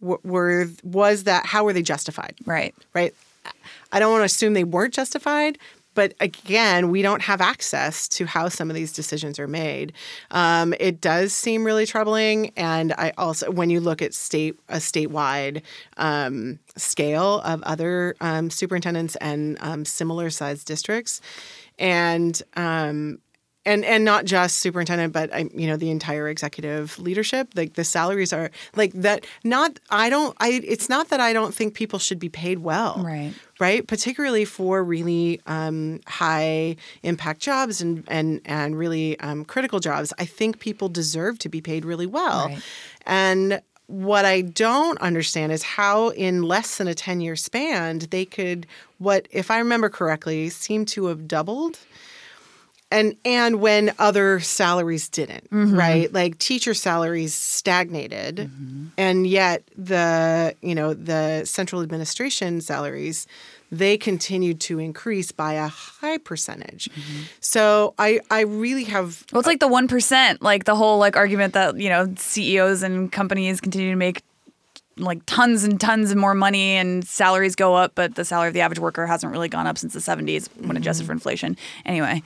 were 0.00 0.66
was 0.82 1.24
that 1.24 1.46
how 1.46 1.64
were 1.64 1.72
they 1.72 1.82
justified? 1.82 2.34
right. 2.44 2.74
Right? 2.94 3.14
I 3.92 3.98
don't 3.98 4.12
want 4.12 4.20
to 4.22 4.26
assume 4.26 4.52
they 4.52 4.64
weren't 4.64 4.92
justified, 4.92 5.58
but 5.98 6.14
again, 6.20 6.90
we 6.90 7.02
don't 7.02 7.22
have 7.22 7.40
access 7.40 8.06
to 8.06 8.24
how 8.24 8.48
some 8.48 8.70
of 8.70 8.76
these 8.76 8.92
decisions 8.92 9.36
are 9.40 9.48
made. 9.48 9.92
Um, 10.30 10.72
it 10.78 11.00
does 11.00 11.32
seem 11.32 11.64
really 11.64 11.86
troubling, 11.86 12.52
and 12.56 12.92
I 12.92 13.12
also, 13.18 13.50
when 13.50 13.68
you 13.68 13.80
look 13.80 14.00
at 14.00 14.14
state 14.14 14.56
a 14.68 14.76
statewide 14.76 15.60
um, 15.96 16.60
scale 16.76 17.40
of 17.40 17.64
other 17.64 18.14
um, 18.20 18.48
superintendents 18.48 19.16
and 19.16 19.58
um, 19.60 19.84
similar 19.84 20.30
sized 20.30 20.68
districts, 20.68 21.20
and 21.80 22.40
um, 22.54 23.18
and 23.66 23.84
and 23.84 24.04
not 24.04 24.24
just 24.24 24.60
superintendent, 24.60 25.12
but 25.12 25.32
I, 25.34 25.48
you 25.54 25.66
know 25.66 25.76
the 25.76 25.90
entire 25.90 26.28
executive 26.28 26.98
leadership. 26.98 27.48
Like 27.54 27.74
the 27.74 27.84
salaries 27.84 28.32
are 28.32 28.50
like 28.76 28.92
that. 28.94 29.26
Not 29.44 29.78
I 29.90 30.08
don't. 30.10 30.36
I 30.40 30.60
it's 30.64 30.88
not 30.88 31.08
that 31.10 31.20
I 31.20 31.32
don't 31.32 31.54
think 31.54 31.74
people 31.74 31.98
should 31.98 32.18
be 32.18 32.28
paid 32.28 32.60
well 32.60 33.02
Right. 33.04 33.34
right? 33.60 33.86
Particularly 33.86 34.44
for 34.44 34.82
really 34.82 35.40
um, 35.46 36.00
high 36.06 36.76
impact 37.02 37.40
jobs 37.40 37.80
and 37.80 38.04
and 38.08 38.40
and 38.44 38.78
really 38.78 39.18
um, 39.20 39.44
critical 39.44 39.80
jobs. 39.80 40.12
I 40.18 40.24
think 40.24 40.60
people 40.60 40.88
deserve 40.88 41.38
to 41.40 41.48
be 41.48 41.60
paid 41.60 41.84
really 41.84 42.06
well, 42.06 42.46
Right. 42.48 42.62
and. 43.06 43.60
What 43.90 44.26
I 44.26 44.42
don't 44.42 45.00
understand 45.00 45.50
is 45.50 45.62
how, 45.62 46.10
in 46.10 46.42
less 46.42 46.76
than 46.76 46.88
a 46.88 46.94
10 46.94 47.22
year 47.22 47.36
span, 47.36 48.00
they 48.10 48.26
could, 48.26 48.66
what, 48.98 49.26
if 49.30 49.50
I 49.50 49.56
remember 49.60 49.88
correctly, 49.88 50.50
seem 50.50 50.84
to 50.92 51.06
have 51.06 51.26
doubled 51.26 51.78
and 52.90 53.16
and 53.24 53.60
when 53.60 53.92
other 53.98 54.40
salaries 54.40 55.08
didn't 55.08 55.50
mm-hmm. 55.50 55.74
right? 55.76 56.12
Like 56.12 56.38
teacher 56.38 56.74
salaries 56.74 57.34
stagnated. 57.34 58.36
Mm-hmm. 58.36 58.86
And 58.96 59.26
yet 59.26 59.62
the 59.76 60.54
you 60.62 60.74
know 60.74 60.94
the 60.94 61.44
central 61.44 61.82
administration 61.82 62.60
salaries 62.60 63.26
they 63.70 63.98
continued 63.98 64.60
to 64.60 64.78
increase 64.78 65.30
by 65.30 65.52
a 65.54 65.68
high 65.68 66.18
percentage. 66.18 66.88
Mm-hmm. 66.88 67.22
So 67.40 67.94
i 67.98 68.20
i 68.30 68.40
really 68.40 68.84
have 68.84 69.24
Well, 69.32 69.40
it's 69.40 69.46
like 69.46 69.60
the 69.60 69.68
one 69.68 69.88
percent, 69.88 70.42
like 70.42 70.64
the 70.64 70.76
whole 70.76 70.98
like 70.98 71.16
argument 71.16 71.54
that 71.54 71.78
you 71.78 71.88
know 71.88 72.12
CEOs 72.16 72.82
and 72.82 73.12
companies 73.12 73.60
continue 73.60 73.90
to 73.90 73.96
make 73.96 74.22
like 74.96 75.24
tons 75.26 75.62
and 75.64 75.80
tons 75.80 76.10
of 76.10 76.16
more 76.16 76.34
money 76.34 76.72
and 76.72 77.06
salaries 77.06 77.54
go 77.54 77.74
up, 77.74 77.92
but 77.94 78.16
the 78.16 78.24
salary 78.24 78.48
of 78.48 78.54
the 78.54 78.60
average 78.60 78.80
worker 78.80 79.06
hasn't 79.06 79.30
really 79.32 79.48
gone 79.48 79.66
up 79.66 79.78
since 79.78 79.92
the 79.92 80.00
'70s 80.00 80.48
when 80.66 80.76
adjusted 80.76 81.06
for 81.06 81.12
inflation. 81.12 81.56
Anyway, 81.84 82.22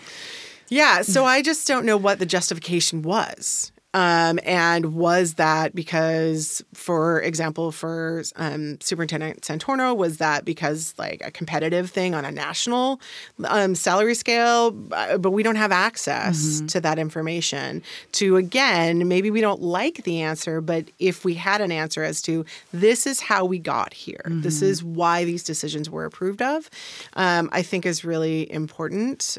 Yeah, 0.73 1.03
so 1.03 1.27
I 1.27 1.43
just 1.43 1.69
don't 1.69 1.85
know 1.85 1.99
what 1.99 2.19
the 2.19 2.27
justification 2.27 3.03
was. 3.03 3.73
Um, 3.95 4.41
and 4.45 4.95
was 4.95 5.35
that 5.35 5.75
because, 5.75 6.65
for 6.73 7.21
example, 7.21 7.73
for 7.73 8.23
um, 8.37 8.81
Superintendent 8.81 9.43
Santorno, 9.43 9.95
was 9.95 10.17
that 10.17 10.47
because 10.47 10.95
like 10.97 11.21
a 11.23 11.31
competitive 11.31 11.91
thing 11.91 12.15
on 12.15 12.25
a 12.25 12.31
national 12.31 13.03
um, 13.45 13.75
salary 13.75 14.15
scale? 14.15 14.75
Uh, 14.93 15.19
But 15.19 15.33
we 15.33 15.43
don't 15.43 15.57
have 15.57 15.73
access 15.73 16.63
to 16.69 16.81
that 16.81 16.99
information. 16.99 17.83
To 18.13 18.37
again, 18.39 19.07
maybe 19.09 19.31
we 19.31 19.43
don't 19.43 19.61
like 19.61 20.05
the 20.05 20.23
answer, 20.23 20.63
but 20.63 20.87
if 20.99 21.23
we 21.23 21.35
had 21.35 21.61
an 21.61 21.71
answer 21.71 22.03
as 22.03 22.23
to 22.23 22.47
this 22.73 23.07
is 23.07 23.21
how 23.21 23.45
we 23.45 23.59
got 23.59 23.93
here, 23.93 24.23
this 24.25 24.63
is 24.63 24.83
why 24.83 25.25
these 25.25 25.43
decisions 25.43 25.91
were 25.91 26.07
approved 26.07 26.41
of, 26.41 26.71
um, 27.13 27.51
I 27.53 27.61
think 27.61 27.85
is 27.85 28.07
really 28.07 28.51
important. 28.51 29.37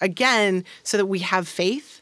Again 0.00 0.64
so 0.82 0.96
that 0.96 1.06
we 1.06 1.20
have 1.20 1.48
faith 1.48 2.00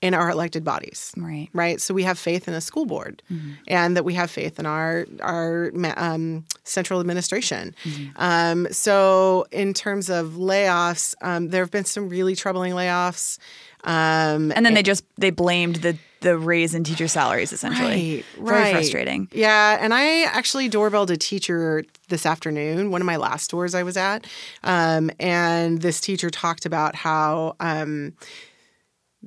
in 0.00 0.14
our 0.14 0.30
elected 0.30 0.64
bodies. 0.64 1.12
Right. 1.16 1.48
right? 1.52 1.80
So 1.80 1.92
we 1.92 2.04
have 2.04 2.18
faith 2.18 2.48
in 2.48 2.54
a 2.54 2.60
school 2.60 2.86
board 2.86 3.22
and 3.68 3.96
that 3.96 4.04
we 4.04 4.14
have 4.14 4.30
faith 4.30 4.58
in 4.58 4.64
our 4.64 5.06
our 5.20 5.70
um, 5.96 6.46
central 6.64 7.00
administration. 7.00 7.74
Um, 8.16 8.66
so 8.70 9.46
in 9.50 9.74
terms 9.74 10.08
of 10.08 10.32
layoffs 10.32 11.14
um, 11.20 11.50
there 11.50 11.62
have 11.62 11.70
been 11.70 11.84
some 11.84 12.08
really 12.08 12.34
troubling 12.34 12.72
layoffs 12.72 13.38
um, 13.84 14.52
and 14.52 14.64
then 14.66 14.74
they 14.74 14.82
just 14.82 15.04
they 15.16 15.30
blamed 15.30 15.76
the 15.76 15.96
the 16.20 16.36
raise 16.36 16.74
in 16.74 16.84
teacher 16.84 17.08
salaries 17.08 17.52
essentially. 17.52 18.16
Right, 18.16 18.46
Very 18.46 18.62
right. 18.62 18.72
frustrating. 18.72 19.28
Yeah, 19.32 19.78
and 19.80 19.94
I 19.94 20.24
actually 20.24 20.68
doorbelled 20.68 21.10
a 21.10 21.16
teacher 21.16 21.84
this 22.08 22.26
afternoon, 22.26 22.90
one 22.90 23.00
of 23.00 23.06
my 23.06 23.16
last 23.16 23.44
stores 23.44 23.74
I 23.74 23.82
was 23.82 23.96
at, 23.96 24.26
um, 24.62 25.10
and 25.18 25.80
this 25.80 26.00
teacher 26.00 26.28
talked 26.28 26.66
about 26.66 26.94
how 26.94 27.56
um, 27.60 28.12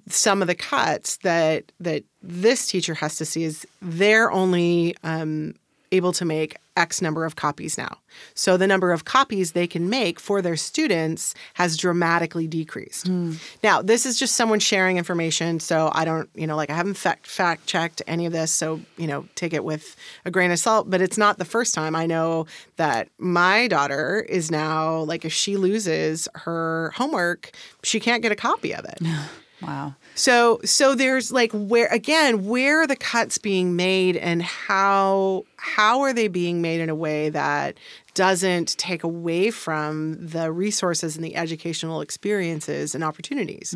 some 0.08 0.42
of 0.42 0.48
the 0.48 0.56
cuts 0.56 1.18
that 1.18 1.72
that 1.80 2.04
this 2.22 2.68
teacher 2.68 2.94
has 2.96 3.16
to 3.18 3.26
see 3.26 3.44
is 3.44 3.66
they're 3.82 4.32
only 4.32 4.96
um, 5.04 5.56
able 5.94 6.12
to 6.14 6.26
make 6.26 6.58
X 6.76 7.02
number 7.02 7.24
of 7.24 7.36
copies 7.36 7.78
now. 7.78 7.98
So 8.34 8.58
the 8.58 8.68
number 8.68 8.92
of 8.92 9.06
copies 9.06 9.52
they 9.52 9.68
can 9.68 9.90
make 9.90 10.20
for 10.20 10.42
their 10.42 10.58
students 10.58 11.36
has 11.54 11.78
dramatically 11.78 12.48
decreased. 12.48 13.08
Hmm. 13.08 13.34
Now, 13.64 13.82
this 13.82 14.06
is 14.06 14.18
just 14.18 14.36
someone 14.36 14.60
sharing 14.60 14.98
information. 14.98 15.60
So 15.60 15.92
I 15.94 16.04
don't, 16.04 16.30
you 16.34 16.48
know, 16.48 16.56
like 16.56 16.72
I 16.72 16.76
haven't 16.76 16.96
fact, 16.96 17.28
fact 17.28 17.68
checked 17.68 18.02
any 18.08 18.26
of 18.26 18.34
this. 18.34 18.52
So, 18.52 18.82
you 18.98 19.08
know, 19.08 19.28
take 19.36 19.54
it 19.54 19.64
with 19.64 19.96
a 20.26 20.32
grain 20.32 20.52
of 20.52 20.60
salt. 20.60 20.90
But 20.90 21.02
it's 21.02 21.18
not 21.18 21.38
the 21.38 21.46
first 21.46 21.76
time. 21.76 21.96
I 21.96 22.08
know 22.08 22.48
that 22.78 23.10
my 23.20 23.68
daughter 23.68 24.26
is 24.28 24.50
now, 24.50 24.98
like, 25.00 25.26
if 25.26 25.34
she 25.34 25.58
loses 25.58 26.28
her 26.34 26.92
homework, 26.96 27.52
she 27.84 28.00
can't 28.00 28.24
get 28.24 28.32
a 28.32 28.36
copy 28.36 28.74
of 28.74 28.86
it. 28.86 29.00
Wow. 29.66 29.96
So 30.16 30.60
so 30.64 30.96
there's 30.96 31.32
like 31.32 31.52
where 31.54 31.88
again 31.88 32.46
where 32.46 32.82
are 32.82 32.88
the 32.88 32.96
cuts 32.96 33.38
being 33.38 33.76
made 33.76 34.18
and 34.18 34.42
how 34.42 35.46
how 35.58 36.02
are 36.02 36.14
they 36.14 36.28
being 36.28 36.62
made 36.62 36.82
in 36.82 36.90
a 36.90 36.96
way 36.96 37.30
that 37.30 37.78
doesn't 38.14 38.78
take 38.78 39.04
away 39.04 39.50
from 39.50 40.28
the 40.28 40.52
resources 40.52 41.16
and 41.16 41.26
the 41.26 41.36
educational 41.36 42.02
experiences 42.02 42.94
and 42.94 43.04
opportunities 43.04 43.76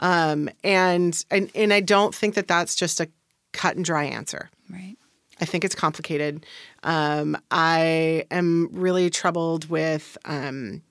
um, 0.00 0.50
and, 0.62 1.24
and 1.30 1.50
and 1.54 1.72
I 1.72 1.80
don't 1.80 2.14
think 2.14 2.34
that 2.34 2.46
that's 2.46 2.74
just 2.74 3.00
a 3.00 3.08
cut 3.52 3.76
and 3.76 3.84
dry 3.84 4.04
answer. 4.04 4.50
Right. 4.68 4.96
I 5.40 5.46
think 5.46 5.64
it's 5.64 5.74
complicated. 5.74 6.44
Um, 6.82 7.36
I 7.50 8.26
am 8.30 8.68
really 8.72 9.08
troubled 9.08 9.70
with 9.70 10.18
um, 10.26 10.82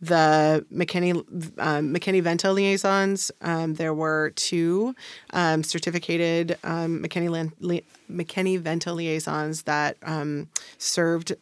the 0.00 0.64
McKinney 0.72 1.14
um, 1.58 1.94
McKinney 1.94 2.22
Vento 2.22 2.52
liaisons. 2.52 3.30
Um, 3.42 3.74
there 3.74 3.92
were 3.94 4.30
two 4.36 4.94
um, 5.32 5.62
certificated 5.62 6.56
um, 6.64 7.02
McKinney 7.02 7.28
Lan- 7.28 7.52
li- 7.60 7.84
McKinney 8.10 8.58
Vento 8.58 8.92
liaisons 8.94 9.62
that 9.62 9.96
um, 10.02 10.48
served 10.78 11.34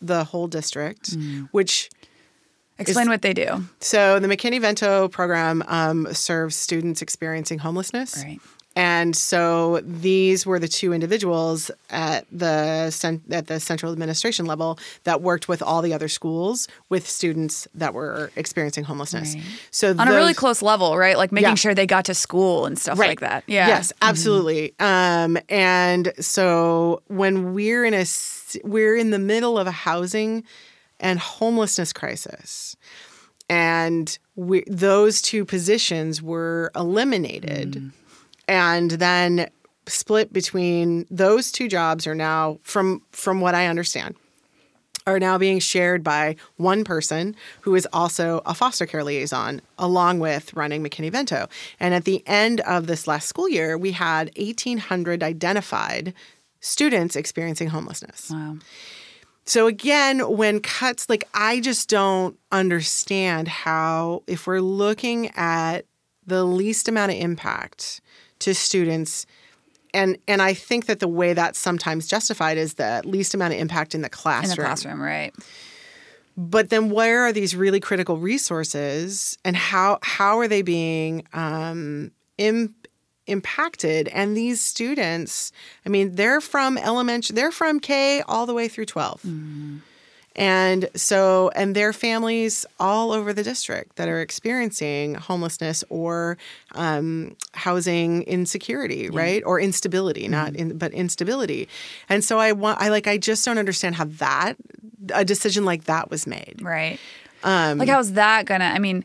the 0.00 0.24
whole 0.24 0.48
district, 0.48 1.16
which. 1.52 1.90
Explain 2.78 3.08
what 3.08 3.22
they 3.22 3.32
do. 3.34 3.64
So 3.78 4.18
the 4.18 4.26
McKinney 4.26 4.60
Vento 4.60 5.06
program 5.06 5.62
um, 5.68 6.12
serves 6.12 6.56
students 6.56 7.00
experiencing 7.00 7.60
homelessness. 7.60 8.22
Right. 8.24 8.40
And 8.74 9.14
so 9.14 9.80
these 9.84 10.46
were 10.46 10.58
the 10.58 10.68
two 10.68 10.92
individuals 10.94 11.70
at 11.90 12.26
the 12.32 13.20
at 13.30 13.46
the 13.46 13.60
central 13.60 13.92
administration 13.92 14.46
level 14.46 14.78
that 15.04 15.20
worked 15.20 15.46
with 15.46 15.60
all 15.62 15.82
the 15.82 15.92
other 15.92 16.08
schools 16.08 16.68
with 16.88 17.06
students 17.08 17.68
that 17.74 17.92
were 17.92 18.30
experiencing 18.36 18.84
homelessness. 18.84 19.34
Right. 19.34 19.44
So 19.70 19.90
On 19.98 20.08
a 20.08 20.12
really 20.12 20.32
close 20.34 20.62
level, 20.62 20.96
right? 20.96 21.18
Like 21.18 21.32
making 21.32 21.50
Yeah. 21.50 21.54
sure 21.56 21.74
they 21.74 21.86
got 21.86 22.06
to 22.06 22.14
school 22.14 22.64
and 22.64 22.78
stuff 22.78 22.98
like 22.98 23.20
that. 23.20 23.44
Yeah. 23.46 23.62
Mm-hmm. 23.62 23.68
Yes, 23.68 23.92
absolutely. 24.00 24.74
Um, 24.80 25.36
and 25.50 26.12
so 26.18 27.02
when 27.08 27.52
we're 27.54 27.84
in 27.84 27.92
a 27.94 28.06
we're 28.64 28.96
in 28.96 29.10
the 29.10 29.18
middle 29.18 29.58
of 29.58 29.66
a 29.66 29.70
housing 29.70 30.44
and 30.98 31.18
homelessness 31.18 31.92
crisis, 31.92 32.76
and 33.48 34.18
we, 34.36 34.64
those 34.66 35.20
two 35.20 35.44
positions 35.44 36.22
were 36.22 36.70
eliminated, 36.74 37.72
Mm. 37.72 37.92
And 38.52 38.90
then 38.90 39.48
split 39.86 40.30
between 40.30 41.06
those 41.10 41.50
two 41.50 41.68
jobs 41.68 42.06
are 42.06 42.14
now 42.14 42.58
from 42.62 43.00
from 43.10 43.40
what 43.40 43.54
I 43.54 43.66
understand 43.66 44.14
are 45.06 45.18
now 45.18 45.36
being 45.36 45.58
shared 45.58 46.04
by 46.04 46.36
one 46.58 46.84
person 46.84 47.34
who 47.62 47.74
is 47.74 47.88
also 47.92 48.40
a 48.46 48.54
foster 48.54 48.86
care 48.86 49.02
liaison, 49.02 49.60
along 49.76 50.20
with 50.20 50.54
running 50.54 50.84
McKinney 50.84 51.10
Vento. 51.10 51.48
And 51.80 51.92
at 51.92 52.04
the 52.04 52.22
end 52.24 52.60
of 52.60 52.86
this 52.86 53.08
last 53.08 53.26
school 53.28 53.48
year, 53.48 53.76
we 53.76 53.90
had 53.90 54.30
1,800 54.36 55.24
identified 55.24 56.14
students 56.60 57.16
experiencing 57.16 57.70
homelessness. 57.70 58.30
Wow. 58.30 58.58
So 59.44 59.66
again, 59.66 60.20
when 60.36 60.60
cuts, 60.60 61.08
like 61.08 61.24
I 61.34 61.58
just 61.58 61.88
don't 61.88 62.38
understand 62.52 63.48
how, 63.48 64.22
if 64.28 64.46
we're 64.46 64.60
looking 64.60 65.30
at 65.34 65.84
the 66.24 66.44
least 66.44 66.88
amount 66.88 67.10
of 67.10 67.18
impact 67.18 68.00
to 68.42 68.54
students, 68.54 69.26
and 69.94 70.18
and 70.28 70.42
I 70.42 70.54
think 70.54 70.86
that 70.86 71.00
the 71.00 71.08
way 71.08 71.32
that's 71.32 71.58
sometimes 71.58 72.06
justified 72.06 72.58
is 72.58 72.74
the 72.74 73.02
least 73.04 73.34
amount 73.34 73.54
of 73.54 73.60
impact 73.60 73.94
in 73.94 74.02
the 74.02 74.08
classroom. 74.08 74.50
In 74.50 74.56
the 74.56 74.62
classroom, 74.62 75.02
right? 75.02 75.34
But 76.36 76.70
then, 76.70 76.90
where 76.90 77.22
are 77.22 77.32
these 77.32 77.54
really 77.54 77.80
critical 77.80 78.16
resources, 78.16 79.38
and 79.44 79.56
how 79.56 79.98
how 80.02 80.38
are 80.38 80.48
they 80.48 80.62
being 80.62 81.26
um, 81.32 82.10
Im- 82.38 82.74
impacted? 83.26 84.08
And 84.08 84.36
these 84.36 84.60
students, 84.60 85.52
I 85.84 85.88
mean, 85.88 86.14
they're 86.14 86.40
from 86.40 86.78
elementary, 86.78 87.34
they're 87.34 87.52
from 87.52 87.80
K 87.80 88.22
all 88.22 88.46
the 88.46 88.54
way 88.54 88.68
through 88.68 88.86
12 88.86 89.24
and 90.34 90.88
so, 90.94 91.50
and 91.54 91.74
their 91.76 91.92
families 91.92 92.64
all 92.80 93.12
over 93.12 93.32
the 93.32 93.42
district 93.42 93.96
that 93.96 94.08
are 94.08 94.20
experiencing 94.20 95.14
homelessness 95.14 95.84
or 95.88 96.38
um, 96.74 97.36
housing 97.52 98.22
insecurity, 98.22 99.10
right? 99.10 99.42
Or 99.44 99.60
instability, 99.60 100.28
not 100.28 100.54
in, 100.56 100.78
but 100.78 100.92
instability. 100.92 101.68
And 102.08 102.24
so, 102.24 102.38
I 102.38 102.52
want, 102.52 102.80
I 102.80 102.88
like, 102.88 103.06
I 103.06 103.18
just 103.18 103.44
don't 103.44 103.58
understand 103.58 103.96
how 103.96 104.04
that, 104.04 104.56
a 105.12 105.24
decision 105.24 105.64
like 105.64 105.84
that 105.84 106.10
was 106.10 106.26
made. 106.26 106.60
Right. 106.62 106.98
like, 107.78 107.88
how's 107.88 108.12
that 108.12 108.46
gonna? 108.46 108.64
I 108.64 108.78
mean, 108.78 109.04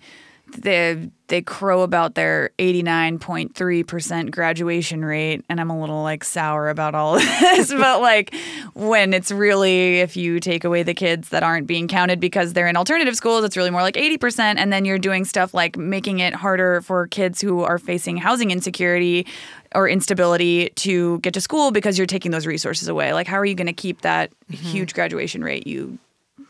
they 0.54 1.10
they 1.28 1.42
crow 1.42 1.82
about 1.82 2.16
their 2.16 2.52
eighty 2.60 2.82
nine 2.82 3.20
point 3.20 3.56
three 3.56 3.84
percent 3.84 4.32
graduation 4.32 5.04
rate, 5.04 5.44
and 5.50 5.60
I'm 5.60 5.70
a 5.70 5.80
little 5.80 6.04
like 6.04 6.24
sour 6.24 6.70
about 6.70 6.96
all 6.96 7.16
of 7.16 7.22
this. 7.42 7.74
but 7.74 8.02
like, 8.02 8.34
when 8.74 9.14
it's 9.14 9.32
really 9.32 10.00
if 10.00 10.16
you 10.16 10.40
take 10.40 10.64
away 10.64 10.84
the 10.84 10.94
kids 10.94 11.30
that 11.30 11.44
aren't 11.44 11.68
being 11.68 11.88
counted 11.88 12.20
because 12.20 12.54
they're 12.54 12.68
in 12.68 12.78
alternative 12.78 13.16
schools, 13.16 13.44
it's 13.44 13.58
really 13.58 13.70
more 13.70 13.82
like 13.82 13.98
eighty 13.98 14.18
percent, 14.18 14.60
and 14.60 14.72
then 14.72 14.86
you're 14.86 15.00
doing 15.00 15.26
stuff 15.26 15.54
like 15.54 15.78
making 15.78 16.20
it 16.20 16.34
harder 16.34 16.82
for 16.82 17.08
kids 17.08 17.42
who 17.42 17.64
are 17.64 17.78
facing 17.78 18.18
housing 18.18 18.52
insecurity 18.52 19.26
or 19.76 19.90
instability 19.90 20.70
to 20.76 21.20
get 21.20 21.34
to 21.34 21.42
school 21.42 21.72
because 21.72 21.98
you're 21.98 22.08
taking 22.08 22.32
those 22.32 22.48
resources 22.48 22.88
away. 22.88 23.14
Like, 23.14 23.28
how 23.28 23.38
are 23.38 23.46
you 23.46 23.56
going 23.56 23.68
to 23.68 23.74
keep 23.74 24.02
that 24.02 24.32
mm-hmm. 24.52 24.66
huge 24.66 24.94
graduation 24.94 25.44
rate 25.44 25.68
you 25.68 26.00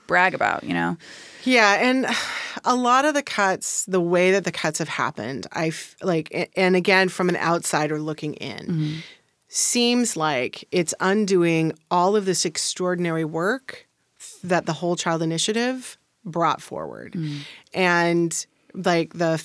brag 0.07 0.33
about? 0.33 0.63
You 0.63 0.73
know. 0.73 0.97
Yeah, 1.43 1.75
and 1.75 2.05
a 2.65 2.75
lot 2.75 3.05
of 3.05 3.13
the 3.13 3.23
cuts, 3.23 3.85
the 3.85 4.01
way 4.01 4.31
that 4.31 4.43
the 4.43 4.51
cuts 4.51 4.79
have 4.79 4.89
happened, 4.89 5.47
I 5.53 5.71
like, 6.01 6.51
and 6.55 6.75
again, 6.75 7.09
from 7.09 7.29
an 7.29 7.37
outsider 7.37 7.99
looking 7.99 8.33
in, 8.35 8.59
mm-hmm. 8.59 8.95
seems 9.47 10.17
like 10.17 10.67
it's 10.71 10.93
undoing 10.99 11.73
all 11.89 12.15
of 12.15 12.25
this 12.25 12.45
extraordinary 12.45 13.25
work 13.25 13.87
that 14.43 14.65
the 14.65 14.73
whole 14.73 14.95
child 14.95 15.21
initiative 15.21 15.97
brought 16.23 16.61
forward. 16.61 17.13
Mm. 17.13 17.39
And 17.73 18.45
like 18.85 19.13
the 19.13 19.39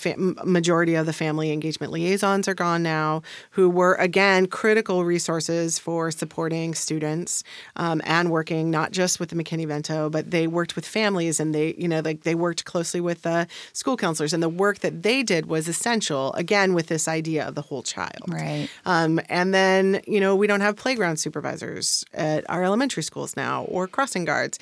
majority 0.44 0.94
of 0.94 1.06
the 1.06 1.12
family 1.12 1.50
engagement 1.52 1.92
liaisons 1.92 2.46
are 2.48 2.54
gone 2.54 2.82
now, 2.82 3.22
who 3.52 3.68
were 3.70 3.94
again 3.94 4.46
critical 4.46 5.04
resources 5.04 5.78
for 5.78 6.10
supporting 6.10 6.74
students 6.74 7.42
um, 7.76 8.00
and 8.04 8.30
working 8.30 8.70
not 8.70 8.92
just 8.92 9.18
with 9.20 9.30
the 9.30 9.36
McKinney 9.36 9.66
Vento, 9.66 10.10
but 10.10 10.30
they 10.30 10.46
worked 10.46 10.76
with 10.76 10.86
families 10.86 11.40
and 11.40 11.54
they, 11.54 11.74
you 11.78 11.88
know, 11.88 12.00
like 12.04 12.22
they 12.22 12.34
worked 12.34 12.64
closely 12.64 13.00
with 13.00 13.22
the 13.22 13.46
school 13.72 13.96
counselors, 13.96 14.32
and 14.32 14.42
the 14.42 14.48
work 14.48 14.80
that 14.80 15.02
they 15.02 15.22
did 15.22 15.46
was 15.46 15.68
essential. 15.68 16.32
Again, 16.34 16.74
with 16.74 16.88
this 16.88 17.08
idea 17.08 17.46
of 17.46 17.54
the 17.54 17.62
whole 17.62 17.82
child, 17.82 18.28
Right. 18.28 18.68
um, 18.84 19.20
and 19.28 19.54
then, 19.54 20.00
you 20.06 20.20
know, 20.20 20.36
we 20.36 20.46
don't 20.46 20.60
have 20.60 20.76
playground 20.76 21.16
supervisors 21.18 22.04
at 22.12 22.48
our 22.50 22.62
elementary 22.64 23.02
schools 23.02 23.36
now 23.36 23.64
or 23.64 23.86
crossing 23.86 24.24
guards. 24.24 24.58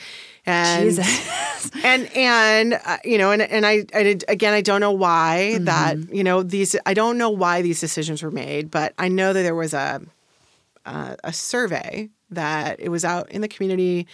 And 0.47 0.91
Jesus. 0.91 1.71
and 1.85 2.11
and 2.17 2.81
uh, 2.85 2.99
you 3.05 3.19
know, 3.19 3.31
and 3.33 3.43
and 3.43 3.67
I, 3.67 3.85
I 3.95 4.03
did, 4.03 4.25
again, 4.29 4.55
I 4.55 4.61
don't 4.61 4.81
know 4.81 4.93
why 4.93 5.59
that 5.59 6.13
you 6.13 6.25
know 6.25 6.43
these. 6.43 6.77
I 6.87 6.95
don't 6.95 7.19
know 7.19 7.31
why 7.31 7.63
these 7.63 7.81
decisions 7.81 8.23
were 8.23 8.31
made, 8.31 8.71
but 8.71 8.95
I 8.99 9.09
know 9.09 9.33
that 9.33 9.43
there 9.43 9.55
was 9.55 9.75
a 9.75 10.01
a, 10.87 11.17
a 11.25 11.33
survey 11.33 12.09
that 12.31 12.81
it 12.81 12.89
was 12.89 13.05
out 13.05 13.31
in 13.31 13.41
the 13.41 13.49
community 13.49 14.07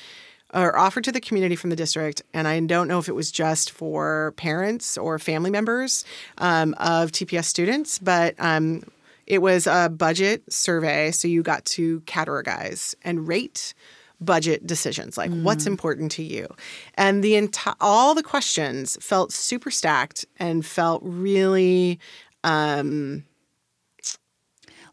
or 0.55 0.77
offered 0.79 1.05
to 1.05 1.13
the 1.13 1.21
community 1.21 1.57
from 1.57 1.71
the 1.71 1.77
district, 1.77 2.23
and 2.33 2.49
I 2.49 2.59
don't 2.61 2.89
know 2.89 2.99
if 2.99 3.09
it 3.09 3.15
was 3.15 3.31
just 3.31 3.71
for 3.71 4.33
parents 4.37 4.97
or 4.97 5.19
family 5.19 5.51
members 5.51 6.05
um, 6.39 6.75
of 6.79 7.13
TPS 7.13 7.45
students, 7.45 7.99
but 7.99 8.35
um, 8.39 8.85
it 9.27 9.39
was 9.43 9.67
a 9.67 9.89
budget 9.89 10.51
survey, 10.53 11.11
so 11.11 11.27
you 11.29 11.43
got 11.43 11.65
to 11.67 12.01
categorize 12.03 12.95
and 13.03 13.27
rate 13.27 13.75
budget 14.21 14.67
decisions 14.67 15.19
like 15.19 15.31
what's 15.31 15.67
important 15.67 16.11
to 16.13 16.23
you? 16.23 16.49
And 16.95 17.23
the 17.23 17.37
entire 17.37 17.75
all 17.81 18.15
the 18.15 18.23
questions 18.23 18.97
felt 19.01 19.33
super 19.33 19.71
stacked 19.71 20.25
and 20.39 20.65
felt 20.65 21.03
really 21.05 21.99
um 22.45 23.25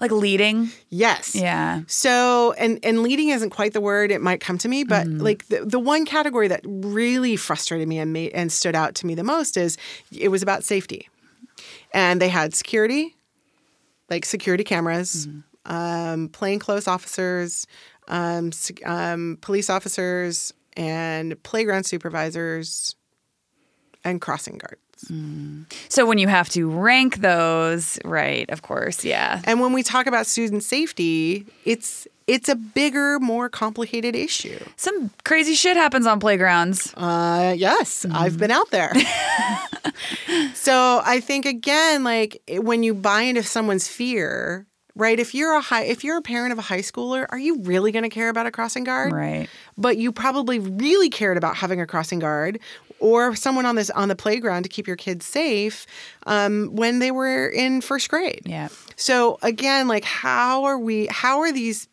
like 0.02 0.12
leading. 0.12 0.70
yes. 0.90 1.34
Yeah. 1.34 1.82
so 1.88 2.54
and 2.58 2.80
and 2.84 3.04
leading 3.04 3.30
isn't 3.30 3.52
quite 3.52 3.72
the 3.72 3.80
word 3.80 4.12
it 4.12 4.22
might 4.22 4.42
come 4.42 4.58
to 4.58 4.68
me 4.68 4.84
but 4.84 5.08
like 5.08 5.48
the, 5.48 5.64
the 5.64 5.80
one 5.80 6.06
category 6.06 6.50
that 6.50 6.62
really 6.66 7.38
frustrated 7.38 7.88
me 7.88 8.00
and 8.00 8.12
made 8.12 8.32
and 8.34 8.52
stood 8.52 8.76
out 8.76 8.96
to 8.96 9.06
me 9.06 9.16
the 9.16 9.24
most 9.24 9.56
is 9.56 9.78
it 10.12 10.28
was 10.30 10.44
about 10.44 10.64
safety. 10.64 11.08
And 11.94 12.22
they 12.22 12.30
had 12.30 12.54
security 12.54 13.16
like 14.10 14.26
security 14.26 14.64
cameras 14.66 15.28
um, 15.66 16.28
plainclothes 16.30 16.88
officers 16.88 17.66
um, 18.08 18.52
um, 18.86 19.38
police 19.42 19.70
officers, 19.70 20.54
and 20.76 21.42
playground 21.44 21.86
supervisors, 21.86 22.96
and 24.04 24.22
crossing 24.22 24.58
guards. 24.58 24.80
So 25.90 26.06
when 26.06 26.18
you 26.18 26.28
have 26.28 26.50
to 26.50 26.70
rank 26.70 27.18
those, 27.18 28.00
right? 28.06 28.50
Of 28.50 28.62
course, 28.62 29.04
yeah. 29.04 29.42
And 29.46 29.60
when 29.60 29.74
we 29.74 29.84
talk 29.84 30.08
about 30.08 30.28
student 30.28 30.64
safety, 30.64 31.46
it's 31.66 32.08
it's 32.26 32.48
a 32.48 32.56
bigger, 32.56 33.20
more 33.20 33.50
complicated 33.50 34.16
issue. 34.16 34.60
Some 34.78 35.12
crazy 35.26 35.56
shit 35.56 35.76
happens 35.76 36.08
on 36.08 36.20
playgrounds. 36.20 36.94
Uh, 36.96 37.54
yes, 37.58 38.06
I've 38.10 38.38
been 38.38 38.52
out 38.52 38.72
there. 38.72 38.94
so 40.54 41.02
I 41.04 41.20
think 41.20 41.46
again, 41.46 42.04
like 42.04 42.42
when 42.50 42.84
you 42.84 42.94
buy 42.94 43.24
into 43.24 43.44
someone's 43.44 43.88
fear, 43.88 44.66
right? 44.96 45.20
If 45.20 45.34
you're 45.34 45.54
a 45.56 45.62
high, 45.62 45.84
if 45.84 46.04
you're 46.04 46.18
a 46.18 46.22
parent 46.22 46.52
of 46.52 46.60
a 46.60 46.62
high 46.62 46.80
schooler, 46.80 47.26
are 47.30 47.40
you 47.40 47.60
really 47.62 47.92
going 47.92 48.04
to 48.04 48.10
care 48.10 48.30
about 48.30 48.46
a 48.46 48.52
crossing 48.52 48.84
guard? 48.84 49.12
Right. 49.12 49.50
But 49.78 49.98
you 49.98 50.12
probably 50.12 50.60
really 50.60 51.10
cared 51.10 51.38
about 51.38 51.56
having 51.56 51.82
a 51.82 51.88
crossing 51.88 52.20
guard 52.20 52.60
or 53.00 53.36
someone 53.36 53.66
on 53.66 53.76
this 53.76 53.90
on 53.92 54.08
the 54.08 54.16
playground 54.16 54.64
to 54.64 54.70
keep 54.70 54.88
your 54.88 54.96
kids 54.96 55.26
safe 55.26 55.86
um, 56.26 56.70
when 56.74 57.00
they 57.00 57.12
were 57.12 57.48
in 57.48 57.82
first 57.82 58.10
grade. 58.10 58.42
Yeah. 58.46 58.70
So 58.96 59.40
again, 59.42 59.88
like 59.88 60.06
how 60.06 60.64
are 60.66 60.78
we 60.78 61.08
how 61.08 61.40
are 61.40 61.52
these 61.52 61.88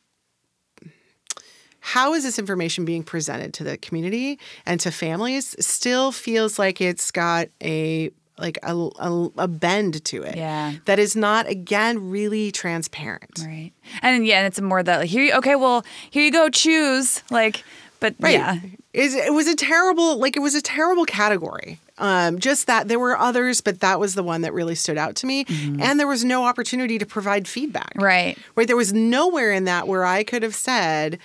how 1.81 2.13
is 2.15 2.25
this 2.25 2.39
information 2.39 2.85
being 2.85 3.03
presented 3.03 3.55
to 3.55 3.65
the 3.65 3.79
community 3.79 4.39
and 4.67 4.79
to 4.81 4.91
families 4.91 5.57
still 5.65 6.13
feels 6.13 6.59
like 6.59 6.81
it's 6.81 7.11
got 7.11 7.49
a 7.63 8.11
like 8.41 8.59
a, 8.63 8.75
a, 8.75 9.29
a 9.39 9.49
bend 9.49 10.05
to 10.07 10.23
it 10.23 10.37
Yeah. 10.37 10.73
that 10.87 10.99
is 10.99 11.15
not 11.17 11.49
again 11.49 12.11
really 12.11 12.51
transparent 12.51 13.41
Right. 13.45 13.73
And 14.03 14.27
yeah, 14.27 14.39
and 14.39 14.47
it's 14.47 14.61
more 14.61 14.83
that 14.83 14.99
like 15.01 15.09
here 15.09 15.23
you 15.25 15.33
okay, 15.35 15.57
well, 15.57 15.85
here 16.11 16.25
you 16.25 16.33
go, 16.33 16.49
choose. 16.49 17.23
Like 17.31 17.63
but 18.01 18.15
Right. 18.19 18.33
yeah. 18.35 18.57
Is 18.93 19.15
it 19.15 19.33
was 19.35 19.47
a 19.47 19.55
terrible 19.55 20.19
like 20.19 20.37
it 20.37 20.41
was 20.41 20.55
a 20.55 20.63
terrible 20.63 21.05
category. 21.05 21.79
Um, 21.99 22.39
just 22.39 22.67
that 22.67 22.89
there 22.89 22.99
were 22.99 23.17
others, 23.19 23.61
but 23.61 23.81
that 23.81 24.01
was 24.01 24.15
the 24.15 24.23
one 24.23 24.41
that 24.41 24.55
really 24.55 24.75
stood 24.75 24.97
out 24.97 25.17
to 25.17 25.27
me. 25.27 25.45
And 25.49 26.01
there 26.01 26.07
was 26.07 26.25
no 26.25 26.45
opportunity 26.45 26.97
to 26.99 27.05
provide 27.05 27.47
feedback. 27.47 27.93
Right. 27.95 28.39
Right. 28.57 28.67
There 28.67 28.77
was 28.77 28.95
nowhere 28.95 29.53
in 29.53 29.65
that 29.65 29.87
where 29.87 30.05
I 30.07 30.25
could 30.25 30.43
have 30.43 30.55
said, 30.55 31.19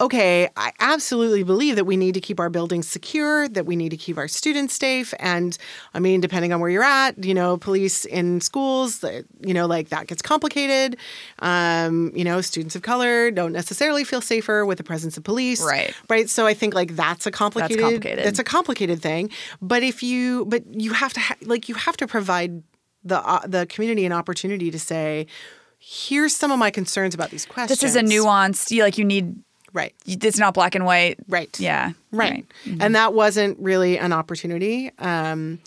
okay, 0.00 0.48
I 0.56 0.72
absolutely 0.80 1.44
believe 1.44 1.76
that 1.76 1.84
we 1.84 1.96
need 1.96 2.14
to 2.14 2.20
keep 2.20 2.40
our 2.40 2.50
buildings 2.50 2.88
secure, 2.88 3.48
that 3.48 3.64
we 3.64 3.76
need 3.76 3.90
to 3.90 3.96
keep 3.96 4.18
our 4.18 4.28
students 4.28 4.76
safe. 4.76 5.14
And 5.18 5.56
I 5.94 6.00
mean, 6.00 6.20
depending 6.20 6.52
on 6.52 6.60
where 6.60 6.68
you're 6.68 6.82
at, 6.82 7.24
you 7.24 7.32
know, 7.32 7.56
police 7.56 8.04
in 8.04 8.40
schools, 8.40 9.04
you 9.40 9.54
know, 9.54 9.66
like 9.66 9.90
that 9.90 10.06
gets 10.06 10.20
complicated. 10.20 10.96
Um, 11.38 12.10
you 12.14 12.24
know, 12.24 12.40
students 12.40 12.74
of 12.74 12.82
color 12.82 13.30
don't 13.30 13.52
necessarily 13.52 14.04
feel 14.04 14.20
safer 14.20 14.66
with 14.66 14.78
the 14.78 14.84
presence 14.84 15.16
of 15.16 15.24
police. 15.24 15.62
Right. 15.62 15.94
Right. 16.10 16.28
So 16.28 16.46
I 16.46 16.54
think 16.54 16.74
like 16.74 16.96
that's 16.96 17.26
a 17.26 17.30
complicated, 17.30 17.78
that's 17.78 17.82
complicated. 17.82 18.26
It's 18.26 18.38
a 18.38 18.44
complicated 18.44 19.00
thing. 19.00 19.30
But 19.62 19.82
if 19.82 20.02
you, 20.02 20.44
but 20.46 20.64
you 20.74 20.92
have 20.92 21.12
to, 21.12 21.20
ha- 21.20 21.36
like, 21.42 21.68
you 21.68 21.76
have 21.76 21.96
to 21.98 22.06
provide 22.06 22.62
the 23.04 23.18
uh, 23.24 23.40
the 23.46 23.66
community 23.66 24.06
an 24.06 24.12
opportunity 24.12 24.70
to 24.70 24.78
say, 24.78 25.26
here's 25.78 26.34
some 26.34 26.50
of 26.50 26.58
my 26.58 26.70
concerns 26.70 27.14
about 27.14 27.30
these 27.30 27.44
questions. 27.44 27.80
This 27.80 27.90
is 27.90 27.96
a 27.96 28.02
nuanced 28.02 28.70
you 28.70 28.82
like 28.82 28.96
you 28.96 29.04
need 29.04 29.36
Right. 29.74 29.92
it's 30.06 30.38
not 30.38 30.54
black 30.54 30.74
and 30.74 30.86
white. 30.86 31.18
Right. 31.28 31.60
Yeah. 31.60 31.92
Right. 32.12 32.46
And 32.80 32.94
that 32.94 33.12
wasn't 33.12 33.58
really 33.58 33.98
an 33.98 34.12
opportunity. 34.12 34.90
Um, 34.98 35.58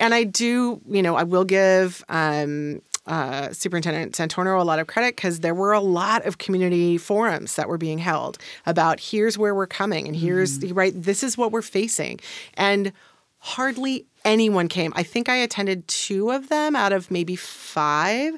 and 0.00 0.12
I 0.12 0.24
do, 0.24 0.80
you 0.88 1.02
know, 1.02 1.14
I 1.14 1.22
will 1.22 1.44
give 1.44 2.04
um, 2.08 2.82
uh, 3.06 3.52
Superintendent 3.52 4.12
Santorno 4.12 4.60
a 4.60 4.64
lot 4.64 4.78
of 4.80 4.86
credit 4.86 5.14
because 5.14 5.40
there 5.40 5.54
were 5.54 5.72
a 5.72 5.80
lot 5.80 6.26
of 6.26 6.38
community 6.38 6.98
forums 6.98 7.54
that 7.56 7.68
were 7.68 7.78
being 7.78 7.98
held 7.98 8.38
about 8.66 8.98
here's 8.98 9.38
where 9.38 9.54
we're 9.54 9.66
coming 9.66 10.08
and 10.08 10.16
here's 10.16 10.62
right, 10.72 10.92
this 10.94 11.22
is 11.22 11.38
what 11.38 11.52
we're 11.52 11.62
facing. 11.62 12.18
And 12.54 12.92
hardly 13.38 14.06
anyone 14.24 14.68
came. 14.68 14.92
I 14.96 15.02
think 15.02 15.28
I 15.28 15.36
attended 15.36 15.86
two 15.86 16.30
of 16.30 16.48
them 16.48 16.74
out 16.74 16.92
of 16.92 17.10
maybe 17.10 17.36
five. 17.36 18.34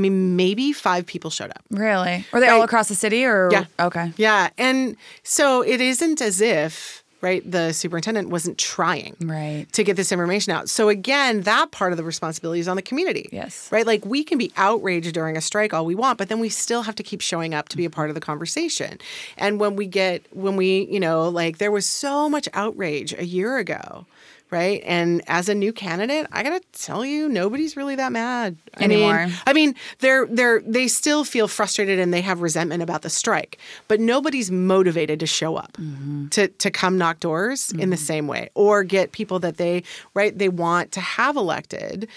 I 0.00 0.02
mean, 0.02 0.34
maybe 0.34 0.72
five 0.72 1.04
people 1.04 1.28
showed 1.30 1.50
up. 1.50 1.62
Really? 1.70 2.24
Were 2.32 2.40
they 2.40 2.48
all 2.48 2.62
across 2.62 2.88
the 2.88 2.94
city 2.94 3.22
or 3.26 3.50
Yeah. 3.52 3.66
okay. 3.78 4.14
Yeah. 4.16 4.48
And 4.56 4.96
so 5.24 5.60
it 5.60 5.78
isn't 5.82 6.22
as 6.22 6.40
if, 6.40 7.04
right, 7.20 7.42
the 7.50 7.72
superintendent 7.72 8.30
wasn't 8.30 8.56
trying 8.56 9.14
Right. 9.20 9.66
to 9.74 9.84
get 9.84 9.96
this 9.96 10.10
information 10.10 10.54
out. 10.54 10.70
So 10.70 10.88
again, 10.88 11.42
that 11.42 11.70
part 11.70 11.92
of 11.92 11.98
the 11.98 12.04
responsibility 12.04 12.60
is 12.60 12.68
on 12.68 12.76
the 12.76 12.82
community. 12.82 13.28
Yes. 13.30 13.68
Right? 13.70 13.86
Like 13.86 14.06
we 14.06 14.24
can 14.24 14.38
be 14.38 14.50
outraged 14.56 15.12
during 15.12 15.36
a 15.36 15.42
strike 15.42 15.74
all 15.74 15.84
we 15.84 15.94
want, 15.94 16.16
but 16.16 16.30
then 16.30 16.40
we 16.40 16.48
still 16.48 16.80
have 16.84 16.94
to 16.94 17.02
keep 17.02 17.20
showing 17.20 17.52
up 17.52 17.68
to 17.68 17.76
be 17.76 17.84
a 17.84 17.90
part 17.90 18.08
of 18.08 18.14
the 18.14 18.22
conversation. 18.22 18.96
And 19.36 19.60
when 19.60 19.76
we 19.76 19.84
get 19.84 20.22
when 20.34 20.56
we, 20.56 20.88
you 20.90 20.98
know, 20.98 21.28
like 21.28 21.58
there 21.58 21.70
was 21.70 21.84
so 21.84 22.30
much 22.30 22.48
outrage 22.54 23.12
a 23.18 23.26
year 23.26 23.58
ago. 23.58 24.06
Right. 24.50 24.82
And 24.84 25.22
as 25.28 25.48
a 25.48 25.54
new 25.54 25.72
candidate, 25.72 26.26
I 26.32 26.42
gotta 26.42 26.60
tell 26.72 27.04
you, 27.04 27.28
nobody's 27.28 27.76
really 27.76 27.94
that 27.94 28.10
mad 28.10 28.56
I 28.76 28.84
Anymore. 28.84 29.26
Mean, 29.26 29.34
I 29.46 29.52
mean, 29.52 29.74
they're 30.00 30.26
they're 30.26 30.60
they 30.60 30.88
still 30.88 31.24
feel 31.24 31.46
frustrated 31.46 32.00
and 32.00 32.12
they 32.12 32.20
have 32.20 32.40
resentment 32.40 32.82
about 32.82 33.02
the 33.02 33.10
strike, 33.10 33.58
but 33.86 34.00
nobody's 34.00 34.50
motivated 34.50 35.20
to 35.20 35.26
show 35.26 35.56
up 35.56 35.74
mm-hmm. 35.74 36.28
to 36.28 36.48
to 36.48 36.70
come 36.70 36.98
knock 36.98 37.20
doors 37.20 37.70
in 37.72 37.90
the 37.90 37.96
mm-hmm. 37.96 38.04
same 38.04 38.26
way 38.26 38.50
or 38.54 38.82
get 38.82 39.12
people 39.12 39.38
that 39.38 39.56
they 39.56 39.84
right 40.14 40.36
they 40.36 40.48
want 40.48 40.90
to 40.92 41.00
have 41.00 41.36
elected. 41.36 42.08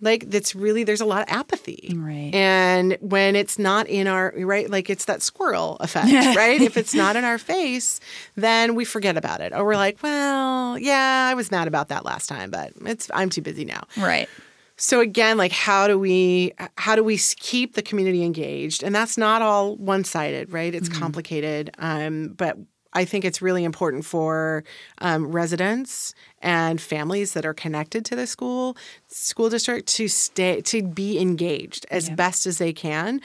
Like 0.00 0.30
that's 0.30 0.54
really 0.54 0.84
there's 0.84 1.00
a 1.00 1.04
lot 1.06 1.22
of 1.22 1.28
apathy, 1.28 1.92
Right. 1.96 2.30
And 2.32 2.96
when 3.00 3.34
it's 3.34 3.58
not 3.58 3.88
in 3.88 4.06
our 4.06 4.32
right, 4.36 4.70
like 4.70 4.88
it's 4.90 5.06
that 5.06 5.22
squirrel 5.22 5.76
effect, 5.80 6.36
right? 6.36 6.60
If 6.60 6.76
it's 6.76 6.94
not 6.94 7.16
in 7.20 7.24
our 7.24 7.38
face, 7.38 8.00
then 8.36 8.74
we 8.74 8.84
forget 8.84 9.16
about 9.16 9.40
it, 9.40 9.52
or 9.52 9.64
we're 9.64 9.76
like, 9.76 10.02
well, 10.02 10.78
yeah, 10.78 11.28
I 11.30 11.34
was 11.34 11.50
mad 11.50 11.66
about 11.68 11.88
that 11.88 12.04
last 12.04 12.28
time, 12.28 12.50
but 12.50 12.72
it's 12.84 13.10
I'm 13.12 13.30
too 13.30 13.42
busy 13.42 13.64
now. 13.64 13.84
Right. 13.96 14.28
So 14.76 15.00
again, 15.00 15.36
like 15.36 15.50
how 15.50 15.88
do 15.88 15.98
we 15.98 16.52
how 16.76 16.94
do 16.94 17.02
we 17.02 17.18
keep 17.18 17.74
the 17.74 17.82
community 17.82 18.22
engaged? 18.22 18.84
And 18.84 18.94
that's 18.94 19.18
not 19.18 19.42
all 19.42 19.76
one 19.76 20.04
sided, 20.04 20.52
right? 20.52 20.72
It's 20.72 20.88
complicated, 20.88 21.72
um, 21.78 22.28
but 22.36 22.56
I 22.92 23.04
think 23.04 23.24
it's 23.24 23.42
really 23.42 23.64
important 23.64 24.04
for 24.04 24.64
um, 24.98 25.30
residents 25.30 26.14
and 26.40 26.80
families 26.80 27.32
that 27.32 27.44
are 27.44 27.54
connected 27.54 28.04
to 28.06 28.16
the 28.16 28.26
school 28.26 28.76
school 29.08 29.50
district 29.50 29.88
to 29.88 30.08
stay 30.08 30.60
to 30.62 30.82
be 30.82 31.18
engaged 31.18 31.86
as 31.90 32.08
best 32.10 32.46
as 32.46 32.58
they 32.58 32.72
can. 32.72 33.20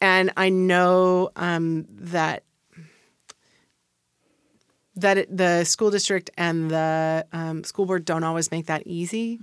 And 0.00 0.32
I 0.36 0.48
know 0.48 1.30
um, 1.36 1.86
that 1.90 2.42
that 4.96 5.18
it, 5.18 5.36
the 5.36 5.64
school 5.64 5.90
district 5.90 6.30
and 6.36 6.70
the 6.70 7.26
um, 7.32 7.64
school 7.64 7.86
board 7.86 8.04
don't 8.04 8.24
always 8.24 8.50
make 8.50 8.66
that 8.66 8.82
easy. 8.86 9.38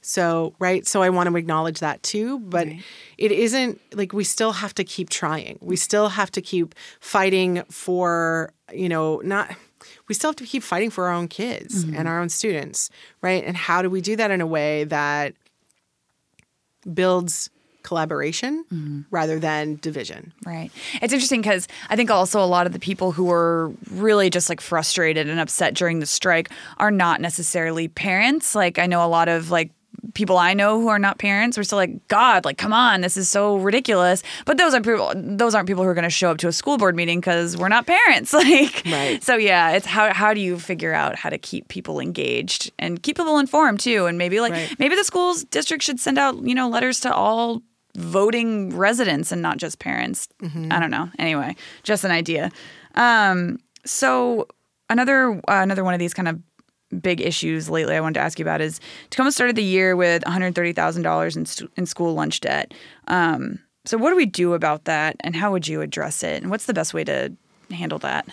So, 0.00 0.54
right. 0.58 0.86
So 0.86 1.02
I 1.02 1.10
want 1.10 1.28
to 1.28 1.36
acknowledge 1.36 1.80
that 1.80 2.02
too. 2.02 2.38
But 2.38 2.68
it 3.16 3.32
isn't 3.32 3.80
like 3.94 4.12
we 4.12 4.24
still 4.24 4.52
have 4.52 4.74
to 4.74 4.84
keep 4.84 5.10
trying. 5.10 5.58
We 5.60 5.76
still 5.76 6.08
have 6.08 6.30
to 6.32 6.40
keep 6.40 6.74
fighting 7.00 7.62
for, 7.70 8.52
you 8.72 8.88
know, 8.88 9.20
not, 9.24 9.54
we 10.08 10.14
still 10.14 10.30
have 10.30 10.36
to 10.36 10.44
keep 10.44 10.62
fighting 10.62 10.90
for 10.90 11.06
our 11.06 11.12
own 11.12 11.28
kids 11.28 11.82
and 11.82 11.94
mm-hmm. 11.94 12.06
our 12.06 12.20
own 12.20 12.28
students. 12.28 12.90
Right. 13.22 13.44
And 13.44 13.56
how 13.56 13.82
do 13.82 13.90
we 13.90 14.00
do 14.00 14.16
that 14.16 14.30
in 14.30 14.40
a 14.40 14.46
way 14.46 14.84
that 14.84 15.34
builds 16.92 17.50
collaboration 17.82 18.64
mm-hmm. 18.72 19.00
rather 19.10 19.38
than 19.38 19.76
division? 19.76 20.32
Right. 20.44 20.70
It's 21.00 21.12
interesting 21.12 21.40
because 21.40 21.68
I 21.88 21.96
think 21.96 22.10
also 22.10 22.42
a 22.42 22.46
lot 22.46 22.66
of 22.66 22.72
the 22.72 22.78
people 22.78 23.12
who 23.12 23.24
were 23.24 23.72
really 23.90 24.30
just 24.30 24.48
like 24.48 24.60
frustrated 24.60 25.28
and 25.28 25.40
upset 25.40 25.74
during 25.74 26.00
the 26.00 26.06
strike 26.06 26.50
are 26.76 26.90
not 26.90 27.20
necessarily 27.20 27.88
parents. 27.88 28.54
Like 28.54 28.78
I 28.78 28.86
know 28.86 29.04
a 29.04 29.08
lot 29.08 29.28
of 29.28 29.50
like 29.50 29.70
people 30.14 30.38
I 30.38 30.54
know 30.54 30.80
who 30.80 30.88
are 30.88 30.98
not 30.98 31.18
parents 31.18 31.56
are 31.58 31.64
still 31.64 31.78
like, 31.78 32.06
God, 32.08 32.44
like 32.44 32.58
come 32.58 32.72
on, 32.72 33.00
this 33.00 33.16
is 33.16 33.28
so 33.28 33.56
ridiculous. 33.56 34.22
But 34.46 34.56
those 34.58 34.72
aren't 34.74 34.86
people. 34.86 35.12
Those 35.14 35.54
aren't 35.54 35.68
people 35.68 35.82
who 35.84 35.88
are 35.90 35.94
going 35.94 36.04
to 36.04 36.10
show 36.10 36.30
up 36.30 36.38
to 36.38 36.48
a 36.48 36.52
school 36.52 36.78
board 36.78 36.94
meeting 36.96 37.20
because 37.20 37.56
we're 37.56 37.68
not 37.68 37.86
parents. 37.86 38.32
Like, 38.38 38.82
Right. 38.86 39.22
So 39.22 39.36
yeah, 39.36 39.70
it's 39.72 39.86
how 39.86 40.12
how 40.14 40.34
do 40.34 40.40
you 40.40 40.58
figure 40.58 40.94
out 40.94 41.16
how 41.16 41.28
to 41.30 41.38
keep 41.38 41.68
people 41.68 42.00
engaged 42.00 42.70
and 42.78 43.02
keep 43.02 43.16
people 43.16 43.38
informed 43.38 43.80
too? 43.80 44.06
And 44.06 44.18
maybe 44.18 44.40
like 44.40 44.52
Right. 44.52 44.78
maybe 44.78 44.94
the 44.96 45.04
schools 45.04 45.44
district 45.44 45.82
should 45.82 46.00
send 46.00 46.18
out 46.18 46.36
you 46.42 46.54
know 46.54 46.68
letters 46.68 47.00
to 47.00 47.12
all 47.14 47.62
voting 47.96 48.76
residents 48.76 49.32
and 49.32 49.42
not 49.42 49.56
just 49.56 49.78
parents. 49.78 50.28
I 50.70 50.78
don't 50.80 50.90
know. 50.90 51.10
Anyway, 51.18 51.56
just 51.82 52.04
an 52.04 52.10
idea. 52.12 52.50
Um, 52.94 53.58
so 53.84 54.46
another 54.88 55.32
uh, 55.48 55.62
another 55.62 55.84
one 55.84 55.94
of 55.94 56.00
these 56.00 56.14
kind 56.14 56.28
of 56.28 56.38
big 57.00 57.20
issues 57.20 57.68
lately 57.68 57.94
I 57.96 58.00
wanted 58.00 58.14
to 58.14 58.20
ask 58.20 58.38
you 58.38 58.44
about 58.44 58.60
is 58.60 58.80
Tacoma 59.10 59.32
started 59.32 59.56
the 59.56 59.62
year 59.62 59.96
with 59.96 60.22
$130,000 60.24 61.36
in, 61.36 61.46
stu- 61.46 61.70
in 61.76 61.86
school 61.86 62.14
lunch 62.14 62.40
debt. 62.40 62.72
Um, 63.08 63.58
so 63.84 63.96
what 63.98 64.10
do 64.10 64.16
we 64.16 64.26
do 64.26 64.54
about 64.54 64.84
that 64.84 65.16
and 65.20 65.34
how 65.36 65.52
would 65.52 65.68
you 65.68 65.80
address 65.80 66.22
it 66.22 66.42
and 66.42 66.50
what's 66.50 66.66
the 66.66 66.74
best 66.74 66.94
way 66.94 67.04
to 67.04 67.32
handle 67.70 67.98
that? 68.00 68.26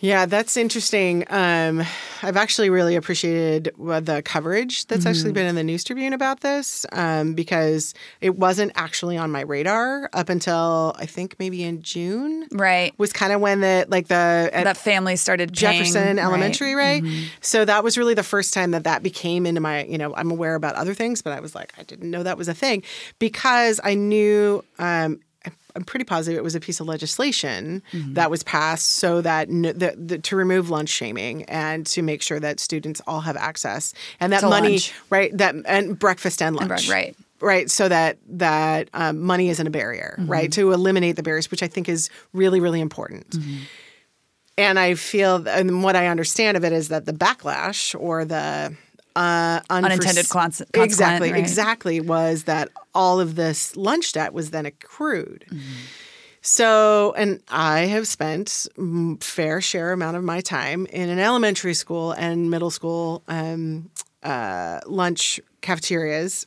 Yeah, 0.00 0.26
that's 0.26 0.56
interesting. 0.56 1.24
Um, 1.28 1.82
I've 2.22 2.36
actually 2.36 2.70
really 2.70 2.94
appreciated 2.94 3.72
the 3.76 4.22
coverage 4.24 4.86
that's 4.86 5.06
actually 5.06 5.32
been 5.32 5.46
in 5.46 5.56
the 5.56 5.64
News 5.64 5.82
Tribune 5.82 6.12
about 6.12 6.40
this 6.40 6.86
um, 6.92 7.34
because 7.34 7.94
it 8.20 8.36
wasn't 8.38 8.72
actually 8.76 9.16
on 9.16 9.32
my 9.32 9.40
radar 9.40 10.08
up 10.12 10.28
until 10.28 10.94
I 10.98 11.06
think 11.06 11.34
maybe 11.38 11.64
in 11.64 11.82
June. 11.82 12.46
Right. 12.52 12.96
Was 12.98 13.12
kind 13.12 13.32
of 13.32 13.40
when 13.40 13.60
the 13.60 13.86
like 13.88 14.06
the 14.06 14.50
That 14.52 14.76
family 14.76 15.16
started 15.16 15.52
paying, 15.52 15.78
Jefferson 15.82 16.16
right. 16.16 16.24
Elementary, 16.24 16.74
right? 16.74 17.02
So 17.40 17.64
that 17.64 17.82
was 17.82 17.98
really 17.98 18.14
the 18.14 18.22
first 18.22 18.54
time 18.54 18.70
that 18.72 18.84
that 18.84 19.02
became 19.02 19.46
into 19.46 19.60
my, 19.60 19.84
you 19.84 19.98
know, 19.98 20.14
I'm 20.14 20.30
aware 20.30 20.54
about 20.54 20.76
other 20.76 20.94
things, 20.94 21.22
but 21.22 21.32
I 21.32 21.40
was 21.40 21.54
like, 21.56 21.72
I 21.76 21.82
didn't 21.82 22.10
know 22.10 22.22
that 22.22 22.38
was 22.38 22.46
a 22.46 22.54
thing 22.54 22.84
because 23.18 23.80
I 23.82 23.94
knew, 23.94 24.64
um, 24.78 25.20
I'm 25.78 25.84
pretty 25.84 26.04
positive 26.04 26.36
it 26.36 26.42
was 26.42 26.56
a 26.56 26.60
piece 26.60 26.80
of 26.80 26.88
legislation 26.88 27.84
mm-hmm. 27.92 28.14
that 28.14 28.32
was 28.32 28.42
passed 28.42 28.88
so 28.94 29.20
that 29.20 29.48
the, 29.48 29.94
the, 29.96 30.18
to 30.18 30.34
remove 30.34 30.70
lunch 30.70 30.88
shaming 30.88 31.44
and 31.44 31.86
to 31.86 32.02
make 32.02 32.20
sure 32.20 32.40
that 32.40 32.58
students 32.58 33.00
all 33.06 33.20
have 33.20 33.36
access 33.36 33.94
and 34.18 34.32
that 34.32 34.40
To 34.40 34.48
money, 34.48 34.70
lunch. 34.70 34.92
right? 35.08 35.36
That 35.38 35.54
and 35.66 35.96
breakfast 35.96 36.42
and 36.42 36.56
lunch, 36.56 36.88
bre- 36.88 36.92
right. 36.92 37.16
right 37.40 37.70
so 37.70 37.88
that 37.88 38.18
that 38.26 38.90
um, 38.92 39.20
money 39.20 39.50
isn't 39.50 39.68
a 39.68 39.70
barrier 39.70 40.16
mm-hmm. 40.18 40.28
right 40.28 40.50
to 40.52 40.72
eliminate 40.72 41.14
the 41.14 41.22
barriers 41.22 41.48
which 41.52 41.62
i 41.62 41.68
think 41.68 41.88
is 41.88 42.10
really 42.32 42.58
really 42.58 42.80
important 42.80 43.30
mm-hmm. 43.30 43.58
and 44.56 44.78
i 44.78 44.94
feel 44.94 45.46
and 45.48 45.84
what 45.84 45.94
i 45.94 46.08
understand 46.08 46.56
of 46.56 46.64
it 46.64 46.72
is 46.72 46.88
that 46.88 47.06
the 47.06 47.12
backlash 47.12 47.98
or 47.98 48.24
the 48.24 48.74
uh, 49.18 49.60
Unintended 49.70 50.26
conse- 50.26 50.30
consequence, 50.30 50.84
exactly 50.92 51.30
right? 51.32 51.38
exactly 51.40 52.00
was 52.00 52.44
that 52.44 52.70
all 52.94 53.20
of 53.20 53.34
this 53.34 53.76
lunch 53.76 54.12
debt 54.12 54.32
was 54.32 54.50
then 54.50 54.66
accrued 54.66 55.44
so, 56.40 57.12
and 57.16 57.42
I 57.48 57.80
have 57.80 58.06
spent 58.06 58.66
fair 59.20 59.60
share 59.60 59.92
amount 59.92 60.16
of 60.16 60.24
my 60.24 60.40
time 60.40 60.86
in 60.86 61.08
an 61.10 61.18
elementary 61.18 61.74
school 61.74 62.12
and 62.12 62.50
middle 62.50 62.70
school 62.70 63.22
um, 63.28 63.90
uh, 64.22 64.80
lunch 64.86 65.40
cafeterias, 65.60 66.46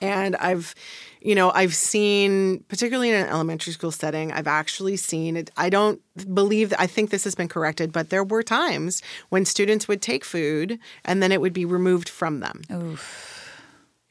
and 0.00 0.36
I've, 0.36 0.74
you 1.20 1.34
know, 1.34 1.50
I've 1.50 1.74
seen, 1.74 2.64
particularly 2.68 3.10
in 3.10 3.16
an 3.16 3.28
elementary 3.28 3.72
school 3.72 3.90
setting, 3.90 4.32
I've 4.32 4.46
actually 4.46 4.96
seen 4.96 5.36
it. 5.36 5.50
I 5.56 5.70
don't 5.70 6.00
believe 6.34 6.72
I 6.78 6.86
think 6.86 7.10
this 7.10 7.24
has 7.24 7.34
been 7.34 7.48
corrected, 7.48 7.92
but 7.92 8.10
there 8.10 8.24
were 8.24 8.42
times 8.42 9.02
when 9.30 9.44
students 9.44 9.88
would 9.88 10.02
take 10.02 10.24
food 10.24 10.78
and 11.04 11.22
then 11.22 11.32
it 11.32 11.40
would 11.40 11.52
be 11.54 11.64
removed 11.64 12.08
from 12.08 12.40
them. 12.40 12.62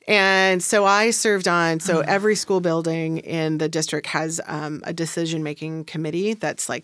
And 0.08 0.62
so 0.62 0.86
I 0.86 1.12
served 1.12 1.47
on, 1.47 1.80
so 1.80 2.01
every 2.01 2.36
school 2.36 2.60
building 2.60 3.20
in 3.20 3.58
the 3.58 3.70
district 3.70 4.08
has 4.08 4.41
um, 4.47 4.82
a 4.86 4.91
decision 4.91 5.43
making 5.43 5.86
committee 5.86 6.34
that's 6.34 6.68
like 6.68 6.84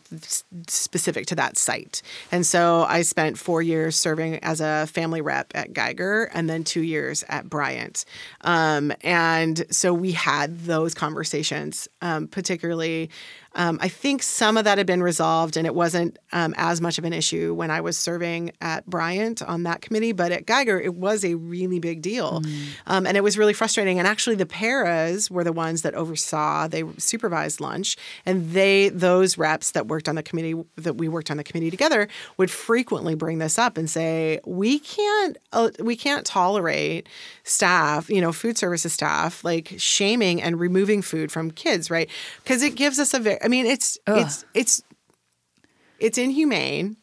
specific 0.67 1.25
to 1.27 1.35
that 1.35 1.57
site. 1.57 2.01
And 2.31 2.45
so 2.45 2.85
I 2.87 3.01
spent 3.01 3.37
four 3.37 3.61
years 3.61 3.97
serving 3.97 4.39
as 4.39 4.61
a 4.61 4.87
family 4.87 5.19
rep 5.19 5.51
at 5.53 5.73
Geiger 5.73 6.29
and 6.33 6.49
then 6.49 6.63
two 6.63 6.81
years 6.81 7.25
at 7.27 7.49
Bryant. 7.49 8.05
Um, 8.41 8.93
and 9.01 9.65
so 9.69 9.93
we 9.93 10.13
had 10.13 10.59
those 10.59 10.93
conversations, 10.93 11.89
um, 12.01 12.27
particularly. 12.27 13.09
Um, 13.55 13.79
I 13.81 13.87
think 13.87 14.21
some 14.21 14.57
of 14.57 14.63
that 14.65 14.77
had 14.77 14.85
been 14.85 15.01
resolved 15.01 15.57
and 15.57 15.65
it 15.65 15.73
wasn't 15.73 16.17
um, 16.31 16.53
as 16.57 16.81
much 16.81 16.97
of 16.97 17.03
an 17.03 17.13
issue 17.13 17.53
when 17.53 17.71
I 17.71 17.81
was 17.81 17.97
serving 17.97 18.51
at 18.61 18.85
Bryant 18.85 19.41
on 19.41 19.63
that 19.63 19.81
committee, 19.81 20.11
but 20.11 20.31
at 20.31 20.45
Geiger, 20.45 20.79
it 20.79 20.93
was 20.93 21.25
a 21.25 21.35
really 21.35 21.79
big 21.79 22.01
deal. 22.01 22.41
Um, 22.87 23.07
and 23.07 23.17
it 23.17 23.23
was 23.23 23.37
really 23.37 23.53
frustrating. 23.53 23.97
And 23.97 24.07
actually, 24.07 24.35
the 24.35 24.45
paras 24.45 25.31
were 25.31 25.43
the 25.43 25.51
ones 25.51 25.81
that 25.81 25.95
oversaw, 25.95 26.67
they 26.67 26.83
supervised 26.97 27.59
lunch. 27.59 27.97
And 28.25 28.51
they, 28.51 28.89
those 28.89 29.37
reps 29.37 29.71
that 29.71 29.87
worked 29.87 30.07
on 30.07 30.15
the 30.15 30.23
committee, 30.23 30.55
that 30.75 30.97
we 30.97 31.07
worked 31.07 31.31
on 31.31 31.37
the 31.37 31.43
committee 31.43 31.71
together, 31.71 32.07
would 32.37 32.51
frequently 32.51 33.15
bring 33.15 33.39
this 33.39 33.57
up 33.57 33.77
and 33.77 33.89
say, 33.89 34.39
we 34.45 34.79
can't, 34.79 35.37
uh, 35.53 35.69
we 35.79 35.95
can't 35.95 36.25
tolerate 36.25 37.07
staff, 37.43 38.09
you 38.09 38.21
know, 38.21 38.31
food 38.31 38.57
services 38.57 38.93
staff, 38.93 39.43
like 39.43 39.73
shaming 39.77 40.41
and 40.41 40.59
removing 40.59 41.01
food 41.01 41.31
from 41.31 41.49
kids, 41.49 41.89
right? 41.89 42.09
Because 42.43 42.61
it 42.61 42.75
gives 42.75 42.99
us 42.99 43.13
a 43.13 43.19
very, 43.19 43.38
I 43.43 43.47
mean, 43.47 43.65
it's, 43.65 43.97
it's, 44.07 44.45
it's, 44.53 44.83
it's 45.99 46.17
inhumane. 46.17 46.97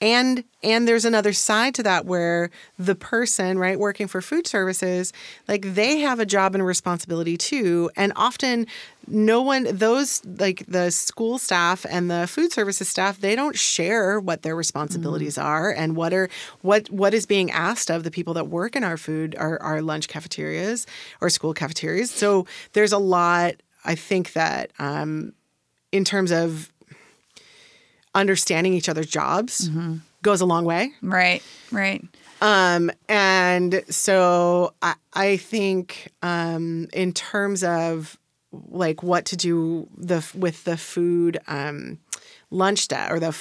And 0.00 0.44
and 0.62 0.86
there's 0.86 1.04
another 1.04 1.32
side 1.32 1.74
to 1.74 1.82
that 1.82 2.06
where 2.06 2.50
the 2.78 2.94
person 2.94 3.58
right 3.58 3.76
working 3.78 4.06
for 4.06 4.22
food 4.22 4.46
services 4.46 5.12
like 5.48 5.74
they 5.74 5.98
have 5.98 6.20
a 6.20 6.26
job 6.26 6.54
and 6.54 6.62
a 6.62 6.64
responsibility 6.64 7.36
too. 7.36 7.90
And 7.96 8.12
often 8.14 8.68
no 9.08 9.42
one 9.42 9.64
those 9.72 10.24
like 10.24 10.64
the 10.68 10.92
school 10.92 11.36
staff 11.36 11.84
and 11.90 12.08
the 12.08 12.28
food 12.28 12.52
services 12.52 12.88
staff 12.88 13.20
they 13.20 13.34
don't 13.34 13.58
share 13.58 14.20
what 14.20 14.42
their 14.42 14.54
responsibilities 14.54 15.36
are 15.36 15.72
and 15.72 15.96
what 15.96 16.12
are 16.12 16.28
what 16.60 16.88
what 16.90 17.12
is 17.12 17.26
being 17.26 17.50
asked 17.50 17.90
of 17.90 18.04
the 18.04 18.10
people 18.10 18.34
that 18.34 18.46
work 18.46 18.76
in 18.76 18.84
our 18.84 18.96
food 18.96 19.34
our, 19.36 19.60
our 19.62 19.82
lunch 19.82 20.06
cafeterias 20.06 20.86
or 21.20 21.28
school 21.28 21.52
cafeterias. 21.52 22.12
So 22.12 22.46
there's 22.72 22.92
a 22.92 22.98
lot 22.98 23.54
i 23.84 23.96
think 23.96 24.32
that 24.34 24.70
um 24.78 25.32
in 25.92 26.04
terms 26.04 26.30
of 26.30 26.70
understanding 28.14 28.72
each 28.74 28.88
other's 28.88 29.06
jobs 29.06 29.70
goes 30.22 30.40
a 30.40 30.46
long 30.46 30.64
way. 30.64 30.92
Right. 31.02 31.42
Right. 31.70 32.04
Um, 32.40 32.90
and 33.08 33.82
so 33.88 34.74
I, 34.82 34.94
I 35.12 35.36
think 35.36 36.12
um, 36.22 36.88
in 36.92 37.12
terms 37.12 37.62
of 37.64 38.16
like 38.70 39.02
what 39.02 39.24
to 39.26 39.36
do 39.36 39.88
the 39.96 40.24
with 40.34 40.64
the 40.64 40.76
food 40.76 41.38
um, 41.48 41.98
lunch 42.50 42.88
debt 42.88 43.10
or 43.12 43.20
the 43.20 43.36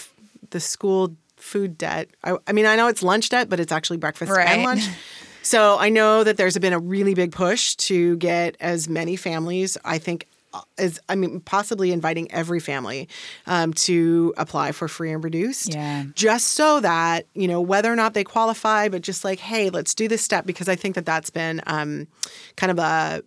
the 0.50 0.60
school 0.60 1.16
food 1.38 1.78
debt. 1.78 2.10
I, 2.24 2.36
I 2.48 2.52
mean, 2.52 2.66
I 2.66 2.76
know 2.76 2.88
it's 2.88 3.04
lunch 3.04 3.30
debt, 3.30 3.48
but 3.50 3.60
it's 3.60 3.72
actually 3.72 3.98
breakfast 3.98 4.32
Right. 4.32 4.48
and 4.50 4.64
lunch. 4.64 4.88
So 5.44 5.78
I 5.80 5.88
know 5.88 6.26
that 6.26 6.36
there's 6.36 6.58
been 6.58 6.74
a 6.74 6.80
really 6.80 7.14
big 7.14 7.32
push 7.32 7.76
to 7.76 8.18
get 8.18 8.58
as 8.60 8.90
many 8.90 9.16
families. 9.16 9.78
I 9.86 9.98
think 9.98 10.28
uh, 10.54 10.62
as 10.78 11.00
I 11.10 11.16
mean, 11.16 11.40
possibly 11.42 11.92
inviting 11.92 12.32
every 12.32 12.60
family 12.60 13.08
um, 13.46 13.74
to 13.74 14.34
apply 14.38 14.72
for 14.72 14.88
free 14.88 15.12
and 15.12 15.24
reduced. 15.24 15.74
Yeah. 15.74 16.06
Just 16.16 16.50
so 16.50 16.80
that 16.80 17.26
you 17.34 17.48
know 17.48 17.62
whether 17.62 17.92
or 17.92 17.96
not 17.96 18.14
they 18.14 18.24
qualify, 18.24 18.90
but 18.90 19.02
just 19.02 19.24
like, 19.24 19.40
hey, 19.40 19.70
let's 19.70 19.94
do 19.94 20.08
this 20.08 20.22
step 20.22 20.46
because 20.46 20.70
I 20.70 20.76
think 20.76 20.96
that 20.96 21.06
that's 21.06 21.30
been 21.30 21.62
um, 21.68 22.08
kind 22.56 22.72
of 22.72 22.80
a 22.80 23.24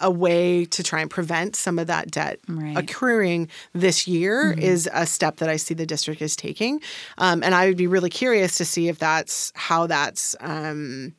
a- 0.00 0.10
way 0.10 0.64
to 0.66 0.84
try 0.84 1.00
and 1.00 1.10
prevent 1.10 1.56
some 1.56 1.80
of 1.80 1.88
that 1.88 2.08
debt 2.08 2.38
Right. 2.46 2.78
accruing 2.78 3.48
this 3.72 4.06
year 4.06 4.52
is 4.52 4.88
a 4.92 5.04
step 5.04 5.38
that 5.38 5.48
I 5.48 5.56
see 5.56 5.74
the 5.74 5.84
district 5.84 6.22
is 6.22 6.36
taking, 6.36 6.80
um, 7.18 7.42
and 7.42 7.54
I 7.56 7.66
would 7.66 7.76
be 7.76 7.88
really 7.88 8.10
curious 8.10 8.56
to 8.58 8.64
see 8.64 8.86
if 8.88 8.98
that's 9.00 9.50
how 9.56 9.86
that's. 9.88 10.36
Um, 10.40 11.14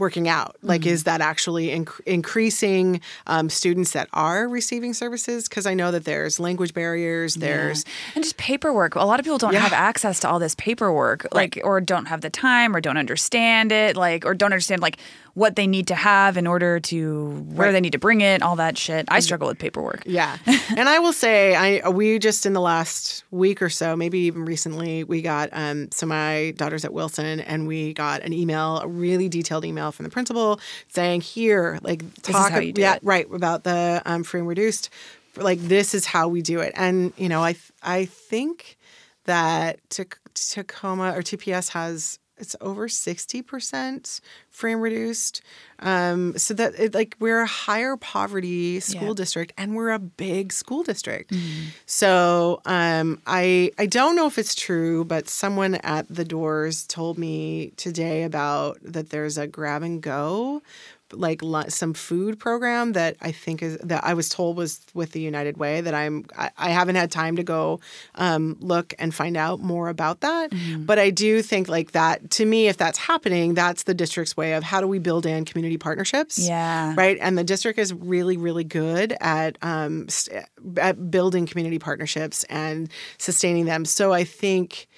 working 0.00 0.28
out? 0.28 0.56
Like 0.62 0.86
is 0.86 1.04
that 1.04 1.20
actually 1.20 1.68
inc- 1.68 2.00
increasing 2.06 3.00
um, 3.26 3.48
students 3.50 3.92
that 3.92 4.08
are 4.12 4.48
receiving 4.48 4.94
services? 4.94 5.48
Because 5.48 5.66
i 5.66 5.74
know 5.74 5.90
that 5.92 6.04
there's 6.04 6.40
language 6.40 6.74
barriers 6.74 7.34
there's 7.36 7.84
and 8.14 8.24
just 8.24 8.36
paperwork. 8.36 8.94
A 8.96 9.04
lot 9.04 9.20
of 9.20 9.24
people 9.24 9.38
don't 9.38 9.52
Yeah. 9.52 9.60
have 9.60 9.72
access 9.72 10.18
to 10.20 10.28
all 10.28 10.38
this 10.38 10.54
paperwork, 10.56 11.26
like, 11.32 11.60
or 11.62 11.80
don't 11.80 12.06
have 12.06 12.22
the 12.22 12.30
time, 12.30 12.74
or 12.74 12.80
don't 12.80 12.96
understand 12.96 13.70
it, 13.72 13.96
like, 13.96 14.24
or 14.24 14.34
don't 14.34 14.52
understand 14.52 14.80
like 14.82 14.96
what 15.34 15.56
they 15.56 15.66
need 15.66 15.86
to 15.88 15.94
have 15.94 16.36
in 16.36 16.46
order 16.46 16.80
to 16.80 17.28
where 17.54 17.66
Right. 17.68 17.72
they 17.72 17.80
need 17.80 17.92
to 17.92 17.98
bring 17.98 18.20
it, 18.20 18.42
all 18.42 18.56
that 18.56 18.76
shit. 18.76 19.06
I 19.08 19.20
struggle 19.20 19.48
with 19.48 19.58
paperwork. 19.58 20.02
Yeah. 20.06 20.36
and 20.76 20.88
I 20.88 20.98
will 20.98 21.12
say, 21.12 21.54
I 21.54 21.88
we 21.88 22.18
just 22.18 22.46
in 22.46 22.52
the 22.52 22.60
last 22.60 23.24
week 23.30 23.62
or 23.62 23.68
so, 23.70 23.94
maybe 23.96 24.18
even 24.20 24.44
recently, 24.44 25.04
we 25.04 25.22
got 25.22 25.48
um 25.52 25.88
so 25.92 26.06
my 26.06 26.52
daughter's 26.56 26.84
at 26.84 26.92
Wilson 26.92 27.40
and 27.40 27.66
we 27.66 27.94
got 27.94 28.22
an 28.22 28.32
email, 28.32 28.78
a 28.78 28.88
really 28.88 29.28
detailed 29.28 29.64
email 29.64 29.92
from 29.92 30.04
the 30.04 30.10
principal 30.10 30.60
saying, 30.88 31.20
here, 31.20 31.78
like 31.82 32.02
talk 32.22 32.50
how 32.52 32.58
you 32.58 32.72
do 32.72 32.80
yeah, 32.82 32.94
it. 32.96 33.00
right, 33.02 33.26
about 33.32 33.64
the 33.64 34.02
um 34.04 34.22
free 34.24 34.40
and 34.40 34.48
reduced. 34.48 34.90
Like 35.36 35.60
this 35.60 35.94
is 35.94 36.06
how 36.06 36.26
we 36.28 36.42
do 36.42 36.58
it. 36.60 36.72
And 36.76 37.12
you 37.16 37.28
know, 37.28 37.42
I 37.42 37.54
I 37.82 38.06
think 38.06 38.76
that 39.26 39.78
Tac- 39.90 40.18
Tacoma 40.34 41.12
or 41.16 41.22
TPS 41.22 41.68
has 41.70 42.18
it's 42.40 42.56
over 42.60 42.88
60% 42.88 44.20
frame 44.48 44.80
reduced. 44.80 45.42
Um, 45.78 46.36
so 46.36 46.52
that 46.54 46.78
it, 46.78 46.94
like 46.94 47.16
we're 47.20 47.40
a 47.40 47.46
higher 47.46 47.96
poverty 47.96 48.80
school 48.80 49.08
Yeah. 49.08 49.14
district 49.14 49.52
and 49.56 49.74
we're 49.74 49.90
a 49.90 49.98
big 49.98 50.52
school 50.52 50.82
district. 50.82 51.32
So 51.86 52.60
um, 52.66 53.20
I 53.26 53.70
I 53.78 53.86
don't 53.86 54.16
know 54.16 54.26
if 54.26 54.38
it's 54.38 54.54
true, 54.54 55.04
but 55.04 55.28
someone 55.28 55.76
at 55.76 56.06
the 56.08 56.24
doors 56.24 56.86
told 56.86 57.18
me 57.18 57.72
today 57.76 58.24
about 58.24 58.78
that 58.82 59.10
there's 59.10 59.38
a 59.38 59.46
grab 59.46 59.82
and 59.82 60.02
go 60.02 60.62
like 61.12 61.40
some 61.68 61.94
food 61.94 62.38
program 62.38 62.92
that 62.92 63.16
I 63.20 63.32
think 63.32 63.62
is 63.62 63.78
that 63.78 64.04
I 64.04 64.14
was 64.14 64.28
told 64.28 64.56
was 64.56 64.80
with 64.94 65.12
the 65.12 65.20
United 65.20 65.56
Way 65.56 65.80
that 65.80 65.94
I'm 65.94 66.24
I, 66.36 66.50
I 66.56 66.70
haven't 66.70 66.96
had 66.96 67.10
time 67.10 67.36
to 67.36 67.42
go 67.42 67.80
um, 68.14 68.56
look 68.60 68.94
and 68.98 69.14
find 69.14 69.36
out 69.36 69.60
more 69.60 69.88
about 69.88 70.20
that. 70.20 70.50
Mm-hmm. 70.50 70.84
But 70.84 70.98
I 70.98 71.10
do 71.10 71.42
think 71.42 71.68
like 71.68 71.92
that 71.92 72.30
to 72.32 72.44
me, 72.44 72.68
if 72.68 72.76
that's 72.76 72.98
happening, 72.98 73.54
that's 73.54 73.84
the 73.84 73.94
district's 73.94 74.36
way 74.36 74.54
of 74.54 74.62
how 74.62 74.80
do 74.80 74.86
we 74.86 74.98
build 74.98 75.26
in 75.26 75.44
community 75.44 75.78
partnerships. 75.78 76.38
Yeah. 76.38 76.94
Right. 76.96 77.18
And 77.20 77.36
the 77.36 77.44
district 77.44 77.78
is 77.78 77.92
really, 77.92 78.36
really 78.36 78.64
good 78.64 79.16
at 79.20 79.58
um, 79.62 80.08
st- 80.08 80.44
at 80.76 81.10
building 81.10 81.46
community 81.46 81.78
partnerships 81.78 82.44
and 82.44 82.90
sustaining 83.18 83.64
them. 83.64 83.84
So 83.84 84.12
I 84.12 84.24
think 84.24 84.88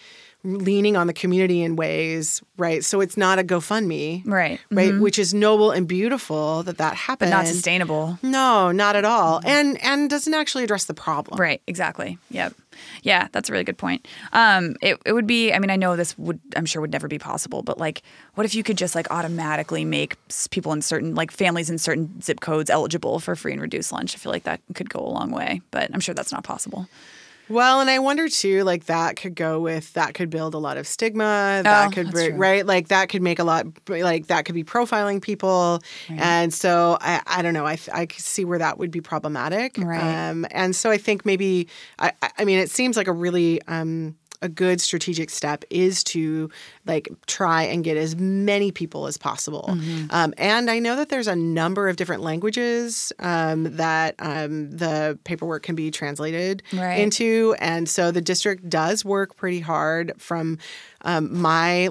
leaning 0.45 0.97
on 0.97 1.07
the 1.07 1.13
community 1.13 1.63
in 1.63 1.77
ways, 1.77 2.43
right? 2.57 2.85
So 2.85 3.01
it's 3.01 3.17
not 3.17 3.39
a 3.39 3.45
GoFundMe, 3.45 4.23
Right. 4.27 4.61
Right, 4.71 4.99
which 4.99 5.19
is 5.19 5.33
noble 5.33 5.71
and 5.71 5.87
beautiful 5.87 6.63
that 6.65 6.79
that 6.79 6.95
happened. 6.95 7.31
Not 7.31 7.47
sustainable. 7.47 8.19
No, 8.23 8.73
not 8.73 8.97
at 8.97 9.05
all, 9.05 9.41
and 9.45 9.83
and 9.83 10.11
doesn't 10.11 10.35
actually 10.35 10.65
address 10.65 10.87
the 10.87 10.95
problem. 10.95 11.41
Right, 11.41 11.63
exactly. 11.67 12.19
Yep. 12.31 12.55
Yeah, 13.03 13.29
that's 13.33 13.49
a 13.49 13.53
really 13.53 13.65
good 13.65 13.79
point. 13.79 14.09
Um, 14.33 14.77
it, 14.81 14.99
it 15.05 15.13
would 15.13 15.27
be, 15.27 15.53
I 15.53 15.59
mean, 15.59 15.71
I 15.71 15.77
know 15.77 15.95
this 15.95 16.17
would, 16.19 16.41
I'm 16.57 16.65
sure 16.65 16.81
would 16.81 16.91
never 16.91 17.07
be 17.07 17.19
possible, 17.19 17.63
but 17.63 17.79
like, 17.79 18.03
what 18.35 18.45
if 18.45 18.55
you 18.55 18.63
could 18.63 18.79
just 18.79 18.95
like 18.95 19.11
automatically 19.11 19.85
make 19.85 20.17
people 20.51 20.73
in 20.73 20.81
certain, 20.83 21.15
like 21.15 21.31
families 21.31 21.69
in 21.69 21.79
certain 21.79 22.21
zip 22.23 22.41
codes 22.41 22.71
eligible 22.71 23.21
for 23.21 23.37
free 23.37 23.53
and 23.53 23.61
reduced 23.61 23.93
lunch? 23.93 24.15
I 24.15 24.19
feel 24.19 24.33
like 24.33 24.45
that 24.45 24.61
could 24.75 24.89
go 24.89 25.01
a 25.01 25.09
long 25.09 25.31
way, 25.31 25.61
but 25.71 25.91
I'm 25.93 26.01
sure 26.01 26.15
that's 26.15 26.33
not 26.33 26.45
possible. 26.45 26.89
Well, 27.49 27.81
and 27.81 27.91
I 27.91 27.99
wonder 27.99 28.29
too, 28.29 28.63
like 28.65 28.87
that 28.87 29.17
could 29.17 29.35
go 29.35 29.61
with 29.61 29.93
that 29.95 30.15
could 30.15 30.31
build 30.31 30.55
a 30.55 30.59
lot 30.59 30.77
of 30.77 30.87
stigma. 30.87 31.61
That 31.65 31.89
Oh, 31.89 31.91
could 31.91 32.07
that's 32.07 32.15
br- 32.15 32.31
true. 32.31 32.37
right, 32.39 32.65
like 32.65 32.89
that 32.89 33.09
could 33.09 33.21
make 33.23 33.39
a 33.39 33.45
lot, 33.45 33.67
like 33.89 34.29
that 34.29 34.45
could 34.45 34.55
be 34.55 34.65
profiling 34.65 35.21
people, 35.21 35.81
and 36.09 36.55
so 36.55 36.97
I, 37.01 37.21
I 37.27 37.43
don't 37.43 37.53
know. 37.55 37.67
I, 37.67 37.79
I 37.93 38.07
see 38.17 38.45
where 38.45 38.59
that 38.59 38.79
would 38.79 38.91
be 38.91 39.01
problematic. 39.01 39.77
Right. 39.79 40.29
Um, 40.31 40.47
and 40.51 40.75
so 40.75 40.91
I 40.91 40.99
think 40.99 41.27
maybe 41.27 41.69
I, 41.99 42.13
I- 42.23 42.31
I 42.39 42.45
mean, 42.45 42.59
it 42.59 42.71
seems 42.71 42.97
like 42.97 43.09
a 43.09 43.13
really 43.13 43.61
um, 43.69 44.17
a 44.43 44.49
good 44.49 44.81
strategic 44.81 45.31
step 45.31 45.65
is 45.71 46.05
to 46.05 46.51
like 46.85 47.09
try 47.27 47.63
and 47.63 47.85
get 47.85 47.97
as 47.97 48.17
many 48.17 48.73
people 48.73 49.07
as 49.07 49.17
possible. 49.17 49.67
Mm-hmm. 49.69 50.07
Um, 50.11 50.35
and 50.37 50.71
I 50.71 50.79
know 50.81 50.97
that 50.97 51.09
there's 51.09 51.29
a 51.29 51.37
number 51.37 51.89
of 51.89 51.97
different 51.97 52.23
languages 52.23 53.13
um, 53.21 53.77
that 53.77 54.17
um, 54.19 54.71
the 54.71 55.19
paperwork 55.25 55.63
can 55.63 55.75
be 55.75 55.91
translated 55.91 56.63
Right. 56.73 56.99
into, 56.99 57.55
and 57.59 57.89
so 57.89 58.11
the 58.11 58.21
district 58.21 58.69
does 58.69 59.05
work 59.05 59.37
pretty 59.37 59.61
hard 59.61 60.13
from 60.19 60.59
um, 61.03 61.41
my 61.41 61.89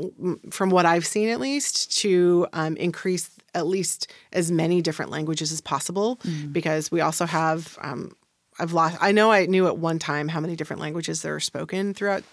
from 0.52 0.70
what 0.70 0.86
I've 0.86 1.06
seen 1.06 1.30
at 1.30 1.40
least 1.40 1.98
to 2.00 2.48
um, 2.54 2.76
increase 2.78 3.30
at 3.54 3.68
least 3.68 4.12
as 4.32 4.52
many 4.52 4.82
different 4.82 5.12
languages 5.12 5.52
as 5.52 5.60
possible 5.62 6.20
because 6.52 6.90
we 6.92 7.02
also 7.02 7.26
have 7.26 7.78
um, 7.82 8.12
I've 8.60 8.74
lost 8.74 8.98
I 9.02 9.12
know 9.12 9.32
I 9.32 9.46
knew 9.46 9.68
at 9.68 9.78
one 9.78 10.00
time 10.00 10.28
how 10.30 10.40
many 10.40 10.56
different 10.56 10.82
languages 10.82 11.22
there 11.22 11.36
are 11.36 11.40
spoken 11.40 11.94
throughout 11.94 12.24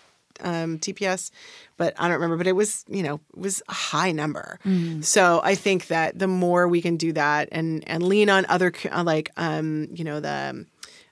um, 0.41 0.78
TPS, 0.78 1.30
but 1.76 1.95
I 1.99 2.05
don't 2.09 2.14
remember. 2.14 2.36
But 2.36 2.47
it 2.47 2.53
was, 2.53 2.84
you 2.89 3.03
know, 3.03 3.20
it 3.34 3.41
was 3.41 3.62
a 3.68 3.74
high 3.74 4.12
number. 4.12 4.59
So 5.03 5.41
I 5.43 5.55
think 5.55 5.89
that 5.89 6.18
the 6.18 6.28
more 6.28 6.68
we 6.68 6.80
can 6.82 6.97
do 6.97 7.12
that 7.12 7.49
and 7.53 7.82
and 7.86 8.03
lean 8.03 8.30
on 8.30 8.47
other 8.49 8.72
uh, 8.91 9.03
like, 9.05 9.30
um, 9.36 9.89
you 9.93 10.05
know, 10.05 10.20
the 10.20 10.66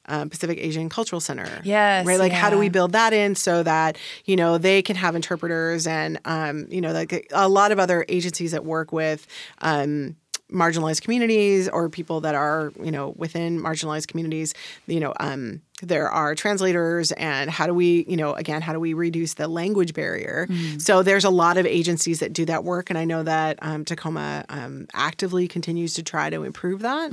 um, 0.08 0.30
Pacific 0.30 0.58
Asian 0.58 0.88
Cultural 0.88 1.20
Center. 1.20 1.60
Yes, 1.64 2.06
Right. 2.06 2.18
Like, 2.18 2.32
how 2.32 2.50
do 2.50 2.58
we 2.58 2.68
build 2.68 2.92
that 2.92 3.12
in 3.12 3.34
so 3.34 3.62
that 3.62 3.98
you 4.24 4.36
know 4.36 4.58
they 4.58 4.82
can 4.82 4.96
have 4.96 5.14
interpreters 5.16 5.86
and 5.86 6.18
um, 6.24 6.66
you 6.70 6.80
know 6.80 6.92
like 6.92 7.28
a 7.32 7.48
lot 7.48 7.72
of 7.72 7.78
other 7.78 8.04
agencies 8.08 8.52
that 8.52 8.64
work 8.64 8.92
with. 8.92 9.26
Um, 9.60 10.16
marginalized 10.48 11.02
communities 11.02 11.68
or 11.68 11.88
people 11.88 12.20
that 12.20 12.36
are 12.36 12.72
you 12.80 12.92
know 12.92 13.14
within 13.16 13.60
marginalized 13.60 14.06
communities 14.06 14.54
you 14.86 15.00
know 15.00 15.12
um, 15.18 15.60
there 15.82 16.08
are 16.10 16.34
translators 16.34 17.12
and 17.12 17.50
how 17.50 17.66
do 17.66 17.74
we 17.74 18.06
you 18.08 18.16
know 18.16 18.32
again 18.32 18.62
how 18.62 18.72
do 18.72 18.80
we 18.80 18.94
reduce 18.94 19.34
the 19.34 19.46
language 19.46 19.92
barrier? 19.92 20.48
So 20.78 21.02
there's 21.02 21.24
a 21.24 21.30
lot 21.30 21.58
of 21.58 21.66
agencies 21.66 22.20
that 22.20 22.32
do 22.32 22.44
that 22.46 22.64
work 22.64 22.88
and 22.90 22.98
i 22.98 23.04
know 23.04 23.22
that 23.22 23.58
um, 23.60 23.84
tacoma 23.84 24.44
um, 24.48 24.86
actively 24.94 25.46
continues 25.48 25.94
to 25.94 26.02
try 26.02 26.30
to 26.30 26.44
improve 26.44 26.80
that. 26.80 27.12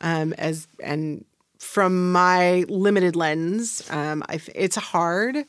Um, 0.00 0.32
as 0.38 0.68
and 0.82 1.24
from 1.58 2.12
my 2.12 2.64
limited 2.68 3.16
lens 3.16 3.82
um, 3.90 4.22
I, 4.28 4.40
it's 4.54 4.76
hard 4.76 5.44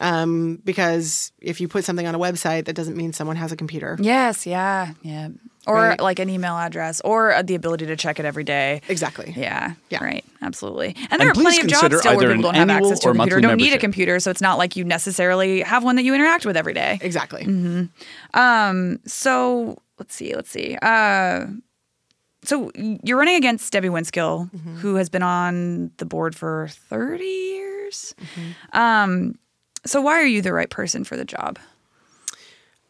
um, 0.00 0.60
because 0.64 1.32
if 1.40 1.60
you 1.60 1.68
put 1.68 1.84
something 1.84 2.06
on 2.06 2.14
a 2.14 2.18
website 2.18 2.64
that 2.66 2.74
doesn't 2.74 2.96
mean 2.96 3.12
someone 3.12 3.36
has 3.36 3.52
a 3.52 3.56
computer. 3.56 3.96
Yes, 4.00 4.46
yeah, 4.46 4.92
yeah. 5.02 5.28
Or 5.66 5.74
Right. 5.74 6.00
like 6.00 6.18
an 6.20 6.28
email 6.30 6.56
address 6.56 7.00
or 7.04 7.34
uh, 7.34 7.42
the 7.42 7.56
ability 7.56 7.86
to 7.86 7.96
check 7.96 8.20
it 8.20 8.24
every 8.24 8.44
day. 8.44 8.82
exactly 8.88 9.32
Yeah, 9.36 9.74
Yeah. 9.90 10.02
right, 10.04 10.24
absolutely. 10.42 10.94
And 11.10 11.20
there 11.20 11.28
are 11.30 11.32
plenty 11.34 11.56
please 11.56 11.64
of 11.64 11.66
jobs 11.70 11.80
consider 11.80 11.98
still 11.98 12.16
where 12.16 12.24
either 12.26 12.34
people 12.36 12.50
an 12.50 12.54
don't 12.54 12.68
have 12.68 12.70
annual 12.70 12.86
access 12.92 13.00
to 13.00 13.08
a 13.08 13.10
or 13.10 13.14
computer, 13.14 13.40
don't 13.40 13.56
need 13.56 13.72
a 13.72 13.78
computer, 13.78 14.20
so 14.20 14.30
it's 14.30 14.40
not 14.40 14.58
like 14.58 14.76
you 14.76 14.84
necessarily 14.84 15.62
have 15.62 15.82
one 15.82 15.96
that 15.96 16.02
you 16.04 16.14
interact 16.14 16.46
with 16.46 16.56
every 16.56 16.72
day. 16.72 16.98
exactly 17.00 17.44
Um, 18.34 19.00
so 19.06 19.76
let's 19.98 20.14
see, 20.14 20.34
let's 20.34 20.50
see. 20.50 20.76
Uh, 20.82 21.46
so 22.44 22.70
you're 23.02 23.18
running 23.18 23.34
against 23.36 23.72
Debbie 23.72 23.88
Winskill, 23.88 24.48
Mm-hmm. 24.52 24.76
who 24.76 24.94
has 24.96 25.08
been 25.08 25.22
on 25.24 25.90
the 25.96 26.04
board 26.06 26.36
for 26.36 26.68
30 26.70 27.24
years. 27.24 28.14
Mm-hmm. 28.20 28.78
Um, 28.78 29.34
so 29.84 30.00
why 30.00 30.12
are 30.20 30.26
you 30.26 30.42
the 30.42 30.52
right 30.52 30.70
person 30.70 31.02
for 31.02 31.16
the 31.16 31.24
job? 31.24 31.58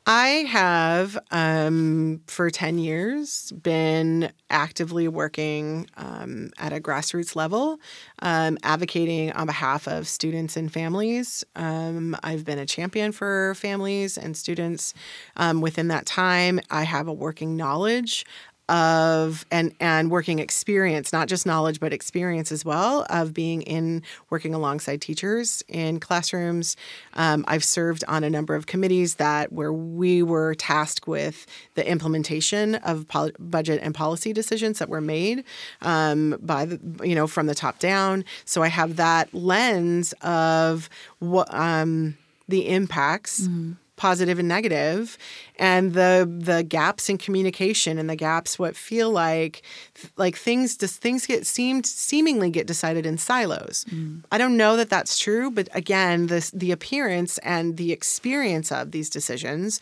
I 0.09 0.45
have, 0.49 1.19
um, 1.33 2.21
for 2.29 2.49
10 2.49 2.79
years, 2.79 3.51
been 3.61 4.31
actively 4.51 5.09
working 5.09 5.89
um, 5.97 6.51
at 6.59 6.73
a 6.73 6.79
grassroots 6.81 7.35
level, 7.35 7.81
um, 8.21 8.57
advocating 8.63 9.33
on 9.33 9.47
behalf 9.47 9.89
of 9.89 10.07
students 10.07 10.57
and 10.57 10.73
families. 10.73 11.43
Um, 11.57 12.17
I've 12.23 12.45
been 12.45 12.61
a 12.61 12.67
champion 12.67 13.11
for 13.11 13.55
families 13.57 14.17
and 14.17 14.37
students. 14.37 14.95
Um, 15.37 15.61
within 15.61 15.89
that 15.89 16.07
time, 16.07 16.61
I 16.71 16.85
have 16.85 17.09
a 17.09 17.13
working 17.13 17.57
knowledge 17.57 18.25
of 18.69 19.47
and 19.51 19.73
and 19.79 20.11
working 20.11 20.39
experience 20.41 21.13
not 21.13 21.29
just 21.29 21.47
knowledge 21.47 21.79
but 21.79 21.93
experience 21.93 22.51
as 22.51 22.65
well 22.65 23.07
of 23.11 23.33
being 23.33 23.63
in 23.63 24.03
working 24.31 24.55
alongside 24.55 25.01
teachers 25.01 25.63
in 25.69 26.01
classrooms. 26.01 26.77
Um, 27.15 27.45
i've 27.47 27.65
served 27.65 28.03
on 28.09 28.25
a 28.25 28.31
number 28.31 28.55
of 28.55 28.67
committees 28.67 29.17
that 29.17 29.53
where 29.53 29.73
we 29.73 30.23
were 30.23 30.55
tasked 30.55 31.07
with 31.07 31.47
the 31.75 31.89
implementation 31.89 32.75
of 32.77 33.07
pol- 33.09 33.31
budget 33.39 33.81
and 33.83 33.95
policy 33.95 34.33
decisions 34.33 34.79
that 34.79 34.89
were 34.89 35.01
made 35.01 35.45
um, 35.83 36.37
by 36.41 36.65
the 36.65 36.81
you 37.05 37.15
know 37.15 37.27
from 37.27 37.47
the 37.47 37.55
top 37.55 37.79
down. 37.79 38.25
So 38.45 38.63
i 38.63 38.69
have 38.69 38.97
that 38.97 39.33
lens 39.33 40.13
of 40.23 40.89
what 41.19 41.53
um, 41.55 42.17
the 42.49 42.69
impacts 42.69 43.49
positive 43.97 44.39
and 44.39 44.49
negative 44.49 45.17
and 45.59 45.95
the 45.95 46.31
the 46.39 46.63
gaps 46.63 47.09
in 47.09 47.17
communication 47.17 47.99
and 47.99 48.09
the 48.09 48.17
gaps 48.17 48.59
what 48.59 48.77
feel 48.77 49.11
like 49.11 49.63
like 50.17 50.37
things 50.37 50.77
just 50.77 51.01
things 51.01 51.27
get 51.27 51.47
seemed 51.47 51.87
seemingly 51.87 52.51
get 52.51 52.67
decided 52.67 53.07
in 53.07 53.17
silos. 53.17 53.85
Mm. 53.91 54.23
I 54.31 54.39
don't 54.39 54.57
know 54.57 54.77
that 54.77 54.91
that's 54.91 55.19
true 55.19 55.51
but 55.51 55.69
again 55.73 56.27
this 56.27 56.51
the 56.51 56.73
appearance 56.73 57.39
and 57.39 57.77
the 57.77 57.93
experience 57.93 58.71
of 58.71 58.91
these 58.91 59.09
decisions 59.09 59.81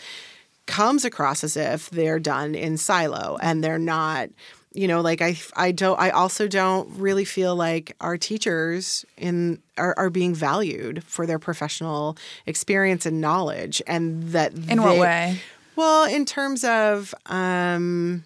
comes 0.66 1.04
across 1.04 1.44
as 1.44 1.56
if 1.56 1.90
they're 1.90 2.20
done 2.20 2.54
in 2.54 2.76
silo 2.76 3.36
and 3.42 3.62
they're 3.62 3.78
not 3.78 4.30
you 4.74 4.88
know 4.88 5.00
like 5.00 5.22
i 5.22 5.36
i 5.56 5.70
don't 5.72 5.98
i 6.00 6.10
also 6.10 6.46
don't 6.48 6.88
really 6.98 7.24
feel 7.24 7.54
like 7.56 7.96
our 8.00 8.16
teachers 8.16 9.04
in 9.16 9.62
are, 9.78 9.94
are 9.96 10.10
being 10.10 10.34
valued 10.34 11.02
for 11.04 11.26
their 11.26 11.38
professional 11.38 12.16
experience 12.44 13.06
and 13.06 13.20
knowledge 13.20 13.80
and 13.86 14.22
that 14.32 14.52
In 14.68 14.82
what 14.82 14.98
way? 14.98 15.38
well 15.76 16.04
in 16.04 16.24
terms 16.24 16.64
of 16.64 17.14
um 17.26 18.24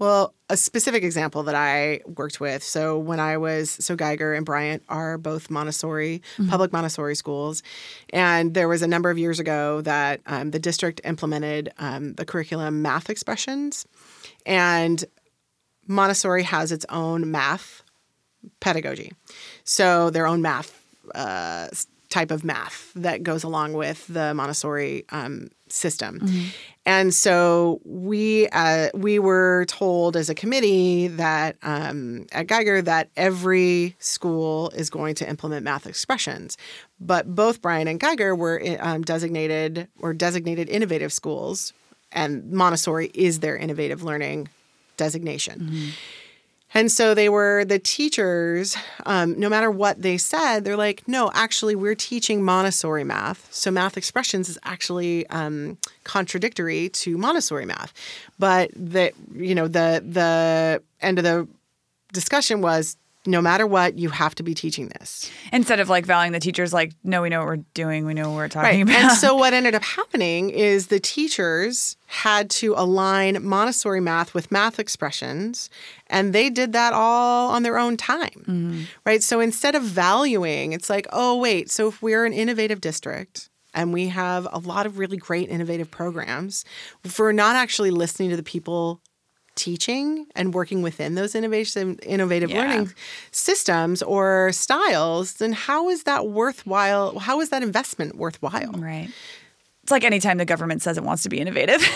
well, 0.00 0.32
a 0.48 0.56
specific 0.56 1.02
example 1.02 1.42
that 1.42 1.56
I 1.56 2.02
worked 2.06 2.38
with. 2.38 2.62
So 2.62 2.96
when 2.96 3.18
I 3.18 3.36
was 3.36 3.70
so 3.70 3.96
Geiger 3.96 4.32
and 4.32 4.46
Bryant 4.46 4.84
are 4.88 5.18
both 5.18 5.50
Montessori 5.50 6.22
public 6.48 6.72
Montessori 6.72 7.16
schools, 7.16 7.64
and 8.12 8.54
there 8.54 8.68
was 8.68 8.82
a 8.82 8.86
number 8.86 9.10
of 9.10 9.18
years 9.18 9.40
ago 9.40 9.80
that 9.80 10.20
um, 10.26 10.52
the 10.52 10.60
district 10.60 11.00
implemented 11.02 11.70
um, 11.78 12.14
the 12.14 12.24
curriculum 12.24 12.80
math 12.80 13.10
expressions, 13.10 13.86
and 14.48 15.04
Montessori 15.86 16.42
has 16.42 16.72
its 16.72 16.84
own 16.88 17.30
math 17.30 17.82
pedagogy, 18.60 19.12
so 19.62 20.10
their 20.10 20.26
own 20.26 20.42
math 20.42 20.84
uh, 21.14 21.68
type 22.08 22.30
of 22.30 22.42
math 22.42 22.90
that 22.96 23.22
goes 23.22 23.44
along 23.44 23.74
with 23.74 24.06
the 24.06 24.32
Montessori 24.34 25.04
um, 25.10 25.50
system. 25.68 26.20
And 26.86 27.12
so 27.12 27.80
we 27.84 28.48
uh, 28.48 28.88
we 28.94 29.18
were 29.18 29.66
told 29.66 30.16
as 30.16 30.30
a 30.30 30.34
committee 30.34 31.08
that 31.08 31.56
um, 31.62 32.26
at 32.32 32.46
Geiger 32.46 32.80
that 32.82 33.10
every 33.16 33.94
school 33.98 34.70
is 34.70 34.88
going 34.88 35.14
to 35.16 35.28
implement 35.28 35.64
math 35.64 35.86
expressions, 35.86 36.56
but 36.98 37.34
both 37.34 37.60
Bryant 37.60 37.90
and 37.90 38.00
Geiger 38.00 38.34
were 38.34 38.62
um, 38.80 39.02
designated 39.02 39.88
or 40.00 40.14
designated 40.14 40.70
innovative 40.70 41.12
schools 41.12 41.74
and 42.12 42.50
Montessori 42.50 43.10
is 43.14 43.40
their 43.40 43.56
innovative 43.56 44.02
learning 44.02 44.48
designation. 44.96 45.92
And 46.74 46.92
so 46.92 47.14
they 47.14 47.30
were 47.30 47.64
the 47.64 47.78
teachers, 47.78 48.76
um, 49.06 49.40
no 49.40 49.48
matter 49.48 49.70
what 49.70 50.02
they 50.02 50.18
said, 50.18 50.64
they're 50.64 50.76
like, 50.76 51.08
no, 51.08 51.30
actually, 51.32 51.74
we're 51.74 51.94
teaching 51.94 52.42
Montessori 52.42 53.04
math. 53.04 53.48
So 53.52 53.70
math 53.70 53.96
expressions 53.96 54.50
is 54.50 54.58
actually 54.64 55.26
um, 55.28 55.78
contradictory 56.04 56.90
to 56.90 57.16
Montessori 57.16 57.64
math. 57.64 57.94
But 58.38 58.70
the, 58.74 59.12
you 59.34 59.54
know, 59.54 59.66
the 59.66 60.04
the 60.06 60.82
end 61.00 61.18
of 61.18 61.24
the 61.24 61.48
discussion 62.12 62.60
was 62.60 62.96
no 63.28 63.40
matter 63.42 63.66
what, 63.66 63.98
you 63.98 64.08
have 64.08 64.34
to 64.36 64.42
be 64.42 64.54
teaching 64.54 64.88
this. 64.98 65.30
Instead 65.52 65.78
of 65.80 65.88
like 65.88 66.06
valuing 66.06 66.32
the 66.32 66.40
teachers, 66.40 66.72
like, 66.72 66.92
no, 67.04 67.22
we 67.22 67.28
know 67.28 67.38
what 67.40 67.46
we're 67.46 67.64
doing. 67.74 68.06
We 68.06 68.14
know 68.14 68.30
what 68.30 68.36
we're 68.36 68.48
talking 68.48 68.68
Right. 68.70 68.82
about. 68.82 68.96
And 68.96 69.12
so 69.12 69.34
what 69.36 69.52
ended 69.58 69.74
up 69.74 69.82
happening 69.84 70.50
is 70.50 70.88
the 70.88 70.98
teachers 70.98 71.96
had 72.06 72.48
to 72.50 72.74
align 72.76 73.44
Montessori 73.46 74.00
math 74.00 74.34
with 74.34 74.50
math 74.50 74.78
expressions, 74.78 75.68
and 76.08 76.32
they 76.32 76.48
did 76.50 76.72
that 76.72 76.92
all 76.94 77.50
on 77.50 77.62
their 77.62 77.78
own 77.78 77.96
time. 77.96 78.44
Mm-hmm. 78.48 78.82
Right. 79.04 79.22
So 79.22 79.40
instead 79.40 79.74
of 79.74 79.82
valuing, 79.82 80.72
it's 80.72 80.88
like, 80.90 81.06
oh, 81.12 81.36
wait, 81.36 81.70
so 81.70 81.88
if 81.88 82.00
we're 82.02 82.24
an 82.24 82.32
innovative 82.32 82.80
district, 82.80 83.50
and 83.74 83.92
we 83.92 84.08
have 84.08 84.48
a 84.50 84.58
lot 84.58 84.86
of 84.86 84.98
really 84.98 85.18
great 85.18 85.50
innovative 85.50 85.90
programs. 85.90 86.64
If 87.04 87.18
we're 87.18 87.32
not 87.32 87.54
actually 87.54 87.90
listening 87.90 88.30
to 88.30 88.36
the 88.36 88.42
people 88.42 89.02
teaching 89.58 90.26
and 90.34 90.54
working 90.54 90.80
within 90.82 91.14
those 91.16 91.34
innovation 91.34 91.98
innovative 92.02 92.48
Yeah. 92.50 92.60
learning 92.62 92.92
systems 93.32 94.02
or 94.02 94.50
styles, 94.52 95.34
then 95.34 95.52
how 95.52 95.88
is 95.90 96.04
that 96.04 96.28
worthwhile? 96.28 97.18
How 97.18 97.40
is 97.42 97.50
that 97.50 97.62
investment 97.62 98.16
worthwhile? 98.16 98.72
Right. 98.72 99.10
It's 99.82 99.90
like 99.90 100.04
anytime 100.04 100.38
the 100.38 100.44
government 100.46 100.80
says 100.82 100.96
it 100.96 101.04
wants 101.04 101.22
to 101.24 101.28
be 101.28 101.38
innovative. 101.40 101.82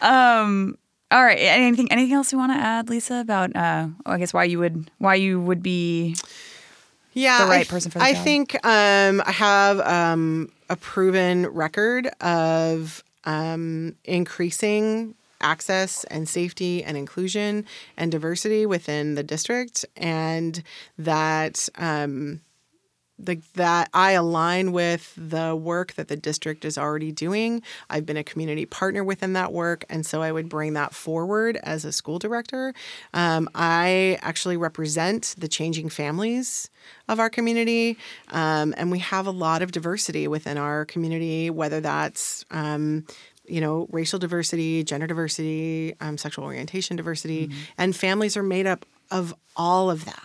um 0.00 0.76
all 1.10 1.24
right. 1.24 1.38
Anything 1.38 1.90
anything 1.90 2.12
else 2.14 2.32
you 2.32 2.38
want 2.38 2.52
to 2.52 2.58
add, 2.58 2.90
Lisa, 2.90 3.20
about 3.20 3.54
uh 3.56 3.88
I 4.04 4.18
guess 4.18 4.34
why 4.34 4.44
you 4.44 4.58
would 4.58 4.90
why 4.98 5.14
you 5.14 5.40
would 5.40 5.62
be 5.62 6.16
yeah, 7.14 7.44
the 7.44 7.50
right 7.50 7.66
I, 7.66 7.70
person 7.70 7.90
for 7.90 7.98
the 7.98 8.04
I 8.04 8.12
job. 8.12 8.24
think 8.24 8.66
um, 8.66 9.22
I 9.26 9.32
have 9.32 9.80
um, 9.80 10.52
a 10.70 10.76
proven 10.76 11.46
record 11.48 12.06
of 12.20 13.02
um, 13.24 13.96
increasing 14.04 15.14
access 15.40 16.04
and 16.04 16.28
safety 16.28 16.82
and 16.82 16.96
inclusion 16.96 17.64
and 17.96 18.10
diversity 18.10 18.66
within 18.66 19.14
the 19.14 19.22
district, 19.22 19.84
and 19.96 20.62
that. 20.96 21.68
Um, 21.76 22.40
the, 23.18 23.40
that 23.54 23.90
I 23.92 24.12
align 24.12 24.72
with 24.72 25.12
the 25.16 25.56
work 25.56 25.94
that 25.94 26.08
the 26.08 26.16
district 26.16 26.64
is 26.64 26.78
already 26.78 27.10
doing. 27.10 27.62
I've 27.90 28.06
been 28.06 28.16
a 28.16 28.24
community 28.24 28.64
partner 28.64 29.02
within 29.02 29.32
that 29.32 29.52
work, 29.52 29.84
and 29.90 30.06
so 30.06 30.22
I 30.22 30.30
would 30.30 30.48
bring 30.48 30.74
that 30.74 30.94
forward 30.94 31.58
as 31.62 31.84
a 31.84 31.92
school 31.92 32.18
director. 32.18 32.72
Um, 33.12 33.48
I 33.54 34.18
actually 34.22 34.56
represent 34.56 35.34
the 35.36 35.48
changing 35.48 35.88
families 35.88 36.70
of 37.08 37.18
our 37.18 37.28
community, 37.28 37.98
um, 38.28 38.72
and 38.76 38.90
we 38.90 39.00
have 39.00 39.26
a 39.26 39.32
lot 39.32 39.62
of 39.62 39.72
diversity 39.72 40.28
within 40.28 40.56
our 40.56 40.84
community, 40.84 41.50
whether 41.50 41.80
that's 41.80 42.44
um, 42.50 43.04
you 43.48 43.60
know, 43.60 43.86
racial 43.90 44.18
diversity, 44.18 44.84
gender 44.84 45.06
diversity, 45.06 45.94
um, 46.00 46.18
sexual 46.18 46.44
orientation 46.44 46.96
diversity, 46.96 47.50
and 47.76 47.94
families 47.96 48.36
are 48.36 48.42
made 48.42 48.66
up 48.66 48.84
of 49.10 49.34
all 49.56 49.90
of 49.90 50.04
that. 50.04 50.22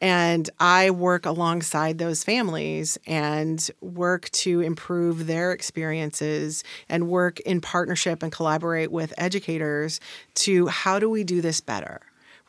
And 0.00 0.50
I 0.58 0.90
work 0.90 1.26
alongside 1.26 1.98
those 1.98 2.24
families 2.24 2.98
and 3.06 3.66
work 3.80 4.28
to 4.30 4.60
improve 4.60 5.26
their 5.26 5.52
experiences 5.52 6.64
and 6.88 7.08
work 7.08 7.38
in 7.40 7.60
partnership 7.60 8.22
and 8.22 8.32
collaborate 8.32 8.90
with 8.90 9.14
educators 9.16 10.00
to 10.34 10.66
how 10.66 10.98
do 10.98 11.08
we 11.08 11.22
do 11.24 11.40
this 11.40 11.60
better? 11.60 12.00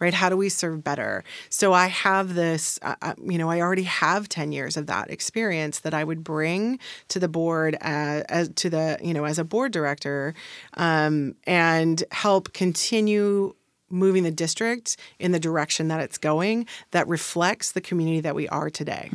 Right? 0.04 0.14
How 0.14 0.28
do 0.28 0.36
we 0.36 0.49
serve 0.49 0.84
better? 0.84 1.24
So 1.49 1.72
I 1.72 1.88
have 1.88 2.36
this, 2.36 2.78
uh, 2.82 2.95
uh, 3.01 3.14
you 3.24 3.38
know, 3.38 3.49
I 3.49 3.62
already 3.62 3.84
have 3.84 4.28
10 4.28 4.51
years 4.51 4.76
of 4.76 4.88
that 4.88 5.10
experience 5.10 5.80
that 5.80 5.93
I 5.93 6.04
would 6.04 6.26
bring 6.26 6.78
to 7.08 7.20
the 7.20 7.30
board 7.30 7.78
as, 7.80 8.24
as 8.24 8.49
to 8.49 8.70
the, 8.70 8.97
you 9.01 9.14
know, 9.14 9.24
as 9.24 9.39
a 9.39 9.45
board 9.45 9.72
director 9.72 10.34
um, 10.74 11.36
and 11.47 12.04
help 12.12 12.51
continue 12.51 13.56
moving 13.89 14.24
the 14.24 14.32
district 14.32 14.97
in 15.20 15.32
the 15.32 15.39
direction 15.39 15.88
that 15.88 16.01
it's 16.01 16.18
going 16.18 16.68
that 16.91 17.08
reflects 17.08 17.72
the 17.72 17.80
community 17.80 18.20
that 18.20 18.36
we 18.36 18.49
are 18.49 18.70
today. 18.70 19.08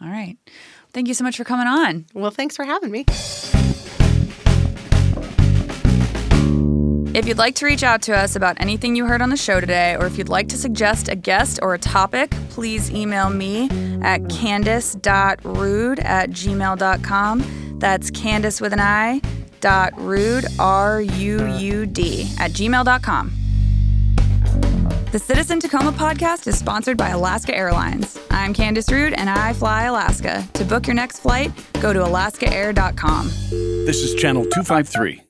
all 0.00 0.08
right. 0.08 0.38
Thank 0.94 1.08
you 1.08 1.14
so 1.14 1.24
much 1.24 1.36
for 1.36 1.44
coming 1.44 1.66
on. 1.66 2.06
Well, 2.14 2.30
thanks 2.30 2.56
for 2.56 2.64
having 2.64 2.90
me. 2.90 3.04
If 7.16 7.26
you'd 7.26 7.38
like 7.38 7.54
to 7.54 7.64
reach 7.64 7.82
out 7.82 8.02
to 8.02 8.14
us 8.14 8.36
about 8.36 8.60
anything 8.60 8.94
you 8.94 9.06
heard 9.06 9.22
on 9.22 9.30
the 9.30 9.38
show 9.38 9.58
today, 9.58 9.96
or 9.98 10.04
if 10.04 10.18
you'd 10.18 10.28
like 10.28 10.48
to 10.48 10.58
suggest 10.58 11.08
a 11.08 11.16
guest 11.16 11.58
or 11.62 11.72
a 11.72 11.78
topic, 11.78 12.30
please 12.50 12.90
email 12.90 13.30
me 13.30 13.70
at 14.02 14.20
candice.ruud 14.24 16.04
at 16.04 16.28
gmail.com. 16.28 17.78
That's 17.78 18.10
Candice 18.10 18.60
with 18.60 18.74
an 18.74 18.80
I 18.80 19.22
dot 19.62 19.94
ruud, 19.94 20.44
R 20.58 21.00
U 21.00 21.56
U 21.56 21.86
D, 21.86 22.30
at 22.38 22.50
gmail.com. 22.50 23.32
The 25.10 25.18
Citizen 25.18 25.58
Tacoma 25.58 25.92
podcast 25.92 26.46
is 26.46 26.58
sponsored 26.58 26.98
by 26.98 27.08
Alaska 27.08 27.56
Airlines. 27.56 28.18
I'm 28.30 28.52
Candice 28.52 28.90
Ruud 28.90 29.14
and 29.16 29.30
I 29.30 29.54
fly 29.54 29.84
Alaska. 29.84 30.46
To 30.52 30.64
book 30.66 30.86
your 30.86 30.92
next 30.92 31.20
flight, 31.20 31.50
go 31.80 31.94
to 31.94 32.00
alaskaair.com. 32.00 33.28
This 33.86 34.02
is 34.02 34.14
Channel 34.16 34.42
253. 34.42 35.25